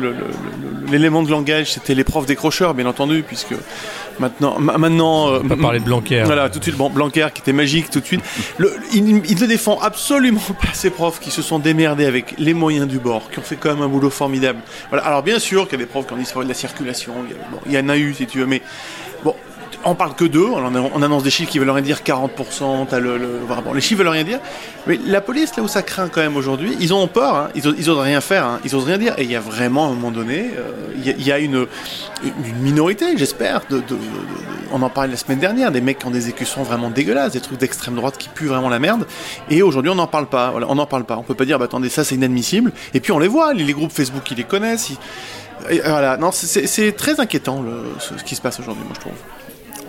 l'élément 0.90 1.22
de 1.22 1.30
langage, 1.30 1.72
c'était 1.72 1.94
les 1.94 2.04
profs 2.04 2.26
décrocheurs, 2.26 2.74
bien 2.74 2.86
entendu, 2.86 3.22
puisque 3.26 3.54
maintenant, 4.18 4.58
ma- 4.58 4.78
maintenant, 4.78 5.34
on 5.36 5.48
pas 5.48 5.56
parler 5.56 5.80
de 5.80 5.84
Blanquer 5.84 6.22
Voilà, 6.24 6.48
tout 6.50 6.58
de 6.58 6.64
suite, 6.64 6.76
bon, 6.76 6.90
Blanquer 6.90 7.28
qui 7.34 7.40
était 7.42 7.52
magique, 7.52 7.90
tout 7.90 8.00
de 8.00 8.04
suite. 8.06 8.20
Le, 8.58 8.74
il, 8.92 9.22
il 9.28 9.40
ne 9.40 9.46
défend 9.46 9.78
absolument 9.80 10.40
pas 10.60 10.68
ces 10.72 10.90
profs 10.90 11.20
qui 11.20 11.30
se 11.30 11.42
sont 11.42 11.58
démerdés 11.58 12.06
avec 12.06 12.34
les 12.38 12.54
moyens 12.54 12.86
du 12.88 12.98
bord, 12.98 13.30
qui 13.30 13.38
ont 13.38 13.42
fait 13.42 13.56
quand 13.56 13.70
même 13.74 13.82
un 13.82 13.88
boulot 13.88 14.10
formidable. 14.10 14.60
Voilà. 14.90 15.04
Alors 15.04 15.22
bien 15.22 15.38
sûr 15.38 15.64
qu'il 15.68 15.78
y 15.78 15.82
a 15.82 15.84
des 15.84 15.90
profs 15.90 16.06
qui 16.06 16.12
ont 16.12 16.16
disparu 16.16 16.44
de 16.44 16.48
la 16.50 16.54
circulation, 16.54 17.14
il 17.28 17.30
y, 17.30 17.34
a, 17.34 17.42
bon, 17.50 17.58
il 17.66 17.72
y 17.72 17.78
en 17.78 17.88
a 17.88 17.96
eu 17.96 18.12
si 18.14 18.26
tu 18.26 18.38
veux, 18.38 18.46
mais 18.46 18.62
bon, 19.24 19.34
on 19.84 19.94
parle 19.94 20.14
que 20.14 20.24
d'eux, 20.24 20.46
on, 20.46 21.02
annonce 21.02 21.22
des 21.22 21.30
chiffres 21.30 21.50
qui 21.50 21.58
veulent 21.58 21.70
rien 21.70 21.82
dire, 21.82 22.00
40%, 22.04 22.86
t'as 22.88 22.98
le, 22.98 23.16
le, 23.16 23.40
voilà, 23.46 23.62
bon, 23.62 23.72
les 23.72 23.80
chiffres 23.80 23.98
veulent 24.02 24.12
rien 24.12 24.24
dire, 24.24 24.38
mais 24.86 24.98
la 25.06 25.20
police, 25.20 25.56
là 25.56 25.62
où 25.62 25.68
ça 25.68 25.82
craint 25.82 26.08
quand 26.08 26.20
même 26.20 26.36
aujourd'hui, 26.36 26.76
ils 26.80 26.92
ont 26.92 27.06
peur, 27.06 27.34
hein, 27.34 27.48
ils, 27.54 27.66
osent, 27.66 27.98
rien 27.98 28.20
faire, 28.20 28.44
hein, 28.44 28.60
ils 28.64 28.74
osent 28.76 28.84
rien 28.84 28.98
dire, 28.98 29.14
et 29.18 29.22
il 29.22 29.30
y 29.30 29.36
a 29.36 29.40
vraiment, 29.40 29.84
à 29.84 29.86
un 29.88 29.94
moment 29.94 30.10
donné, 30.10 30.50
euh, 30.56 30.72
il 30.96 31.26
y 31.26 31.32
a- 31.32 31.38
une, 31.38 31.66
minorité, 32.60 33.16
j'espère, 33.16 33.62
de, 33.70 33.82
on 34.72 34.82
en 34.82 34.90
parlait 34.90 35.10
la 35.10 35.16
semaine 35.16 35.38
dernière, 35.38 35.70
des 35.72 35.80
mecs 35.80 35.98
qui 36.00 36.06
ont 36.06 36.10
des 36.10 36.28
écussons 36.28 36.62
vraiment 36.62 36.90
dégueulasses, 36.90 37.32
des 37.32 37.40
trucs 37.40 37.58
d'extrême 37.58 37.94
droite 37.94 38.18
qui 38.18 38.28
puent 38.28 38.48
vraiment 38.48 38.68
la 38.68 38.78
merde, 38.78 39.06
et 39.48 39.62
aujourd'hui 39.62 39.90
on 39.90 39.94
n'en 39.94 40.06
parle 40.06 40.26
pas, 40.26 40.52
on 40.68 40.74
n'en 40.74 40.86
parle 40.86 41.04
pas, 41.04 41.16
on 41.16 41.22
peut 41.22 41.34
pas 41.34 41.46
dire, 41.46 41.58
bah 41.58 41.64
attendez, 41.64 41.88
ça 41.88 42.04
c'est 42.04 42.16
inadmissible, 42.16 42.72
et 42.92 43.00
puis 43.00 43.12
on 43.12 43.18
les 43.18 43.28
voit, 43.28 43.54
les, 43.54 43.72
groupes 43.72 43.92
Facebook, 43.92 44.30
ils 44.30 44.36
les 44.36 44.44
connaissent, 44.44 44.90
voilà, 45.84 46.18
non, 46.18 46.30
c'est- 46.32 46.96
très 46.96 47.18
inquiétant 47.20 47.64
ce, 47.98 48.18
ce 48.18 48.24
qui 48.24 48.34
se 48.34 48.42
passe 48.42 48.60
aujourd'hui, 48.60 48.84
moi 48.84 48.92
je 48.94 49.00
trouve. 49.00 49.14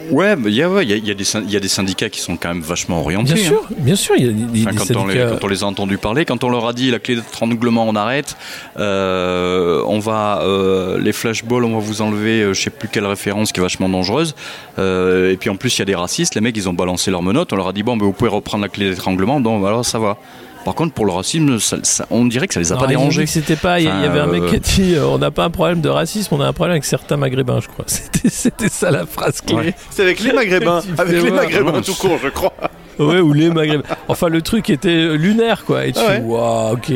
Ouais, 0.10 0.36
il 0.46 0.54
y, 0.54 0.62
a, 0.62 0.70
ouais, 0.70 0.86
y, 0.86 0.94
a, 0.94 0.98
y, 0.98 1.12
a 1.12 1.14
des, 1.14 1.52
y 1.52 1.56
a 1.56 1.60
des 1.60 1.68
syndicats 1.68 2.10
qui 2.10 2.20
sont 2.20 2.38
quand 2.38 2.50
même 2.50 2.62
vachement 2.62 3.02
orientés. 3.02 3.34
Bien 3.34 3.44
sûr, 3.44 3.68
hein. 3.70 3.76
bien 3.78 3.96
sûr. 3.96 4.16
Y 4.18 4.28
a, 4.28 4.32
y 4.32 4.68
enfin, 4.68 4.76
quand, 4.76 4.96
on 4.96 5.08
les, 5.08 5.20
quand, 5.20 5.44
on 5.44 5.48
les, 5.48 5.64
a 5.64 5.68
entendus 5.68 5.98
parler, 5.98 6.26
quand 6.26 6.44
on 6.44 6.50
leur 6.50 6.68
a 6.68 6.74
dit 6.74 6.92
la 6.92 7.00
clé 7.00 7.16
d'étranglement, 7.16 7.88
on 7.88 7.96
arrête, 7.96 8.36
euh, 8.78 9.84
on 9.86 10.00
va 10.00 10.42
euh, 10.42 11.00
les 11.00 11.14
flashballs, 11.14 11.64
on 11.64 11.74
va 11.74 11.80
vous 11.80 12.02
enlever, 12.02 12.42
euh, 12.42 12.54
je 12.54 12.62
sais 12.62 12.70
plus 12.70 12.88
quelle 12.90 13.06
référence 13.06 13.52
qui 13.52 13.60
est 13.60 13.64
vachement 13.64 13.90
dangereuse. 13.90 14.36
Euh, 14.80 15.32
et 15.32 15.38
puis 15.38 15.50
en 15.50 15.56
plus, 15.56 15.78
il 15.78 15.80
y 15.80 15.84
a 15.84 15.86
des 15.86 15.96
racistes. 15.96 16.36
Les 16.36 16.42
mecs, 16.42 16.58
ils 16.58 16.68
ont 16.68 16.74
balancé 16.74 17.12
leurs 17.12 17.24
menottes. 17.24 17.54
On 17.54 17.58
leur 17.58 17.68
a 17.68 17.74
dit 17.74 17.84
bon, 17.84 17.98
ben, 17.98 18.06
vous 18.06 18.14
pouvez 18.14 18.30
reprendre 18.30 18.64
la 18.64 18.70
clé 18.70 18.90
d'étranglement. 18.90 19.40
Donc 19.40 19.66
alors 19.66 19.86
ça 19.86 20.00
va. 20.00 20.18
Par 20.63 20.76
contre, 20.76 20.93
pour 20.93 21.06
le 21.06 21.12
racisme, 21.12 21.60
ça, 21.60 21.78
ça, 21.84 22.06
on 22.12 22.26
dirait 22.26 22.47
que 22.47 22.54
ça 22.54 22.60
les 22.60 22.71
a 22.71 22.76
non, 22.76 22.82
pas 22.82 22.88
dérangés. 22.88 23.26
C'était 23.26 23.56
pas. 23.56 23.80
Il 23.80 23.88
enfin, 23.88 24.02
y, 24.02 24.06
avait 24.06 24.19
un 24.19 24.28
mec 24.28 24.45
qui 24.45 24.56
a 24.56 24.60
dit 24.60 24.95
on 25.00 25.17
n'a 25.17 25.32
pas 25.32 25.45
un 25.45 25.50
problème 25.50 25.82
de 25.82 25.89
racisme, 25.89 26.36
on 26.36 26.41
a 26.41 26.45
un 26.45 26.54
problème 26.54 26.74
avec 26.74 26.86
certains 26.86 27.17
maghrébins, 27.17 27.60
je 27.62 27.67
crois. 27.67 27.86
C'était 27.88 28.69
ça 28.69 28.91
la 28.91 29.06
phrase 29.06 29.41
clé. 29.41 29.56
Ouais. 29.56 29.76
C'est 29.89 30.04
avec 30.04 30.19
les 30.19 30.34
maghrébins, 30.34 30.82
avec 30.97 31.13
les 31.13 31.19
voir. 31.30 31.43
maghrébins 31.43 31.82
tout 31.82 31.95
court, 31.95 32.17
je 32.21 32.30
crois. 32.30 32.54
Ouais, 33.00 33.19
ou 33.19 33.34
les 33.34 33.50
maghrébins. 33.50 33.84
Enfin, 34.08 34.28
le 34.28 34.41
truc 34.41 34.69
était 34.69 35.17
lunaire, 35.17 35.65
quoi. 35.65 35.88
Et 35.88 35.93
tu 35.93 36.00
Ah 36.00 36.10
ouais. 36.10 36.21
waouh, 36.21 36.74
ok. 36.74 36.91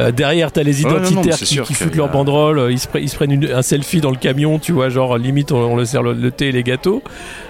Euh, 0.00 0.10
derrière, 0.12 0.50
t'as 0.50 0.62
les 0.62 0.80
identitaires 0.80 1.14
Ouais, 1.14 1.14
non, 1.14 1.22
non, 1.22 1.64
qui, 1.64 1.74
foutent 1.74 1.94
leur 1.94 2.06
euh, 2.06 2.12
banderole, 2.12 2.68
ils 2.70 2.78
se, 2.78 2.88
pre 2.88 2.96
ils 2.96 3.08
se 3.08 3.14
prennent 3.14 3.32
une, 3.32 3.50
un 3.52 3.62
selfie 3.62 4.00
dans 4.00 4.10
le 4.10 4.16
camion, 4.16 4.58
tu 4.58 4.72
vois, 4.72 4.88
genre 4.88 5.18
limite 5.18 5.52
on, 5.52 5.58
on 5.58 5.76
le 5.76 5.84
sert 5.84 6.02
le, 6.02 6.14
le, 6.14 6.30
thé 6.30 6.48
et 6.48 6.52
les 6.52 6.62
gâteaux. 6.62 7.02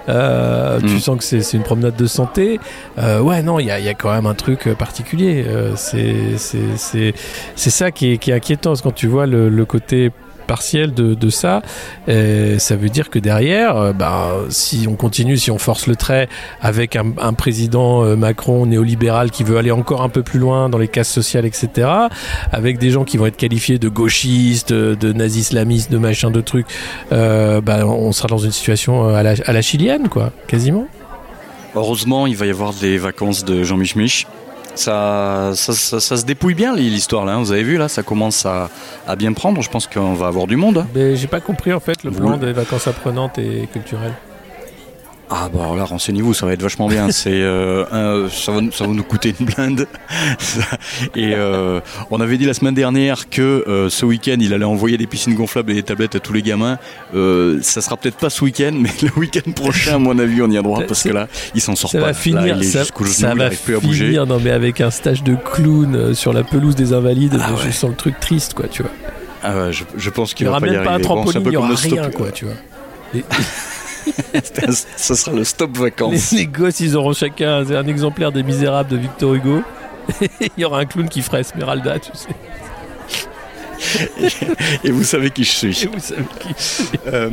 Euh, 0.08 0.80
Mm. 0.80 0.86
Tu 0.86 1.00
sens 1.00 1.18
que 1.18 1.40
c'est 1.40 1.56
une 1.56 1.62
promenade 1.62 1.96
de 1.96 2.06
santé. 2.06 2.60
Euh, 2.98 3.20
ouais, 3.20 3.42
non, 3.42 3.58
il 3.58 3.66
y 3.66 3.70
a, 3.70 3.80
y 3.80 3.88
a, 3.88 3.94
quand 3.94 4.12
même 4.12 4.26
un 4.26 4.34
truc 4.34 4.68
particulier. 4.74 5.44
Euh, 5.46 5.74
c'est 5.76 6.36
ça 7.56 7.90
qui 7.90 8.12
est, 8.12 8.18
qui 8.18 8.30
est, 8.30 8.34
inquiétant, 8.34 8.70
parce 8.70 8.80
que 8.80 8.88
quand 8.88 8.94
tu 8.94 9.06
vois 9.06 9.26
le, 9.26 9.48
le 9.48 9.64
côté 9.64 10.10
partiel 10.50 10.92
de, 10.94 11.30
ça, 11.30 11.62
euh, 12.08 12.58
ça 12.58 12.74
veut 12.74 12.88
dire 12.88 13.08
que 13.08 13.20
derrière, 13.20 13.76
euh, 13.76 13.92
bah, 13.92 14.32
si 14.48 14.88
on 14.90 14.96
continue, 14.96 15.36
si 15.36 15.52
on 15.52 15.58
force 15.58 15.86
le 15.86 15.94
trait 15.94 16.28
avec 16.60 16.96
un, 16.96 17.34
président 17.34 18.02
euh, 18.02 18.16
Macron 18.16 18.66
néolibéral 18.66 19.30
qui 19.30 19.44
veut 19.44 19.58
aller 19.58 19.70
encore 19.70 20.02
un 20.02 20.08
peu 20.08 20.24
plus 20.24 20.40
loin 20.40 20.68
dans 20.68 20.78
les 20.78 20.88
cases 20.88 21.08
sociales, 21.08 21.46
etc., 21.46 21.88
avec 22.50 22.78
des 22.78 22.90
gens 22.90 23.04
qui 23.04 23.16
vont 23.16 23.26
être 23.26 23.36
qualifiés 23.36 23.78
de 23.78 23.88
gauchistes, 23.88 24.72
de 24.72 25.12
nazis-islamistes, 25.12 25.92
de 25.92 25.98
machin, 25.98 26.32
de 26.32 26.40
trucs, 26.40 26.66
euh, 27.12 27.60
bah, 27.60 27.86
on 27.86 28.10
sera 28.10 28.26
dans 28.26 28.38
une 28.38 28.50
situation 28.50 29.06
à 29.14 29.22
la, 29.22 29.34
à 29.46 29.52
la 29.52 29.62
chilienne, 29.62 30.08
quoi, 30.08 30.32
quasiment. 30.48 30.88
Heureusement, 31.76 32.26
il 32.26 32.36
va 32.36 32.46
y 32.46 32.50
avoir 32.50 32.74
des 32.74 32.98
vacances 32.98 33.44
de 33.44 33.62
Jean 33.62 33.76
Mich 33.76 33.94
Mich. 33.94 34.26
Ça, 34.74 35.52
ça, 35.54 35.72
ça, 35.72 36.00
ça, 36.00 36.16
se 36.16 36.24
dépouille 36.24 36.54
bien 36.54 36.74
l'histoire 36.74 37.24
là. 37.24 37.34
Hein. 37.34 37.38
Vous 37.40 37.52
avez 37.52 37.62
vu 37.62 37.76
là, 37.76 37.88
ça 37.88 38.02
commence 38.02 38.46
à, 38.46 38.70
à 39.06 39.16
bien 39.16 39.32
prendre. 39.32 39.60
Je 39.62 39.70
pense 39.70 39.86
qu'on 39.86 40.14
va 40.14 40.26
avoir 40.28 40.46
du 40.46 40.56
monde. 40.56 40.78
hein. 40.78 40.86
Mais 40.94 41.16
j'ai 41.16 41.26
pas 41.26 41.40
compris 41.40 41.72
en 41.72 41.80
fait 41.80 42.02
le 42.04 42.10
plan 42.10 42.36
des 42.36 42.52
vacances 42.52 42.86
apprenantes 42.86 43.38
et 43.38 43.68
culturelles. 43.72 44.14
Ah 45.32 45.48
bah 45.52 45.60
alors 45.60 45.76
là, 45.76 45.84
renseignez-vous, 45.84 46.34
ça 46.34 46.44
va 46.44 46.54
être 46.54 46.62
vachement 46.62 46.88
bien. 46.88 47.08
C'est 47.12 47.30
euh, 47.32 47.84
un, 47.92 48.28
ça, 48.28 48.50
va, 48.50 48.60
ça 48.72 48.84
va 48.84 48.92
nous 48.92 49.04
coûter 49.04 49.32
une 49.38 49.46
blinde. 49.46 49.86
et 51.14 51.34
euh, 51.36 51.80
on 52.10 52.20
avait 52.20 52.36
dit 52.36 52.46
la 52.46 52.52
semaine 52.54 52.74
dernière 52.74 53.28
que 53.28 53.62
euh, 53.68 53.88
ce 53.88 54.04
week-end, 54.04 54.36
il 54.40 54.52
allait 54.52 54.64
envoyer 54.64 54.98
des 54.98 55.06
piscines 55.06 55.34
gonflables 55.36 55.70
et 55.70 55.74
des 55.74 55.82
tablettes 55.84 56.16
à 56.16 56.18
tous 56.18 56.32
les 56.32 56.42
gamins. 56.42 56.78
Euh, 57.14 57.60
ça 57.62 57.80
sera 57.80 57.96
peut-être 57.96 58.16
pas 58.16 58.28
ce 58.28 58.42
week-end, 58.42 58.72
mais 58.74 58.90
le 59.02 59.10
week-end 59.16 59.52
prochain, 59.52 59.94
à 59.94 59.98
mon 59.98 60.18
avis, 60.18 60.42
on 60.42 60.50
y 60.50 60.58
a 60.58 60.62
droit 60.62 60.82
parce 60.82 61.04
que 61.04 61.10
là, 61.10 61.28
il 61.54 61.60
s'en 61.60 61.76
sort 61.76 61.90
ça 61.90 62.00
pas. 62.00 62.06
Va 62.06 62.12
finir, 62.12 62.40
là, 62.42 62.56
il 62.60 62.64
ça, 62.64 62.82
genou, 62.82 63.06
ça 63.06 63.30
il 63.32 63.38
va 63.38 63.50
plus 63.50 63.76
à 63.76 63.78
bouger. 63.78 64.06
finir, 64.06 64.26
non 64.26 64.40
mais 64.42 64.50
avec 64.50 64.80
un 64.80 64.90
stage 64.90 65.22
de 65.22 65.36
clown 65.36 65.94
euh, 65.94 66.12
sur 66.14 66.32
la 66.32 66.42
pelouse 66.42 66.74
des 66.74 66.92
Invalides, 66.92 67.38
Ah 67.40 67.50
je 67.56 67.66
ouais. 67.66 67.72
sens 67.72 67.90
le 67.90 67.96
truc 67.96 68.18
triste, 68.18 68.54
quoi, 68.54 68.66
tu 68.66 68.82
vois. 68.82 68.90
Ah 69.44 69.56
ouais, 69.56 69.72
je, 69.72 69.84
je 69.96 70.10
pense 70.10 70.32
Il 70.32 70.34
qu'il 70.34 70.46
n'y 70.46 70.50
va 70.50 70.58
aura 70.58 70.60
pas 70.60 70.66
y 70.66 70.70
même 70.72 70.82
pas 70.82 70.90
un 70.90 70.94
arriver. 70.94 71.08
Bon, 71.08 71.22
trampoline, 71.22 71.32
c'est 71.32 71.46
un 71.46 71.50
il 71.50 71.92
n'y 71.92 71.98
aura 72.00 72.02
rien, 72.02 72.10
quoi, 72.10 72.30
tu 72.32 72.46
vois. 72.46 72.54
Les, 73.14 73.24
ça 74.96 75.14
sera 75.16 75.36
le 75.36 75.44
stop 75.44 75.76
vacances. 75.76 76.32
les, 76.32 76.38
les 76.38 76.46
gosses, 76.46 76.80
ils 76.80 76.96
auront 76.96 77.12
chacun 77.12 77.64
un, 77.64 77.86
exemplaire 77.86 78.32
des 78.32 78.42
Misérables 78.42 78.90
de 78.90 78.96
Victor 78.96 79.34
Hugo. 79.34 79.62
il 80.40 80.50
y 80.58 80.64
aura 80.64 80.80
un 80.80 80.86
clown 80.86 81.08
qui 81.08 81.22
fera 81.22 81.40
Esmeralda, 81.40 81.98
tu 81.98 82.10
sais. 82.14 82.28
et, 84.84 84.90
vous 84.90 85.04
savez 85.04 85.30
qui 85.30 85.44
je 85.44 85.50
suis. 85.50 85.84
Et 85.84 85.86
vous 85.86 86.00
savez 86.00 86.24
qui 86.40 86.98
Euh, 87.06 87.30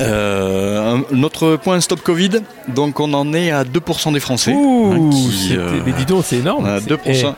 euh, 0.00 0.98
notre 1.10 1.56
point 1.56 1.80
stop 1.80 2.00
Covid, 2.02 2.40
donc 2.68 3.00
on 3.00 3.12
en 3.14 3.32
est 3.32 3.50
à 3.50 3.64
2% 3.64 4.12
des 4.12 4.20
Français. 4.20 4.52
Ouh, 4.54 4.92
hein, 4.92 5.10
qui, 5.10 5.56
euh, 5.56 5.80
mais 5.86 5.92
dis 5.92 6.04
donc, 6.04 6.24
c'est 6.26 6.36
énorme. 6.36 6.64
on 6.64 6.68
a 6.68 6.80
C'est- 6.80 6.86
2%. 6.88 7.34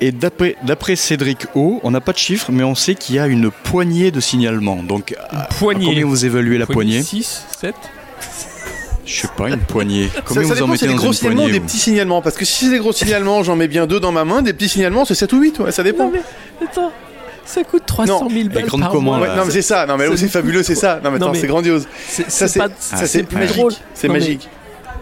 Et 0.00 0.12
d'après 0.12 0.56
d'après 0.64 0.96
Cédric 0.96 1.46
O, 1.54 1.80
on 1.82 1.90
n'a 1.90 2.00
pas 2.00 2.12
de 2.12 2.18
chiffres, 2.18 2.50
mais 2.52 2.64
on 2.64 2.74
sait 2.74 2.94
qu'il 2.94 3.14
y 3.14 3.18
a 3.18 3.26
une 3.26 3.50
poignée 3.50 4.10
de 4.10 4.20
signalements. 4.20 4.82
Donc, 4.82 5.14
à- 5.30 5.44
poignée. 5.58 5.86
combien 5.86 6.04
vous 6.06 6.24
évaluez 6.26 6.58
la 6.58 6.66
poignée 6.66 7.02
6, 7.02 7.44
7 7.60 7.74
Je 9.06 9.20
sais 9.20 9.28
pas, 9.36 9.48
une 9.48 9.58
poignée. 9.58 10.08
Ça, 10.14 10.22
Combien 10.26 10.42
ça 10.42 10.48
vous 10.48 10.52
en 10.52 10.54
dépend, 10.54 10.66
mettez 10.68 10.78
c'est 10.80 10.86
des 10.86 10.92
dans 10.92 10.98
gros 10.98 11.06
une 11.08 11.12
signalements 11.14 11.40
ou 11.42 11.44
poignée 11.44 11.52
des 11.52 11.58
vous 11.60 11.66
petits 11.66 11.78
signalements. 11.78 12.22
Parce 12.22 12.36
que 12.36 12.44
si 12.44 12.64
c'est 12.64 12.70
des 12.70 12.78
gros 12.78 12.92
signalements, 12.92 13.42
j'en 13.42 13.54
mets 13.56 13.68
bien 13.68 13.86
deux 13.86 14.00
dans 14.00 14.12
ma 14.12 14.24
main. 14.24 14.42
Des 14.42 14.52
petits 14.52 14.68
signalements, 14.68 15.04
c'est 15.04 15.14
7 15.14 15.32
ou 15.32 15.40
8, 15.40 15.58
ouais, 15.60 15.72
ça 15.72 15.82
dépend. 15.82 16.06
Non 16.06 16.12
mais, 16.12 16.66
attends, 16.66 16.90
ça 17.44 17.64
coûte 17.64 17.82
300 17.86 18.28
000 18.30 18.48
balles 18.48 18.64
grande 18.66 18.80
par 18.80 18.90
commande, 18.90 19.18
mois. 19.18 19.28
Ouais, 19.28 19.36
non, 19.36 19.44
mais 19.44 19.50
c'est 19.50 19.62
ça. 19.62 19.86
Non, 19.86 19.96
mais 19.96 20.16
C'est 20.16 20.28
fabuleux, 20.28 20.62
c'est 20.62 20.74
ça. 20.74 21.00
Non, 21.02 21.10
mais 21.10 21.16
attends, 21.16 21.34
c'est 21.34 21.46
grandiose. 21.46 21.86
C'est 22.08 22.30
Ça, 22.30 22.48
c'est 22.48 22.58
pas 23.24 23.38
magique. 23.38 23.56
drôle. 23.56 23.72
C'est 23.94 24.08
magique. 24.08 24.48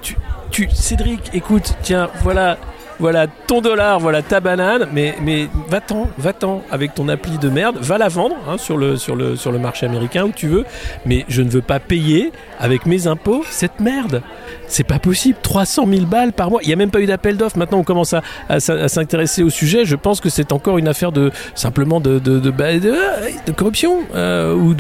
tu, 0.03 0.17
tu, 0.51 0.69
Cédric, 0.75 1.31
écoute, 1.35 1.75
tiens, 1.83 2.11
voilà, 2.23 2.59
voilà 3.03 3.27
ton 3.27 3.61
dollar, 3.61 3.99
voilà 3.99 4.23
ta 4.23 4.39
banane, 4.39 4.87
mais, 4.93 5.49
va-t'en, 5.69 6.09
va-t'en 6.19 6.63
avec 6.71 6.95
ton 6.95 7.09
appli 7.09 7.37
de 7.37 7.49
merde, 7.49 7.77
va 7.81 7.99
la 7.99 8.07
vendre 8.07 8.37
hein, 8.49 8.59
sur, 8.59 8.77
le, 8.77 9.59
marché 9.59 9.87
américain 9.87 10.23
où 10.25 10.31
tu 10.31 10.47
veux, 10.47 10.65
mais 11.05 11.25
je 11.27 11.43
ne 11.43 11.51
veux 11.51 11.63
pas 11.63 11.81
payer 11.81 12.31
avec 12.61 12.87
mes 12.87 13.09
impôts 13.09 13.43
cette 13.51 13.81
merde. 13.81 14.23
C'est 14.69 14.85
pas 14.85 15.01
possible, 15.01 15.37
300 15.43 15.85
000 15.87 16.07
balles 16.07 16.33
par 16.33 16.49
mois. 16.49 16.61
Il 16.63 16.69
n'y 16.69 16.73
a 16.73 16.77
même 16.77 16.93
pas 16.93 17.01
eu 17.01 17.07
d'appel 17.07 17.37
d'offres. 17.37 17.59
Maintenant, 17.59 17.79
on 17.79 17.83
commence 17.83 18.15
à, 18.15 18.23
à 18.49 18.61
s'in- 18.61 18.79
à 18.79 18.89
s'intéresser 18.89 19.43
au 19.43 19.51
sujet. 19.51 19.85
Je 19.85 19.97
pense 19.97 20.21
que 20.21 20.31
c'est 20.31 20.53
encore 20.53 20.79
une 20.79 20.89
affaire 20.89 21.13
de 21.13 21.31
simplement 21.55 22.01
de, 22.01 22.19
de, 22.21 22.51
bah, 22.51 22.69
corruption 23.57 23.99
euh, 24.15 24.55
ou 24.55 24.75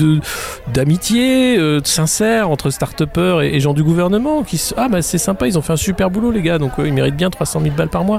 d'amitié 0.73 1.59
euh, 1.59 1.81
sincère 1.85 2.49
entre 2.51 2.71
start-upers 2.71 3.43
et, 3.43 3.61
gens 3.61 3.75
du 3.75 3.83
gouvernement 3.83 4.43
qui 4.43 4.61
ah 4.77 4.89
bah 4.89 5.03
c'est 5.03 5.19
sympa, 5.19 5.47
ils 5.47 5.59
ont 5.59 5.63
fait 5.63 5.75
un 5.75 5.77
super 5.77 6.11
boulot 6.11 6.31
les 6.31 6.43
gars, 6.43 6.59
donc 6.59 6.73
euh, 6.79 6.87
ils 6.87 6.93
méritent 6.93 7.17
bien 7.17 7.31
300 7.31 7.61
000 7.61 7.75
balles 7.75 7.89
par 7.89 8.05
mois. 8.05 8.12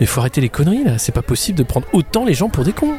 Mais 0.00 0.06
faut 0.06 0.20
arrêter 0.20 0.40
les 0.40 0.48
conneries 0.48 0.84
là. 0.84 0.98
C'est 0.98 1.12
pas 1.12 1.22
possible 1.22 1.58
de 1.58 1.62
prendre 1.62 1.86
autant 1.92 2.24
les 2.24 2.34
gens 2.34 2.48
pour 2.48 2.64
des 2.64 2.72
cons. 2.72 2.94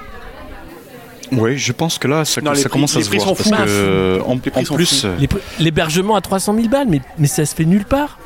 Oui, 1.31 1.57
je 1.57 1.71
pense 1.71 1.99
que 1.99 2.07
là, 2.07 2.25
ça, 2.25 2.41
Non, 2.41 2.51
les 2.51 2.57
ça 2.57 2.69
prix- 2.69 2.71
commence 2.73 2.95
à 2.97 3.01
se 3.01 3.09
voir. 3.09 3.35
Parce 3.35 3.49
que, 3.49 4.19
en, 4.25 4.33
Les 4.33 4.39
prix 4.39 4.61
en 4.61 4.65
sont 4.65 4.75
plus, 4.75 5.05
euh, 5.05 5.15
L'hébergement 5.59 6.15
à 6.15 6.21
300 6.21 6.55
000 6.55 6.67
balles, 6.69 6.87
mais, 6.89 7.01
mais 7.19 7.27
ça 7.27 7.45
se 7.45 7.53
fait 7.53 7.65
nulle 7.65 7.85
part. 7.85 8.17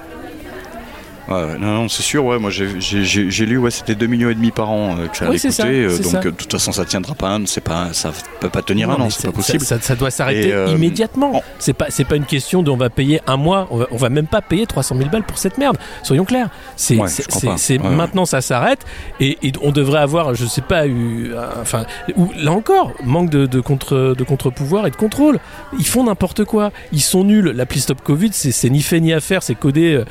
Ouais, 1.30 1.58
non, 1.58 1.68
non, 1.76 1.90
c'est 1.90 2.04
sûr, 2.04 2.26
ouais, 2.26 2.38
moi 2.38 2.50
j'ai- 2.52 3.46
lu, 3.46 3.58
ouais, 3.58 3.72
c'était 3.72 3.96
2 3.96 4.08
millions 4.08 4.30
et 4.30 4.36
demi 4.36 4.52
par 4.52 4.70
an 4.70 4.98
euh, 5.00 5.08
que 5.08 5.18
ça 5.18 5.26
allait 5.28 5.38
ça, 5.38 5.64
coûter, 5.64 5.84
euh, 5.86 5.98
donc 6.00 6.16
euh, 6.16 6.32
de 6.32 6.36
toute 6.36 6.52
façon 6.52 6.72
ça 6.74 6.84
tiendra 6.86 7.16
pas, 7.16 7.30
un- 7.30 7.46
c'est 7.46 7.62
pas, 7.64 7.90
ça 7.94 8.12
peut 8.42 8.50
pas 8.50 8.62
tenir 8.62 8.90
un 8.90 8.96
an, 8.96 9.10
c'est 9.10 9.28
pas 9.28 9.32
possible. 9.34 9.64
Ça, 9.64 9.80
ça 9.80 9.96
doit 9.96 10.12
s'arrêter 10.12 10.52
euh, 10.54 10.68
immédiatement. 10.68 11.38
en- 11.38 11.44
C'est 11.60 11.74
pas, 11.74 11.86
c'est 11.90 12.04
pas 12.04 12.18
une 12.18 12.26
question 12.26 12.62
de 12.62 12.70
on 12.72 12.78
va 12.78 12.90
payer 12.90 13.22
un 13.28 13.38
mois, 13.38 13.68
on 13.72 13.78
va, 13.78 13.88
on 13.92 13.96
va 13.98 14.10
même 14.10 14.28
pas 14.28 14.42
payer 14.42 14.66
300 14.68 14.96
000 14.98 15.10
balles 15.10 15.24
pour 15.24 15.38
cette 15.38 15.58
merde. 15.58 15.78
Soyons 16.04 16.26
clairs. 16.26 16.50
C'est, 16.76 16.96
Ouais, 16.98 17.08
c'est, 17.08 17.78
maintenant 17.96 18.26
ça 18.26 18.42
s'arrête 18.42 18.80
et, 19.20 19.38
et 19.44 19.52
on 19.62 19.72
devrait 19.72 20.00
avoir, 20.02 20.36
je 20.36 20.46
sais 20.46 20.62
pas, 20.62 20.88
eu, 20.88 21.32
enfin, 21.62 21.86
ou, 22.18 22.32
là 22.38 22.52
encore, 22.52 22.92
manque 23.04 23.30
de, 23.30 23.46
de 23.46 23.60
contre, 23.62 24.14
de 24.18 24.24
contre-pouvoir 24.24 24.88
et 24.88 24.92
de 24.92 24.96
contrôle. 24.98 25.40
Ils 25.80 25.88
font 25.88 26.04
n'importe 26.04 26.44
quoi. 26.44 26.72
Ils 26.92 27.02
sont 27.02 27.24
nuls. 27.24 27.52
L'appli 27.56 27.80
Stop 27.80 28.02
Covid, 28.04 28.30
c'est, 28.34 28.70
ni 28.70 28.82
fait 28.82 29.00
ni 29.00 29.14
à 29.14 29.20
faire. 29.22 29.42
C'est 29.44 29.56
codé 29.56 30.04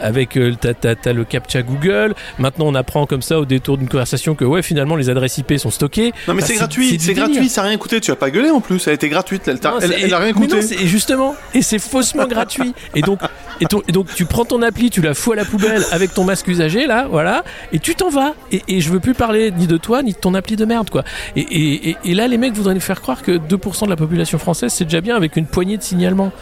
avec 0.00 0.36
euh, 0.36 0.54
t'as, 0.60 1.12
le 1.12 1.24
captcha 1.24 1.62
Google. 1.62 2.14
Maintenant, 2.38 2.66
on 2.66 2.74
apprend 2.74 3.06
comme 3.06 3.22
ça 3.22 3.38
au 3.38 3.44
détour 3.44 3.78
d'une 3.78 3.88
conversation 3.88 4.34
que 4.34 4.44
ouais, 4.44 4.62
finalement, 4.62 4.96
les 4.96 5.10
adresses 5.10 5.38
IP 5.38 5.58
sont 5.58 5.70
stockées. 5.70 6.12
Non, 6.28 6.34
mais 6.34 6.40
Bah, 6.40 6.46
c'est 6.46 6.54
gratuit. 6.56 6.98
c'est 7.00 7.14
gratuit, 7.14 7.48
ça 7.48 7.62
a 7.62 7.64
rien 7.64 7.78
coûté. 7.78 8.00
Tu 8.00 8.10
as 8.10 8.16
pas 8.16 8.30
gueulé 8.30 8.50
en 8.50 8.60
plus. 8.60 8.86
Elle 8.86 8.94
était 8.94 9.08
gratuite. 9.08 9.48
Elle, 9.48 9.60
t'a- 9.60 9.70
Non, 9.72 9.76
elle, 9.80 9.88
c'est- 9.92 10.00
elle 10.02 10.14
a 10.14 10.18
rien 10.18 10.32
coûté. 10.32 10.58
et 10.58 10.86
justement, 10.86 11.34
et 11.54 11.62
c'est 11.62 11.78
faussement 11.78 12.26
gratuit. 12.26 12.74
Et 12.94 13.00
donc, 13.02 13.20
et, 13.60 13.66
ton- 13.66 13.82
et 13.88 13.92
donc, 13.92 14.12
tu 14.14 14.24
prends 14.26 14.44
ton 14.44 14.62
appli, 14.62 14.90
tu 14.90 15.00
la 15.00 15.14
fous 15.14 15.32
à 15.32 15.36
la 15.36 15.44
poubelle 15.44 15.82
avec 15.92 16.12
ton 16.14 16.24
masque 16.24 16.48
usagé, 16.48 16.86
là, 16.86 17.06
voilà, 17.10 17.44
et 17.72 17.78
tu 17.78 17.94
t'en 17.94 18.10
vas. 18.10 18.34
Et, 18.52 18.62
et 18.68 18.80
je 18.80 18.90
veux 18.90 19.00
plus 19.00 19.14
parler 19.14 19.50
ni 19.50 19.66
de 19.66 19.76
toi, 19.76 20.02
ni 20.02 20.12
de 20.12 20.18
ton 20.18 20.34
appli 20.34 20.56
de 20.56 20.64
merde, 20.64 20.90
quoi. 20.90 21.04
Et 21.36 22.14
là, 22.14 22.28
les 22.28 22.38
mecs 22.38 22.52
voudraient 22.54 22.74
nous 22.74 22.80
faire 22.80 23.00
croire 23.00 23.22
que 23.22 23.32
2% 23.38 23.84
de 23.86 23.90
la 23.90 23.96
population 23.96 24.38
française, 24.38 24.72
c'est 24.72 24.84
déjà 24.84 25.00
bien 25.00 25.16
avec 25.16 25.36
une 25.36 25.46
poignée 25.46 25.76
de 25.76 25.82
signalements. 25.82 26.32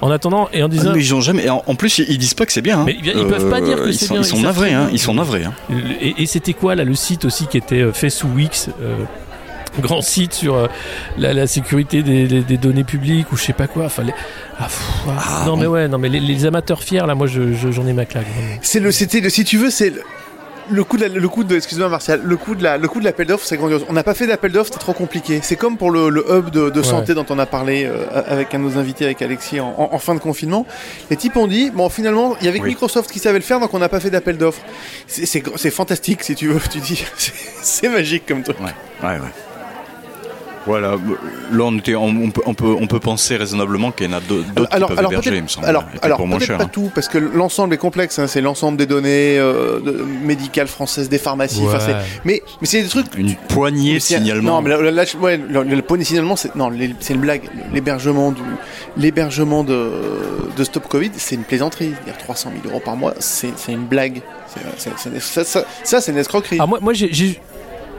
En 0.00 0.10
attendant, 0.10 0.48
et 0.52 0.62
en 0.62 0.66
Ah, 0.66 0.68
disant. 0.68 0.92
mais 0.94 1.00
ils 1.00 1.14
ont 1.14 1.20
jamais. 1.20 1.48
En, 1.48 1.62
en 1.66 1.74
plus, 1.74 1.98
ils, 1.98 2.18
disent 2.18 2.34
pas 2.34 2.44
que 2.46 2.52
c'est 2.52 2.60
bien. 2.62 2.80
hein. 2.80 2.84
Mais 2.86 2.96
ils- 3.00 3.06
ils 3.06 3.26
peuvent 3.26 3.48
pas 3.50 3.60
dire 3.60 3.76
que 3.82 3.88
ils 3.88 3.94
c'est 3.94 4.10
bien, 4.10 4.20
Ils 4.20 4.24
sont 4.24 4.36
ils 4.36 4.42
savent 4.42 4.46
navrés, 4.46 4.72
hein. 4.74 4.88
Ils 4.92 4.98
sont 4.98 5.14
navrés. 5.14 5.44
hein. 5.44 5.54
Et, 6.00 6.22
et 6.22 6.26
c'était 6.26 6.52
quoi, 6.52 6.74
là, 6.74 6.84
le 6.84 6.94
site 6.94 7.24
aussi 7.24 7.46
qui 7.46 7.56
était 7.56 7.80
euh, 7.82 7.92
fait 7.92 8.10
sous 8.10 8.28
Wix 8.28 8.68
euh, 8.82 8.96
Grand 9.80 10.02
site 10.02 10.34
sur 10.34 10.54
euh, 10.54 10.66
la, 11.18 11.32
la 11.32 11.46
sécurité 11.48 12.02
des, 12.04 12.28
des- 12.28 12.42
des 12.42 12.56
données 12.58 12.84
publiques 12.84 13.32
ou 13.32 13.36
je 13.36 13.42
sais 13.42 13.52
pas 13.52 13.66
quoi. 13.66 13.86
Enfin, 13.86 14.04
les- 14.04 14.12
ah, 14.58 14.64
pff, 14.64 14.80
ah, 15.08 15.12
Ah, 15.18 15.42
non 15.46 15.54
bon. 15.54 15.60
mais 15.62 15.66
ouais, 15.66 15.88
non 15.88 15.98
mais 15.98 16.08
les, 16.08 16.20
les 16.20 16.46
amateurs 16.46 16.80
fiers 16.82 17.04
là, 17.06 17.16
moi 17.16 17.26
je- 17.26 17.54
je- 17.54 17.72
j'en 17.72 17.84
ai 17.86 17.92
ma 17.92 18.04
claque. 18.04 18.26
vraiment. 18.36 18.58
C'est 18.62 18.78
le, 18.78 18.92
c'était 18.92 19.18
le, 19.20 19.30
si 19.30 19.42
tu 19.44 19.58
veux, 19.58 19.70
c'est 19.70 19.90
le- 19.90 20.02
le 20.70 20.84
coup 20.84 20.96
de, 20.96 21.02
la- 21.02 21.08
le 21.08 21.28
coup 21.28 21.44
de, 21.44 21.56
excuse-moi 21.56 21.88
Martial, 21.88 22.20
le 22.24 22.36
coup 22.36 22.54
de 22.54 22.62
la, 22.62 22.78
le 22.78 22.88
coup 22.88 23.00
de 23.00 23.04
l'appel 23.04 23.26
d'offres, 23.26 23.44
c'est 23.46 23.56
grandiose. 23.56 23.84
On 23.88 23.92
n'a 23.92 24.02
pas 24.02 24.14
fait 24.14 24.26
d'appel 24.26 24.52
d'offres, 24.52 24.68
c'était 24.72 24.80
trop 24.80 24.92
compliqué. 24.92 25.40
C'est 25.42 25.56
comme 25.56 25.76
pour 25.76 25.90
le, 25.90 26.08
le 26.08 26.24
hub 26.30 26.50
de, 26.50 26.70
de 26.70 26.82
santé 26.82 27.14
dont 27.14 27.26
on 27.30 27.38
a 27.38 27.46
parlé 27.46 27.84
euh, 27.84 28.04
avec 28.26 28.54
un 28.54 28.58
de 28.58 28.64
nos 28.64 28.78
invités, 28.78 29.04
avec 29.04 29.20
Alexis, 29.22 29.60
en, 29.60 29.74
en- 29.78 29.94
en 29.94 29.98
fin 29.98 30.14
de 30.14 30.20
confinement. 30.20 30.66
Les 31.10 31.16
types 31.16 31.36
ont 31.36 31.46
dit, 31.46 31.70
bon, 31.70 31.88
finalement, 31.88 32.36
il 32.40 32.46
y 32.46 32.48
avait 32.48 32.58
que 32.58 32.64
Oui. 32.64 32.70
Microsoft 32.70 33.10
qui 33.10 33.18
savait 33.18 33.38
le 33.38 33.44
faire, 33.44 33.60
donc 33.60 33.72
on 33.74 33.78
n'a 33.78 33.88
pas 33.88 34.00
fait 34.00 34.10
d'appel 34.10 34.38
d'offres. 34.38 34.62
C'est, 35.06 35.26
c'est, 35.26 35.42
c'est 35.56 35.70
fantastique, 35.70 36.22
si 36.22 36.34
tu 36.34 36.48
veux. 36.48 36.60
Tu 36.70 36.78
dis, 36.78 37.04
c'est, 37.16 37.32
c'est 37.62 37.88
magique 37.88 38.24
comme 38.26 38.42
truc. 38.42 38.56
Ouais, 38.60 38.66
ouais, 39.08 39.14
ouais. 39.18 39.20
Voilà, 40.66 40.92
là 41.52 41.64
on, 41.64 41.76
était, 41.76 41.94
on, 41.94 42.06
on 42.06 42.30
peut, 42.30 42.40
on, 42.46 42.54
peut, 42.54 42.74
on 42.80 42.86
peut 42.86 42.98
penser 43.00 43.36
raisonnablement 43.36 43.90
qu'il 43.92 44.10
y 44.10 44.14
en 44.14 44.16
a 44.16 44.20
d'autres 44.20 44.50
d'autres 44.54 44.70
qui 44.70 44.76
alors, 44.76 44.88
peuvent 44.88 44.98
alors 44.98 45.12
héberger, 45.12 45.36
il 45.36 45.42
me 45.42 45.48
semble, 45.48 45.66
alors, 45.66 45.82
et 45.82 45.86
puis 45.90 45.98
alors 46.02 46.16
pour 46.16 46.26
moins 46.26 46.38
peut-être 46.38 46.46
cher. 46.48 46.56
pas 46.56 46.64
hein. 46.64 46.70
tout, 46.72 46.90
parce 46.94 47.08
que 47.08 47.18
l'ensemble 47.18 47.74
est 47.74 47.78
complexe. 47.78 48.18
hein, 48.18 48.26
c'est 48.26 48.40
l'ensemble 48.40 48.78
des 48.78 48.86
données 48.86 49.38
euh, 49.38 49.80
de- 49.80 49.92
médicales 50.24 50.66
françaises, 50.68 51.10
des 51.10 51.18
pharmacies. 51.18 51.60
enfin, 51.66 51.98
mais, 52.24 52.42
mais 52.62 52.66
c'est 52.66 52.80
des 52.82 52.88
trucs 52.88 53.14
Une 53.16 53.34
poignée 53.34 53.94
de 53.94 53.98
signalements. 53.98 54.56
Non, 54.56 54.62
mais 54.62 54.70
là, 54.70 54.90
là, 54.90 55.04
ouais, 55.20 55.36
le, 55.36 55.82
point 55.82 55.98
de 55.98 56.02
signalement, 56.04 56.36
c'est 56.36 56.54
non, 56.54 56.70
les- 56.70 56.94
c'est 57.00 57.12
une 57.14 57.20
blague. 57.20 57.42
L'hébergement 57.74 58.32
du, 58.32 58.40
l'hébergement 58.96 59.64
de, 59.64 59.90
de 60.56 60.64
Stop 60.64 60.88
Covid, 60.88 61.10
c'est 61.16 61.34
une 61.34 61.44
plaisanterie. 61.44 61.92
C'est-à-dire 61.94 62.18
300 62.18 62.50
000 62.62 62.72
euros 62.72 62.82
par 62.84 62.96
mois, 62.96 63.14
c'est 63.18 63.50
c'est 63.56 63.72
une 63.72 63.84
blague. 63.84 64.22
C'est- 64.48 64.88
c'est- 64.96 65.10
c'est- 65.10 65.20
ça, 65.20 65.44
ça, 65.44 65.64
ça, 65.82 66.00
c'est 66.00 66.12
une 66.12 66.18
escroquerie. 66.18 66.56
Ah, 66.60 66.66
moi, 66.66 66.78
moi 66.80 66.92
j'ai. 66.92 67.12
j'ai- 67.12 67.40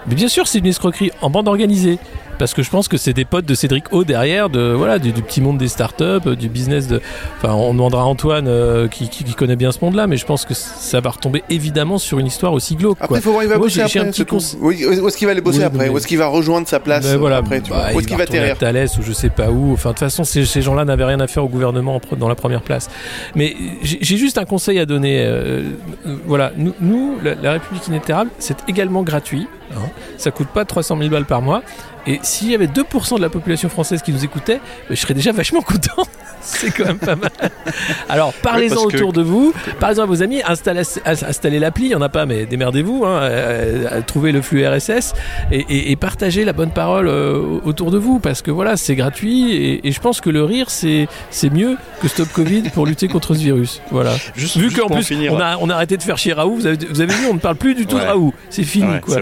Mais 0.08 0.15
bien 0.15 0.28
sûr, 0.28 0.47
c'est 0.47 0.60
une 0.60 0.67
escroquerie 0.67 1.12
en 1.21 1.30
bande 1.30 1.47
organisée. 1.47 1.97
Parce 2.37 2.53
que 2.53 2.63
je 2.63 2.69
pense 2.69 2.87
que 2.87 2.97
c'est 2.97 3.13
des 3.13 3.25
potes 3.25 3.45
de 3.45 3.55
Cédric 3.55 3.93
O 3.93 4.03
derrière, 4.03 4.49
de, 4.49 4.73
voilà, 4.73 4.99
du, 4.99 5.11
du 5.13 5.21
petit 5.21 5.39
monde 5.41 5.57
des 5.57 5.67
startups, 5.67 6.03
euh, 6.27 6.35
du 6.35 6.49
business 6.49 6.87
de. 6.87 7.01
Enfin, 7.37 7.53
on 7.53 7.73
demandera 7.73 8.01
à 8.01 8.05
Antoine 8.05 8.47
euh, 8.47 8.87
qui, 8.87 9.09
qui- 9.09 9.23
qui 9.23 9.33
connaît 9.33 9.55
bien 9.55 9.71
ce 9.71 9.79
monde-là, 9.81 10.07
mais 10.07 10.17
je 10.17 10.25
pense 10.25 10.43
que 10.45 10.53
ça 10.53 10.99
va 10.99 11.11
retomber 11.11 11.43
évidemment 11.49 11.97
sur 11.97 12.19
une 12.19 12.27
histoire 12.27 12.53
aussi 12.53 12.75
glauque. 12.75 12.97
Après, 12.99 13.07
quoi. 13.07 13.17
il 13.17 13.21
faut 13.21 13.31
voir, 13.31 13.43
il 13.43 13.47
va 13.49 13.55
Moi, 13.57 13.65
bosser 13.67 13.81
après. 13.81 14.11
Oui, 14.59 14.85
Où 14.85 15.07
est-ce 15.07 15.17
qu'il 15.17 15.27
va 15.27 15.31
aller 15.31 15.41
bosser 15.41 15.59
Oui, 15.59 15.63
après? 15.63 15.85
mais- 15.85 15.89
Où 15.89 15.97
est-ce 15.97 16.07
qu'il 16.07 16.17
va 16.17 16.27
rejoindre 16.27 16.67
sa 16.67 16.79
place 16.79 17.05
Ben 17.05 17.17
voilà, 17.17 17.37
après 17.37 17.61
tu 17.61 17.69
bah, 17.71 17.77
vois 17.87 17.95
Où 17.95 17.99
est-ce 17.99 18.07
qu'il 18.07 18.17
va 18.17 18.23
atterrir? 18.23 18.57
Thalès 18.57 18.97
ou 18.97 19.01
je 19.01 19.13
sais 19.13 19.29
pas 19.29 19.49
où. 19.49 19.73
Enfin, 19.73 19.89
de 19.89 19.93
toute 19.95 19.99
façon, 19.99 20.23
ces, 20.23 20.45
ces 20.45 20.61
gens-là 20.61 20.85
n'avaient 20.85 21.05
rien 21.05 21.19
à 21.19 21.27
faire 21.27 21.43
au 21.43 21.49
gouvernement 21.49 22.01
dans 22.17 22.27
la 22.29 22.35
première 22.35 22.61
place. 22.61 22.89
Mais 23.35 23.55
j'ai 23.81 24.17
juste 24.17 24.37
un 24.37 24.45
conseil 24.45 24.79
à 24.79 24.85
donner. 24.85 25.19
euh, 25.25 25.61
euh, 26.05 26.15
voilà, 26.25 26.51
nous, 26.57 26.73
nous, 26.81 27.17
la, 27.23 27.35
la 27.35 27.51
République 27.53 27.87
inétérable, 27.87 28.29
c'est 28.39 28.57
également 28.67 29.03
gratuit. 29.03 29.47
Hein. 29.71 29.89
Ça 30.17 30.32
coûte 30.32 30.47
pas 30.49 30.65
300 30.65 30.97
000 30.97 31.10
balles 31.10 31.25
par 31.25 31.41
mois. 31.41 31.62
Et 32.08 32.19
s'il 32.21 32.51
y 32.51 32.56
avait 32.56 32.67
2% 32.67 33.17
de 33.17 33.21
la 33.21 33.30
population 33.30 33.69
française 33.69 34.01
qui 34.01 34.12
nous 34.12 34.23
écoutait, 34.23 34.60
ben, 34.89 34.95
je 34.95 35.01
serais 35.01 35.13
déjà 35.13 35.32
vachement 35.32 35.62
content. 35.62 36.04
c'est 36.45 36.71
quand 36.71 36.86
même 36.86 36.97
pas 36.97 37.15
mal. 37.15 37.31
Alors, 38.10 38.34
parlez-en 38.34 38.86
que- 38.88 38.95
autour 38.95 39.13
de 39.13 39.21
vous, 39.21 39.53
parlez-en 39.79 40.03
à 40.03 40.05
vos 40.05 40.21
amis, 40.23 40.41
installez, 40.45 40.84
installez 41.05 41.60
l'appli, 41.60 41.86
il 41.86 41.89
n'y 41.89 41.95
en 41.95 42.01
a 42.01 42.10
pas, 42.10 42.25
mais 42.25 42.45
démerdez-vous, 42.45 43.03
hein, 43.05 43.19
euh, 43.23 43.88
euh, 43.91 44.01
trouvez 44.05 44.31
le 44.31 44.41
flux 44.41 44.65
RSS 44.67 45.13
et, 45.51 45.65
et- 45.69 45.91
et 45.91 45.95
partagez 45.95 46.45
la 46.45 46.53
bonne 46.53 46.71
parole 46.71 47.08
euh, 47.08 47.60
autour 47.65 47.91
de 47.91 47.97
vous, 47.97 48.19
parce 48.19 48.41
que 48.41 48.51
voilà, 48.51 48.77
c'est 48.77 48.95
gratuit 48.95 49.51
et, 49.53 49.88
et 49.88 49.91
je 49.91 49.99
pense 49.99 50.21
que 50.21 50.29
le 50.29 50.43
rire, 50.43 50.69
c'est 50.69 51.08
mieux 51.51 51.77
que 52.01 52.08
Stop 52.08 52.29
Covid 52.34 52.63
pour 52.73 52.86
lutter 52.86 53.08
contre 53.08 53.34
ce 53.34 53.39
virus. 53.39 53.81
Voilà. 53.91 54.12
Juste, 54.36 54.58
Vu 54.58 54.71
qu'en 54.71 54.88
plus, 54.88 55.03
finir, 55.03 55.34
on 55.34 55.39
a, 55.39 55.58
on 55.60 55.69
a 55.69 55.73
arrêté 55.75 55.97
de 55.97 56.03
faire 56.03 56.17
chier 56.17 56.34
Raoult, 56.34 56.55
vous 56.55 56.67
avez, 56.67 56.77
vous 56.89 57.01
avez 57.01 57.13
vu, 57.13 57.25
on 57.29 57.34
ne 57.34 57.39
parle 57.39 57.55
plus 57.55 57.73
du 57.75 57.86
tout 57.86 57.97
de. 57.97 58.05
Raoult, 58.05 58.34
c'est 58.49 58.63
fini 58.63 58.86
Ouais, 58.93 58.99
quoi. 59.01 59.15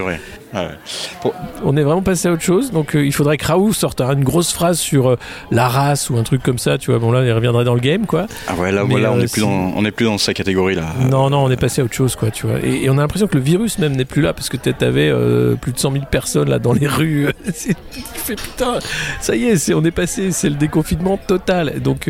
Ouais. 0.54 1.32
On 1.64 1.76
est 1.76 1.82
vraiment 1.82 2.02
passé 2.02 2.28
à 2.28 2.32
autre 2.32 2.42
chose, 2.42 2.70
donc 2.70 2.94
euh, 2.94 3.04
il 3.04 3.12
faudrait 3.12 3.36
que 3.36 3.46
Raoult 3.46 3.72
sorte 3.72 4.00
une 4.00 4.22
grosse 4.22 4.52
phrase 4.52 4.78
sur 4.78 5.10
euh, 5.10 5.18
la 5.50 5.68
race 5.68 6.10
ou 6.10 6.16
un 6.16 6.22
truc 6.22 6.42
comme 6.42 6.58
ça, 6.58 6.78
tu 6.78 6.90
vois. 6.90 7.00
Bon 7.00 7.10
là, 7.10 7.24
il 7.24 7.32
reviendrait 7.32 7.64
dans 7.64 7.74
le 7.74 7.80
game, 7.80 8.06
quoi. 8.06 8.26
Ah 8.46 8.54
ouais, 8.54 8.70
là, 8.70 8.84
Mais, 8.84 8.90
voilà, 8.90 9.12
on 9.12 9.16
euh, 9.16 9.22
n'est 9.22 9.26
plus, 9.26 9.40
dans, 9.40 9.48
on 9.48 9.82
n'est 9.82 9.90
plus 9.90 10.06
dans 10.06 10.18
sa 10.18 10.32
catégorie 10.32 10.76
là. 10.76 10.92
Non, 11.10 11.28
non, 11.30 11.44
on 11.44 11.50
est 11.50 11.56
passé 11.56 11.80
à 11.80 11.84
autre 11.84 11.94
chose, 11.94 12.14
quoi, 12.14 12.30
tu 12.30 12.46
vois. 12.46 12.60
Et, 12.62 12.84
et 12.84 12.90
on 12.90 12.98
a 12.98 13.00
l'impression 13.00 13.26
que 13.26 13.36
le 13.36 13.42
virus 13.42 13.78
même 13.78 13.96
n'est 13.96 14.04
plus 14.04 14.22
là 14.22 14.32
parce 14.32 14.48
que 14.48 14.56
peut-être 14.56 14.78
t'avais 14.78 15.12
plus 15.60 15.72
de 15.72 15.78
100 15.78 15.92
000 15.92 16.04
personnes 16.10 16.48
là 16.48 16.58
dans 16.58 16.72
les 16.72 16.86
rues. 16.88 17.28
Tu 17.54 17.74
fais 18.20 18.36
putain, 18.36 18.78
ça 19.20 19.36
y 19.36 19.44
est, 19.44 19.56
c'est, 19.56 19.74
on 19.74 19.84
est 19.84 19.90
passé, 19.90 20.30
c'est 20.32 20.48
le 20.48 20.54
déconfinement 20.54 21.18
total. 21.18 21.80
Donc, 21.80 22.08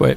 ouais, 0.00 0.16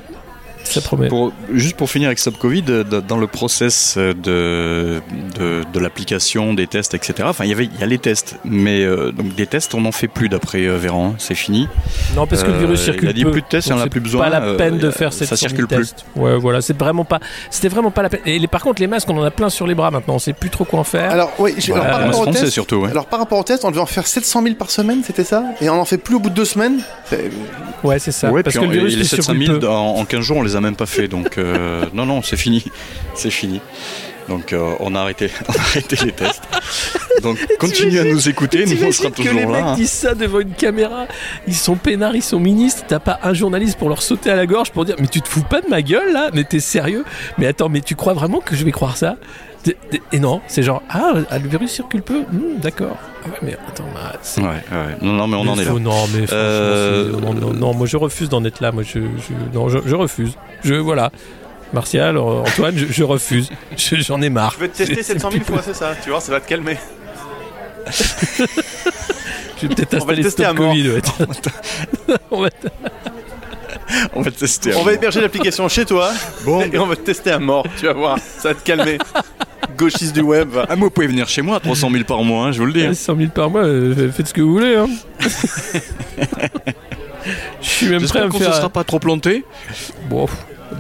ça 0.64 0.82
promet. 0.82 1.08
Pour, 1.08 1.32
juste 1.54 1.76
pour 1.76 1.90
finir 1.90 2.08
avec 2.08 2.20
Stop 2.20 2.38
Covid, 2.38 2.64
euh, 2.70 2.84
dans 2.84 3.18
le 3.18 3.28
process 3.28 3.96
euh, 3.98 4.14
de, 4.14 5.02
de, 5.40 5.64
de 5.72 5.80
l'application, 5.80 6.54
des 6.54 6.68
tests, 6.68 6.94
etc. 6.94 7.14
Enfin, 7.26 7.44
il 7.46 7.50
y 7.50 7.54
avait, 7.54 7.66
il 7.66 7.80
y 7.80 7.84
a 7.84 7.86
les 7.86 7.98
tests, 8.00 8.38
mais 8.46 8.82
euh, 8.84 9.12
donc 9.12 9.36
des 9.36 9.48
tests, 9.48 9.74
on 9.76 9.82
n'en 9.82 9.92
fait 9.92 10.08
plus 10.08 10.30
d'après 10.30 10.66
euh, 10.66 10.78
Véran. 10.78 11.10
hein, 11.12 11.16
c'est 11.18 11.36
fini. 11.36 11.68
Non, 12.16 12.26
parce 12.28 12.44
que 12.44 12.48
le 12.50 12.56
Euh, 12.56 12.60
virus 12.60 12.80
il 12.82 12.84
circule 12.86 13.10
a 13.10 13.14
dit 13.14 13.24
peu. 13.24 13.32
plus 13.32 13.42
de 13.42 13.48
tests, 13.48 13.68
il 13.68 13.72
y 13.72 13.74
en 13.74 13.80
a 13.80 13.88
plus 13.88 14.00
besoin, 14.00 14.24
Pas 14.24 14.30
la 14.30 14.42
euh, 14.44 14.58
peine 14.58 14.78
de 14.78 14.90
faire 14.92 15.12
ça 15.14 15.26
cette 15.26 15.38
circule 15.38 15.68
plus. 15.68 15.94
Ouais, 16.16 16.38
voilà, 16.38 16.62
c'est 16.62 16.78
vraiment 16.78 17.06
pas. 17.06 17.20
C'était 17.50 17.70
vraiment 17.70 17.92
pas 17.92 18.02
la 18.04 18.10
peine. 18.10 18.22
Et 18.26 18.40
les, 18.40 18.48
par 18.48 18.62
contre, 18.62 18.82
les 18.82 18.88
masques, 18.88 19.10
on 19.10 19.18
en 19.18 19.24
a 19.24 19.32
plein 19.32 19.50
sur 19.50 19.68
les 19.68 19.76
bras 19.76 19.92
maintenant. 19.92 20.16
On 20.16 20.20
sait 20.20 20.34
plus 20.34 20.50
trop 20.50 20.66
quoi 20.66 20.80
en 20.80 20.84
faire. 20.84 21.12
Alors, 21.12 21.32
oui, 21.40 21.54
je- 21.58 21.72
Voilà. 21.72 21.86
alors, 21.86 21.98
par 21.98 22.06
rapport 22.06 22.20
au 22.20 22.24
français 22.24 22.40
test, 22.42 22.52
surtout. 22.54 22.76
Ouais. 22.78 22.90
alors 22.92 23.06
par 23.08 23.20
rapport 23.20 23.40
au 23.40 23.44
test, 23.44 23.66
on 23.66 23.70
devait 23.72 23.82
en 23.82 23.86
faire 23.86 24.08
700 24.08 24.44
000 24.44 24.56
par 24.56 24.72
semaine, 24.72 25.02
c'était 25.06 25.24
ça? 25.24 25.44
Et 25.62 25.70
on 25.70 25.80
en 25.80 25.86
fait 25.86 25.98
plus 25.98 26.16
au 26.16 26.20
bout 26.20 26.30
de 26.30 26.36
deux 26.36 26.46
semaines? 26.46 26.80
Ouais, 27.84 28.00
c'est 28.00 28.12
ça. 28.12 28.32
Ouais, 28.32 28.44
parce 28.44 28.56
que 28.58 28.64
le 28.64 28.72
virus 28.72 28.94
les 28.96 29.02
il 29.02 29.08
700 29.08 29.24
circule 29.34 29.46
000 29.48 29.60
peu. 29.60 29.68
en, 29.68 29.96
en 29.98 30.06
15 30.06 30.22
jours, 30.22 30.38
on 30.38 30.42
les 30.44 30.53
a 30.56 30.62
même 30.62 30.76
pas 30.76 30.86
fait. 30.86 31.08
Donc, 31.08 31.38
euh, 31.38 31.86
non, 31.94 32.06
non, 32.06 32.22
c'est 32.22 32.38
fini. 32.38 32.64
C'est 33.16 33.32
fini. 33.32 33.62
Donc, 34.30 34.54
euh, 34.54 34.76
on, 34.80 34.96
a 34.96 35.02
arrêté, 35.02 35.30
on 35.50 35.52
a 35.52 35.60
arrêté 35.60 35.98
les 36.06 36.12
tests. 36.14 36.44
Donc, 37.22 37.38
continuez 37.60 38.00
à 38.00 38.04
nous 38.06 38.30
écouter. 38.30 38.66
Nous, 38.66 38.84
on 38.84 38.92
sera 38.92 39.12
T'imagines 39.12 39.12
que 39.12 39.22
les 39.22 39.42
toujours 39.44 39.52
mecs 39.52 39.62
là. 39.66 39.72
hein. 39.72 39.76
disent 39.76 39.92
ça 39.92 40.16
devant 40.16 40.40
une 40.40 40.54
caméra, 40.54 41.08
ils 41.48 41.56
sont 41.56 41.76
peinards, 41.76 42.16
ils 42.16 42.24
sont 42.24 42.40
ministres, 42.40 42.84
t'as 42.88 43.00
pas 43.00 43.20
un 43.24 43.34
journaliste 43.34 43.78
pour 43.78 43.90
leur 43.90 44.02
sauter 44.02 44.30
à 44.30 44.36
la 44.36 44.46
gorge 44.46 44.72
pour 44.72 44.86
dire 44.86 44.96
mais 45.00 45.08
tu 45.08 45.22
te 45.22 45.28
fous 45.28 45.44
pas 45.44 45.60
de 45.62 45.68
ma 45.68 45.82
gueule 45.82 46.14
là, 46.14 46.30
mais 46.34 46.44
t'es 46.46 46.60
sérieux? 46.62 47.04
Mais 47.38 47.48
attends, 47.48 47.70
mais 47.70 47.82
tu 47.82 47.96
crois 47.96 48.14
vraiment 48.14 48.40
que 48.40 48.56
je 48.56 48.64
vais 48.64 48.72
croire 48.72 48.96
ça? 48.98 49.18
Et 50.12 50.20
non, 50.20 50.42
c'est 50.48 50.62
genre 50.64 50.82
ah 50.90 51.14
le 51.42 51.48
virus 51.48 51.72
circule 51.72 52.02
peu, 52.02 52.22
Hmm, 52.24 52.60
d'accord. 52.62 52.98
Ah 53.24 53.30
ouais, 53.30 53.38
mais 53.42 53.54
attends, 53.68 53.86
bah, 53.94 54.14
c'est- 54.22 54.42
Ouais, 54.42 54.48
ouais. 54.48 54.98
Non, 55.02 55.14
non, 55.14 55.28
mais 55.28 55.38
on 55.38 55.44
mais 55.46 55.50
en 55.52 55.60
est 55.60 55.66
là. 55.66 55.72
Non, 55.72 56.08
mais 56.14 56.28
franchement, 56.28 56.34
Euh, 56.34 57.12
non, 57.22 57.34
non, 57.34 57.54
non, 57.54 57.74
moi 57.74 57.88
je 57.88 57.96
refuse 57.98 58.28
d'en 58.30 58.44
être 58.44 58.60
là. 58.60 58.72
Moi, 58.74 58.84
je, 58.84 59.00
je- 59.00 59.58
non, 59.58 59.70
je, 59.70 59.80
je 59.86 59.96
refuse. 59.96 60.34
Je 60.64 60.74
voilà. 60.76 61.12
Martial, 61.72 62.18
euh, 62.18 62.22
Antoine, 62.22 62.78
je, 62.78 62.86
je 62.88 63.04
refuse. 63.04 63.50
Je- 63.78 63.96
J'en 63.96 64.22
ai 64.22 64.30
marre. 64.30 64.52
Je 64.56 64.60
vais 64.60 64.68
te 64.70 64.78
tester 64.78 65.02
700 65.02 65.32
000 65.32 65.44
fois, 65.46 65.62
c'est 65.64 65.74
ça 65.74 65.94
Tu 66.04 66.10
vois, 66.10 66.20
ça 66.20 66.32
va 66.34 66.40
te 66.42 66.48
calmer. 66.48 66.78
Je 69.62 69.68
vais 69.68 69.76
peut-être 69.76 70.02
On 70.02 70.06
va 70.06 70.14
le 70.14 70.24
tester 70.24 70.46
à 70.46 70.54
mort. 70.54 70.70
Covid. 70.72 70.90
ouais. 72.32 72.50
On 74.14 74.22
va- 74.22 74.32
tester. 74.32 74.74
On 74.76 74.84
va 74.84 74.94
héberger 74.94 75.22
l'application 75.22 75.68
chez 75.70 75.86
toi 75.86 76.12
Bon, 76.46 76.62
et 76.62 76.78
on 76.78 76.86
va 76.88 76.96
te 76.96 77.02
tester 77.02 77.32
à 77.32 77.40
mort, 77.40 77.66
tu 77.78 77.86
vas 77.86 77.94
voir, 77.94 78.18
ça 78.40 78.50
va 78.50 78.56
te 78.56 78.64
calmer. 78.64 78.98
Gauchiste 79.78 80.14
du 80.14 80.22
web. 80.22 80.50
ah, 80.56 80.66
mais 80.76 80.82
vous 80.82 80.90
pouvez 80.90 81.08
venir 81.08 81.28
chez 81.28 81.42
moi 81.42 81.58
à 81.58 81.60
300 81.60 81.90
000 81.92 82.04
par 82.04 82.24
mois, 82.24 82.48
hein, 82.48 82.52
je 82.52 82.60
vous 82.60 82.66
le 82.66 82.74
dis. 82.74 82.86
hein. 82.86 82.94
100 82.94 83.16
000 83.18 83.30
par 83.30 83.50
mois, 83.50 83.64
euh, 83.64 84.12
faites 84.12 84.28
ce 84.28 84.34
que 84.34 84.42
vous 84.42 84.54
voulez. 84.54 84.76
Hein. 84.76 84.88
Je 87.62 87.68
suis 87.70 87.86
même 87.88 88.02
prêt 88.06 88.20
à 88.20 88.24
J'espère 88.24 88.26
me 88.26 88.32
qu'on 88.32 88.40
ne 88.40 88.44
sera 88.54 88.70
pas 88.70 88.84
trop 88.84 89.00
planté. 89.00 89.46
Bon, 90.10 90.28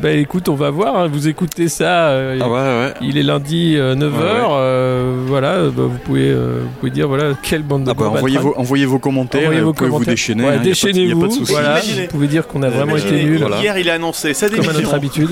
bah 0.02 0.12
écoute, 0.12 0.50
on 0.50 0.56
va 0.56 0.70
voir. 0.70 0.98
hein. 0.98 1.08
Vous 1.12 1.28
écoutez 1.28 1.68
ça. 1.68 2.08
euh, 2.10 2.40
Ah 2.42 2.50
ouais, 2.50 2.54
ouais. 2.60 2.94
Il 3.02 3.18
est 3.18 3.24
lundi 3.24 3.76
9h. 3.76 4.00
Ouais, 4.02 4.10
ouais. 4.10 5.26
voilà, 5.28 5.52
euh, 5.54 5.70
bah, 5.72 5.84
vous, 5.86 5.98
pouvez, 6.00 6.30
euh, 6.30 6.60
vous 6.64 6.70
pouvez 6.80 6.92
dire 6.92 7.08
voilà, 7.08 7.34
quelle 7.42 7.64
bande 7.64 7.84
de 7.86 7.92
Ah 7.92 7.94
bah, 7.94 8.06
gros 8.06 8.18
envoyez, 8.18 8.38
vos, 8.38 8.54
envoyez 8.58 8.86
vos 8.86 9.00
commentaires, 9.00 9.42
Envoyez 9.44 9.60
vous 9.62 9.66
vos 9.68 9.74
pouvez 9.74 9.90
vous 9.90 9.94
commentaires. 9.96 10.14
déchaîner. 10.14 10.44
Ouais, 10.44 10.50
hein, 10.50 10.52
y 10.54 10.56
a 10.56 10.58
pas 10.60 10.64
de- 10.64 10.68
y 10.68 10.72
a 10.72 10.74
déchaînez-vous. 10.74 11.22
pas 11.22 11.28
de 11.28 11.32
souci. 11.34 11.52
Voilà, 11.52 11.70
Imaginez. 11.80 12.02
vous 12.04 12.08
pouvez 12.10 12.28
dire 12.28 12.48
qu'on 12.48 12.64
a 12.64 12.70
vraiment 12.70 12.92
Imaginez, 12.98 13.18
été 13.22 13.24
nuls. 13.30 13.40
Voilà. 13.40 13.58
Hier, 13.62 13.78
il 13.78 13.90
a 13.90 13.94
annoncé 13.94 14.34
sa 14.34 14.48
Comme 14.50 14.56
à 14.60 14.64
notre 14.64 14.74
démission. 14.74 14.96
habitude. 14.96 15.30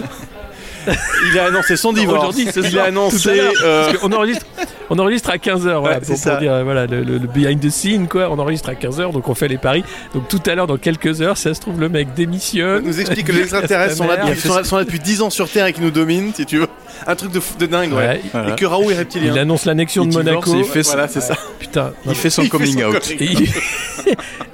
Il 1.31 1.37
a 1.37 1.45
annoncé 1.45 1.75
son 1.77 1.93
divorce. 1.93 2.17
Aujourd'hui, 2.17 2.47
ce 2.51 2.59
il 2.59 2.71
soir, 2.71 2.85
a 2.85 2.89
tout 2.89 2.97
à 2.97 3.01
annoncé. 3.01 3.35
l'heure. 3.35 3.53
euh, 3.63 3.85
Parce 3.85 3.97
qu'on 3.99 4.11
enregistre, 4.13 4.45
on 4.93 4.99
enregistre 4.99 5.29
à 5.29 5.37
15h, 5.37 5.79
voilà, 5.79 5.97
Ouais, 5.97 6.01
pour, 6.05 6.37
dire 6.39 6.63
voilà, 6.63 6.85
le, 6.85 7.03
le- 7.03 7.17
le 7.17 7.27
behind 7.27 7.59
the 7.59 7.69
scene, 7.69 8.07
quoi. 8.07 8.27
On 8.29 8.37
enregistre 8.39 8.69
à 8.69 8.73
15h, 8.73 9.11
donc 9.13 9.27
on 9.29 9.33
fait 9.33 9.47
les 9.47 9.57
paris. 9.57 9.83
Donc 10.13 10.27
tout 10.27 10.41
à 10.45 10.53
l'heure, 10.53 10.67
dans 10.67 10.77
quelques 10.77 11.21
heures, 11.21 11.37
ça 11.37 11.53
se 11.53 11.61
trouve, 11.61 11.79
le 11.79 11.87
mec 11.89 12.13
démissionne. 12.13 12.83
nous 12.85 12.99
explique 12.99 13.25
que 13.27 13.31
les 13.31 13.41
extraterrestres 13.43 13.95
sont 13.95 14.05
là, 14.07 14.17
depuis, 14.17 14.39
sont, 14.41 14.55
là, 14.55 14.63
sont 14.63 14.77
là 14.77 14.83
depuis 14.83 14.99
10 14.99 15.21
ans 15.21 15.29
sur 15.29 15.49
Terre 15.49 15.65
et 15.65 15.73
qui 15.73 15.81
nous 15.81 15.91
dominent, 15.91 16.33
si 16.35 16.45
tu 16.45 16.57
veux. 16.59 16.67
Un 17.07 17.15
truc 17.15 17.31
de, 17.31 17.39
fou- 17.39 17.57
de 17.57 17.65
dingue, 17.65 17.93
ouais. 17.93 17.97
Ouais, 18.07 18.21
Voilà. 18.31 18.49
Et 18.51 18.55
que 18.55 18.65
Raoult 18.65 18.91
est 18.91 18.97
reptilien. 18.97 19.31
Il 19.33 19.39
annonce 19.39 19.65
l'annexion 19.65 20.05
de 20.05 20.13
Monaco. 20.13 20.53
il 20.55 20.65
fait 20.65 20.83
son- 20.83 20.91
Voilà, 20.91 21.07
c'est 21.07 21.21
ça. 21.21 21.35
Putain. 21.57 21.93
Il 22.05 22.13
fait 22.13 22.29
son 22.29 22.41
Il 22.43 22.45
fait 22.45 22.49
coming 22.57 22.79
son 22.81 22.89
out. 22.89 22.99
coming 23.17 23.21
Et 23.21 23.25
il, 23.25 23.49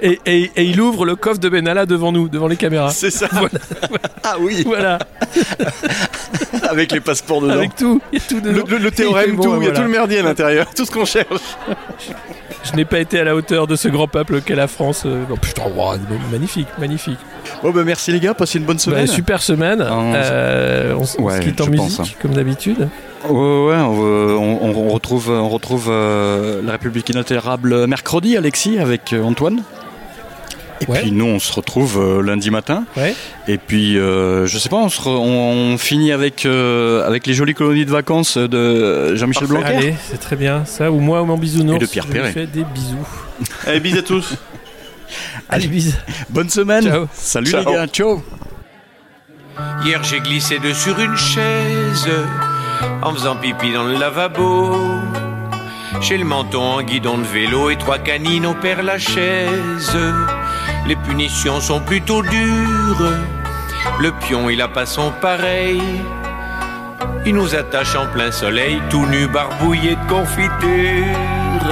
et, 0.12 0.20
et- 0.24 0.50
et 0.56 0.62
il 0.64 0.80
ouvre 0.80 1.04
le 1.04 1.16
coffre 1.16 1.40
de 1.40 1.48
Benalla 1.48 1.84
devant 1.84 2.12
nous, 2.12 2.28
devant 2.28 2.46
les 2.46 2.56
caméras. 2.56 2.90
C'est 2.90 3.10
ça. 3.10 3.28
Ah 4.22 4.36
oui, 4.40 4.62
Voilà, 4.64 4.98
avec 6.70 6.92
les 6.92 7.00
passeports 7.00 7.40
dedans. 7.42 7.54
avec 7.54 7.74
tout. 7.76 8.00
Il 8.12 8.18
y 8.18 8.22
a 8.22 8.24
tout 8.28 8.34
Le, 8.36 8.40
dedans. 8.40 8.64
le- 8.68 8.76
le 8.76 8.78
Il 8.78 8.82
fait 8.84 8.90
théorème, 8.90 9.36
bon, 9.36 9.42
tout, 9.42 9.62
il 9.62 9.68
y 9.68 9.70
a 9.70 9.74
tout 9.74 9.82
le 9.82 9.88
merdier 9.88 10.18
à 10.20 10.22
l'intérieur, 10.22 10.66
tout 10.76 10.84
ce 10.84 10.90
qu'on 10.90 11.04
cherche. 11.04 11.26
Je 12.70 12.76
n'ai 12.76 12.84
pas 12.84 12.98
été 12.98 13.18
à 13.20 13.24
la 13.24 13.34
hauteur 13.34 13.66
de 13.66 13.76
ce 13.76 13.88
grand 13.88 14.08
peuple 14.08 14.40
qu'est 14.42 14.54
la 14.54 14.66
France. 14.68 15.04
Euh, 15.06 15.22
non, 15.28 15.36
putain, 15.36 15.62
wow, 15.74 15.92
magnifique, 16.30 16.66
magnifique. 16.78 17.18
Bon 17.62 17.70
bah 17.70 17.82
merci 17.84 18.12
les 18.12 18.20
gars, 18.20 18.34
passez 18.34 18.58
une 18.58 18.64
bonne 18.64 18.76
Bah, 18.76 18.82
semaine. 18.82 19.06
super 19.06 19.42
semaine. 19.42 19.80
Ah, 19.86 19.94
on- 19.94 20.12
Euh, 20.14 20.94
on, 20.98 21.02
s- 21.02 21.16
on 21.18 21.28
se 21.28 21.34
Ouais, 21.34 21.40
quitte 21.40 21.60
en 21.60 21.66
pense, 21.66 21.98
musique, 22.00 22.18
comme 22.20 22.32
d'habitude. 22.32 22.88
Ouais, 23.28 23.30
ouais, 23.30 23.76
on, 23.76 24.58
on- 24.62 24.74
on 24.76 24.88
retrouve, 24.90 25.30
on 25.30 25.48
retrouve 25.48 25.86
euh, 25.90 26.60
la 26.62 26.72
République 26.72 27.08
inaltérable 27.08 27.86
mercredi, 27.86 28.36
Alexis, 28.36 28.78
avec 28.78 29.14
Antoine. 29.24 29.62
Et 30.80 30.86
puis 30.86 31.12
nous, 31.12 31.26
on 31.26 31.38
se 31.38 31.52
retrouve 31.52 31.98
euh, 31.98 32.22
lundi 32.22 32.50
matin. 32.50 32.84
Et 33.46 33.58
puis, 33.58 33.98
euh, 33.98 34.46
je 34.46 34.58
sais 34.58 34.68
pas, 34.68 34.76
on, 34.76 34.88
se 34.88 35.00
on, 35.06 35.76
finit 35.78 36.12
avec, 36.12 36.46
euh, 36.46 37.06
avec 37.06 37.26
les 37.26 37.34
jolies 37.34 37.54
colonies 37.54 37.84
de 37.84 37.90
vacances 37.90 38.36
de 38.38 39.14
Jean-Michel 39.16 39.48
Blanquer. 39.48 39.66
Allez, 39.66 39.94
c'est 40.10 40.18
très 40.18 40.36
bien. 40.36 40.64
Ça, 40.64 40.90
ou 40.90 41.00
moi 41.00 41.22
ou 41.22 41.26
mon 41.26 41.36
bisounours. 41.36 41.76
Et 41.76 41.86
de 41.86 41.86
Pierre 41.86 42.06
Perret. 42.06 42.28
Je 42.28 42.32
fais 42.32 42.46
des 42.46 42.64
bisous. 42.64 43.08
Allez, 43.66 43.80
bisous 43.80 43.98
à 43.98 44.02
tous. 44.02 44.34
Allez, 45.48 45.68
bisous. 45.68 45.96
Bonne 46.28 46.50
semaine. 46.50 46.84
Ciao. 46.84 47.06
Salut 47.12 47.52
les 47.52 47.64
gars. 47.64 47.86
Ciao. 47.86 48.22
Hier, 49.84 50.02
j'ai 50.04 50.20
glissé 50.20 50.58
de 50.58 50.72
sur 50.72 50.98
une 51.00 51.16
chaise 51.16 52.08
en 53.02 53.12
faisant 53.12 53.36
pipi 53.36 53.72
dans 53.72 53.84
le 53.84 53.98
lavabo. 53.98 54.76
J'ai 56.00 56.16
le 56.16 56.24
menton 56.24 56.62
en 56.62 56.82
guidon 56.82 57.18
de 57.18 57.24
vélo 57.24 57.70
et 57.70 57.76
trois 57.76 57.98
canines 57.98 58.46
au 58.46 58.54
père 58.54 58.82
lachaise. 58.82 59.96
Les 60.88 60.96
punitions 60.96 61.60
sont 61.60 61.80
plutôt 61.80 62.22
dures. 62.22 63.12
Le 64.00 64.10
pion, 64.10 64.48
il 64.48 64.62
a 64.62 64.68
pas 64.68 64.86
son 64.86 65.12
pareil. 65.20 65.82
Il 67.26 67.34
nous 67.34 67.54
attache 67.54 67.94
en 67.94 68.06
plein 68.06 68.32
soleil, 68.32 68.80
tout 68.88 69.04
nu, 69.04 69.26
barbouillé 69.26 69.96
de 69.96 70.08
confiture. 70.08 71.68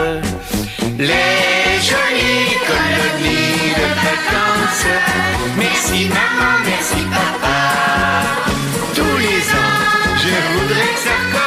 Les 0.99 1.81
jolies 1.91 2.57
colonies 2.69 3.73
de 3.81 3.89
vacances. 4.05 4.87
Merci 5.57 6.11
maman, 6.11 6.53
merci 6.67 7.03
papa. 7.11 7.59
Tous 8.95 9.17
les 9.27 9.41
ans, 9.65 10.17
je 10.25 10.35
voudrais 10.53 10.93
que 10.95 11.01
ça 11.09 11.19
commence. 11.33 11.47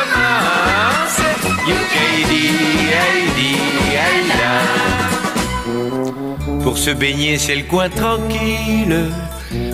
Pour 6.69 6.77
se 6.77 6.91
baigner, 6.91 7.39
c'est 7.39 7.55
le 7.55 7.63
coin 7.63 7.89
tranquille. 7.89 8.95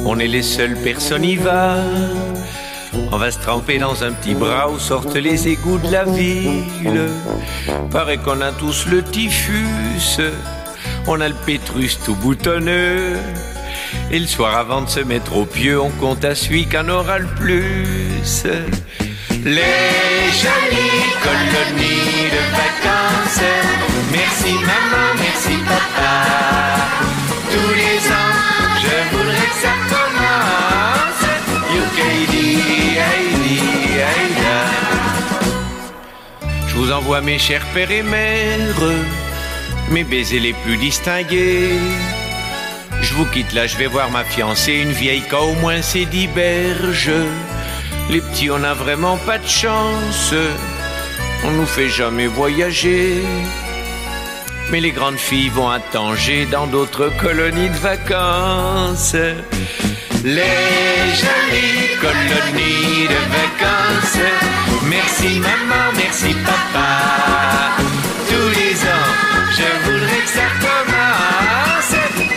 On 0.06 0.18
est 0.18 0.30
les 0.30 0.42
seules 0.42 0.78
personnes 0.78 1.26
y 1.26 1.36
va. 1.36 1.76
On 3.12 3.18
va 3.18 3.32
se 3.32 3.40
tremper 3.40 3.80
dans 3.80 4.06
un 4.06 4.14
petit 4.14 4.34
bras 4.34 4.72
où 4.72 4.80
sortent 4.80 5.18
les 5.18 5.50
égouts 5.50 5.78
de 5.78 5.92
la 5.92 6.06
ville. 6.06 7.10
Paraît 7.92 8.16
qu'on 8.16 8.40
a 8.40 8.54
tous 8.54 8.86
le 8.86 9.04
typhus. 9.04 10.22
On 11.06 11.20
a 11.20 11.28
le 11.28 11.36
pétrus 11.46 12.00
tout 12.06 12.16
boutonneux. 12.16 13.18
Et 14.10 14.18
le 14.18 14.26
soir 14.26 14.56
avant 14.56 14.82
de 14.82 14.90
se 14.90 15.02
mettre 15.02 15.36
au 15.36 15.46
pieu, 15.46 15.78
on 15.78 15.90
compte 15.90 16.24
à 16.24 16.34
celui 16.34 16.66
qu'en 16.66 16.88
aura 16.88 17.20
le 17.20 17.28
plus. 17.28 18.46
Les 19.44 20.32
jolies 20.32 21.12
colonies 21.22 22.30
de 22.32 22.56
vacances. 22.56 23.85
Merci 24.16 24.54
maman, 24.54 25.08
merci 25.20 25.58
papa. 25.66 26.14
Tous 27.52 27.74
les 27.82 28.00
ans, 28.20 28.36
je 28.84 28.96
voudrais 29.14 29.50
que 29.52 29.60
ça 29.66 29.76
commence. 29.94 31.26
Yukaidi, 31.74 32.62
Heidi, 32.96 33.60
Je 36.68 36.76
vous 36.76 36.92
envoie 36.94 37.20
mes 37.20 37.38
chers 37.38 37.66
pères 37.74 37.92
et 37.92 38.04
mères, 38.04 38.90
mes 39.92 40.06
baisers 40.06 40.40
les 40.40 40.54
plus 40.54 40.78
distingués. 40.78 41.78
Je 43.02 43.14
vous 43.16 43.26
quitte 43.26 43.52
là, 43.52 43.68
je 43.68 43.76
vais 43.76 43.88
voir 43.88 44.10
ma 44.12 44.24
fiancée, 44.24 44.76
une 44.76 44.94
vieille 44.94 45.24
qu'a 45.30 45.42
au 45.42 45.56
moins 45.56 45.82
c'est 45.82 46.06
dix 46.06 46.28
berges. 46.28 47.12
Les 48.10 48.22
petits, 48.22 48.50
on 48.50 48.60
n'a 48.60 48.76
vraiment 48.76 49.18
pas 49.18 49.40
de 49.40 49.48
chance. 49.48 50.34
On 51.44 51.52
nous 51.52 51.66
fait 51.66 51.90
jamais 51.90 52.28
voyager. 52.28 53.22
Mais 54.72 54.80
les 54.82 54.92
grandes 54.92 55.18
filles 55.18 55.50
vont 55.50 55.70
à 55.70 55.80
Tanger 55.80 56.46
dans 56.46 56.68
d'autres 56.68 57.12
colonies 57.22 57.70
de 57.70 57.78
vacances. 57.78 59.16
Les 60.24 60.42
jolies 61.24 61.96
colonies 62.02 63.08
de 63.08 63.22
vacances. 63.40 64.20
Merci 64.90 65.40
maman, 65.40 65.92
merci 65.96 66.34
papa. 66.46 66.90
Tous 68.28 68.50
les 68.60 68.76
ans, 68.94 69.12
je 69.52 69.70
voudrais 69.86 70.22
que 70.22 70.30
ça 70.30 70.48
commence. 70.60 71.92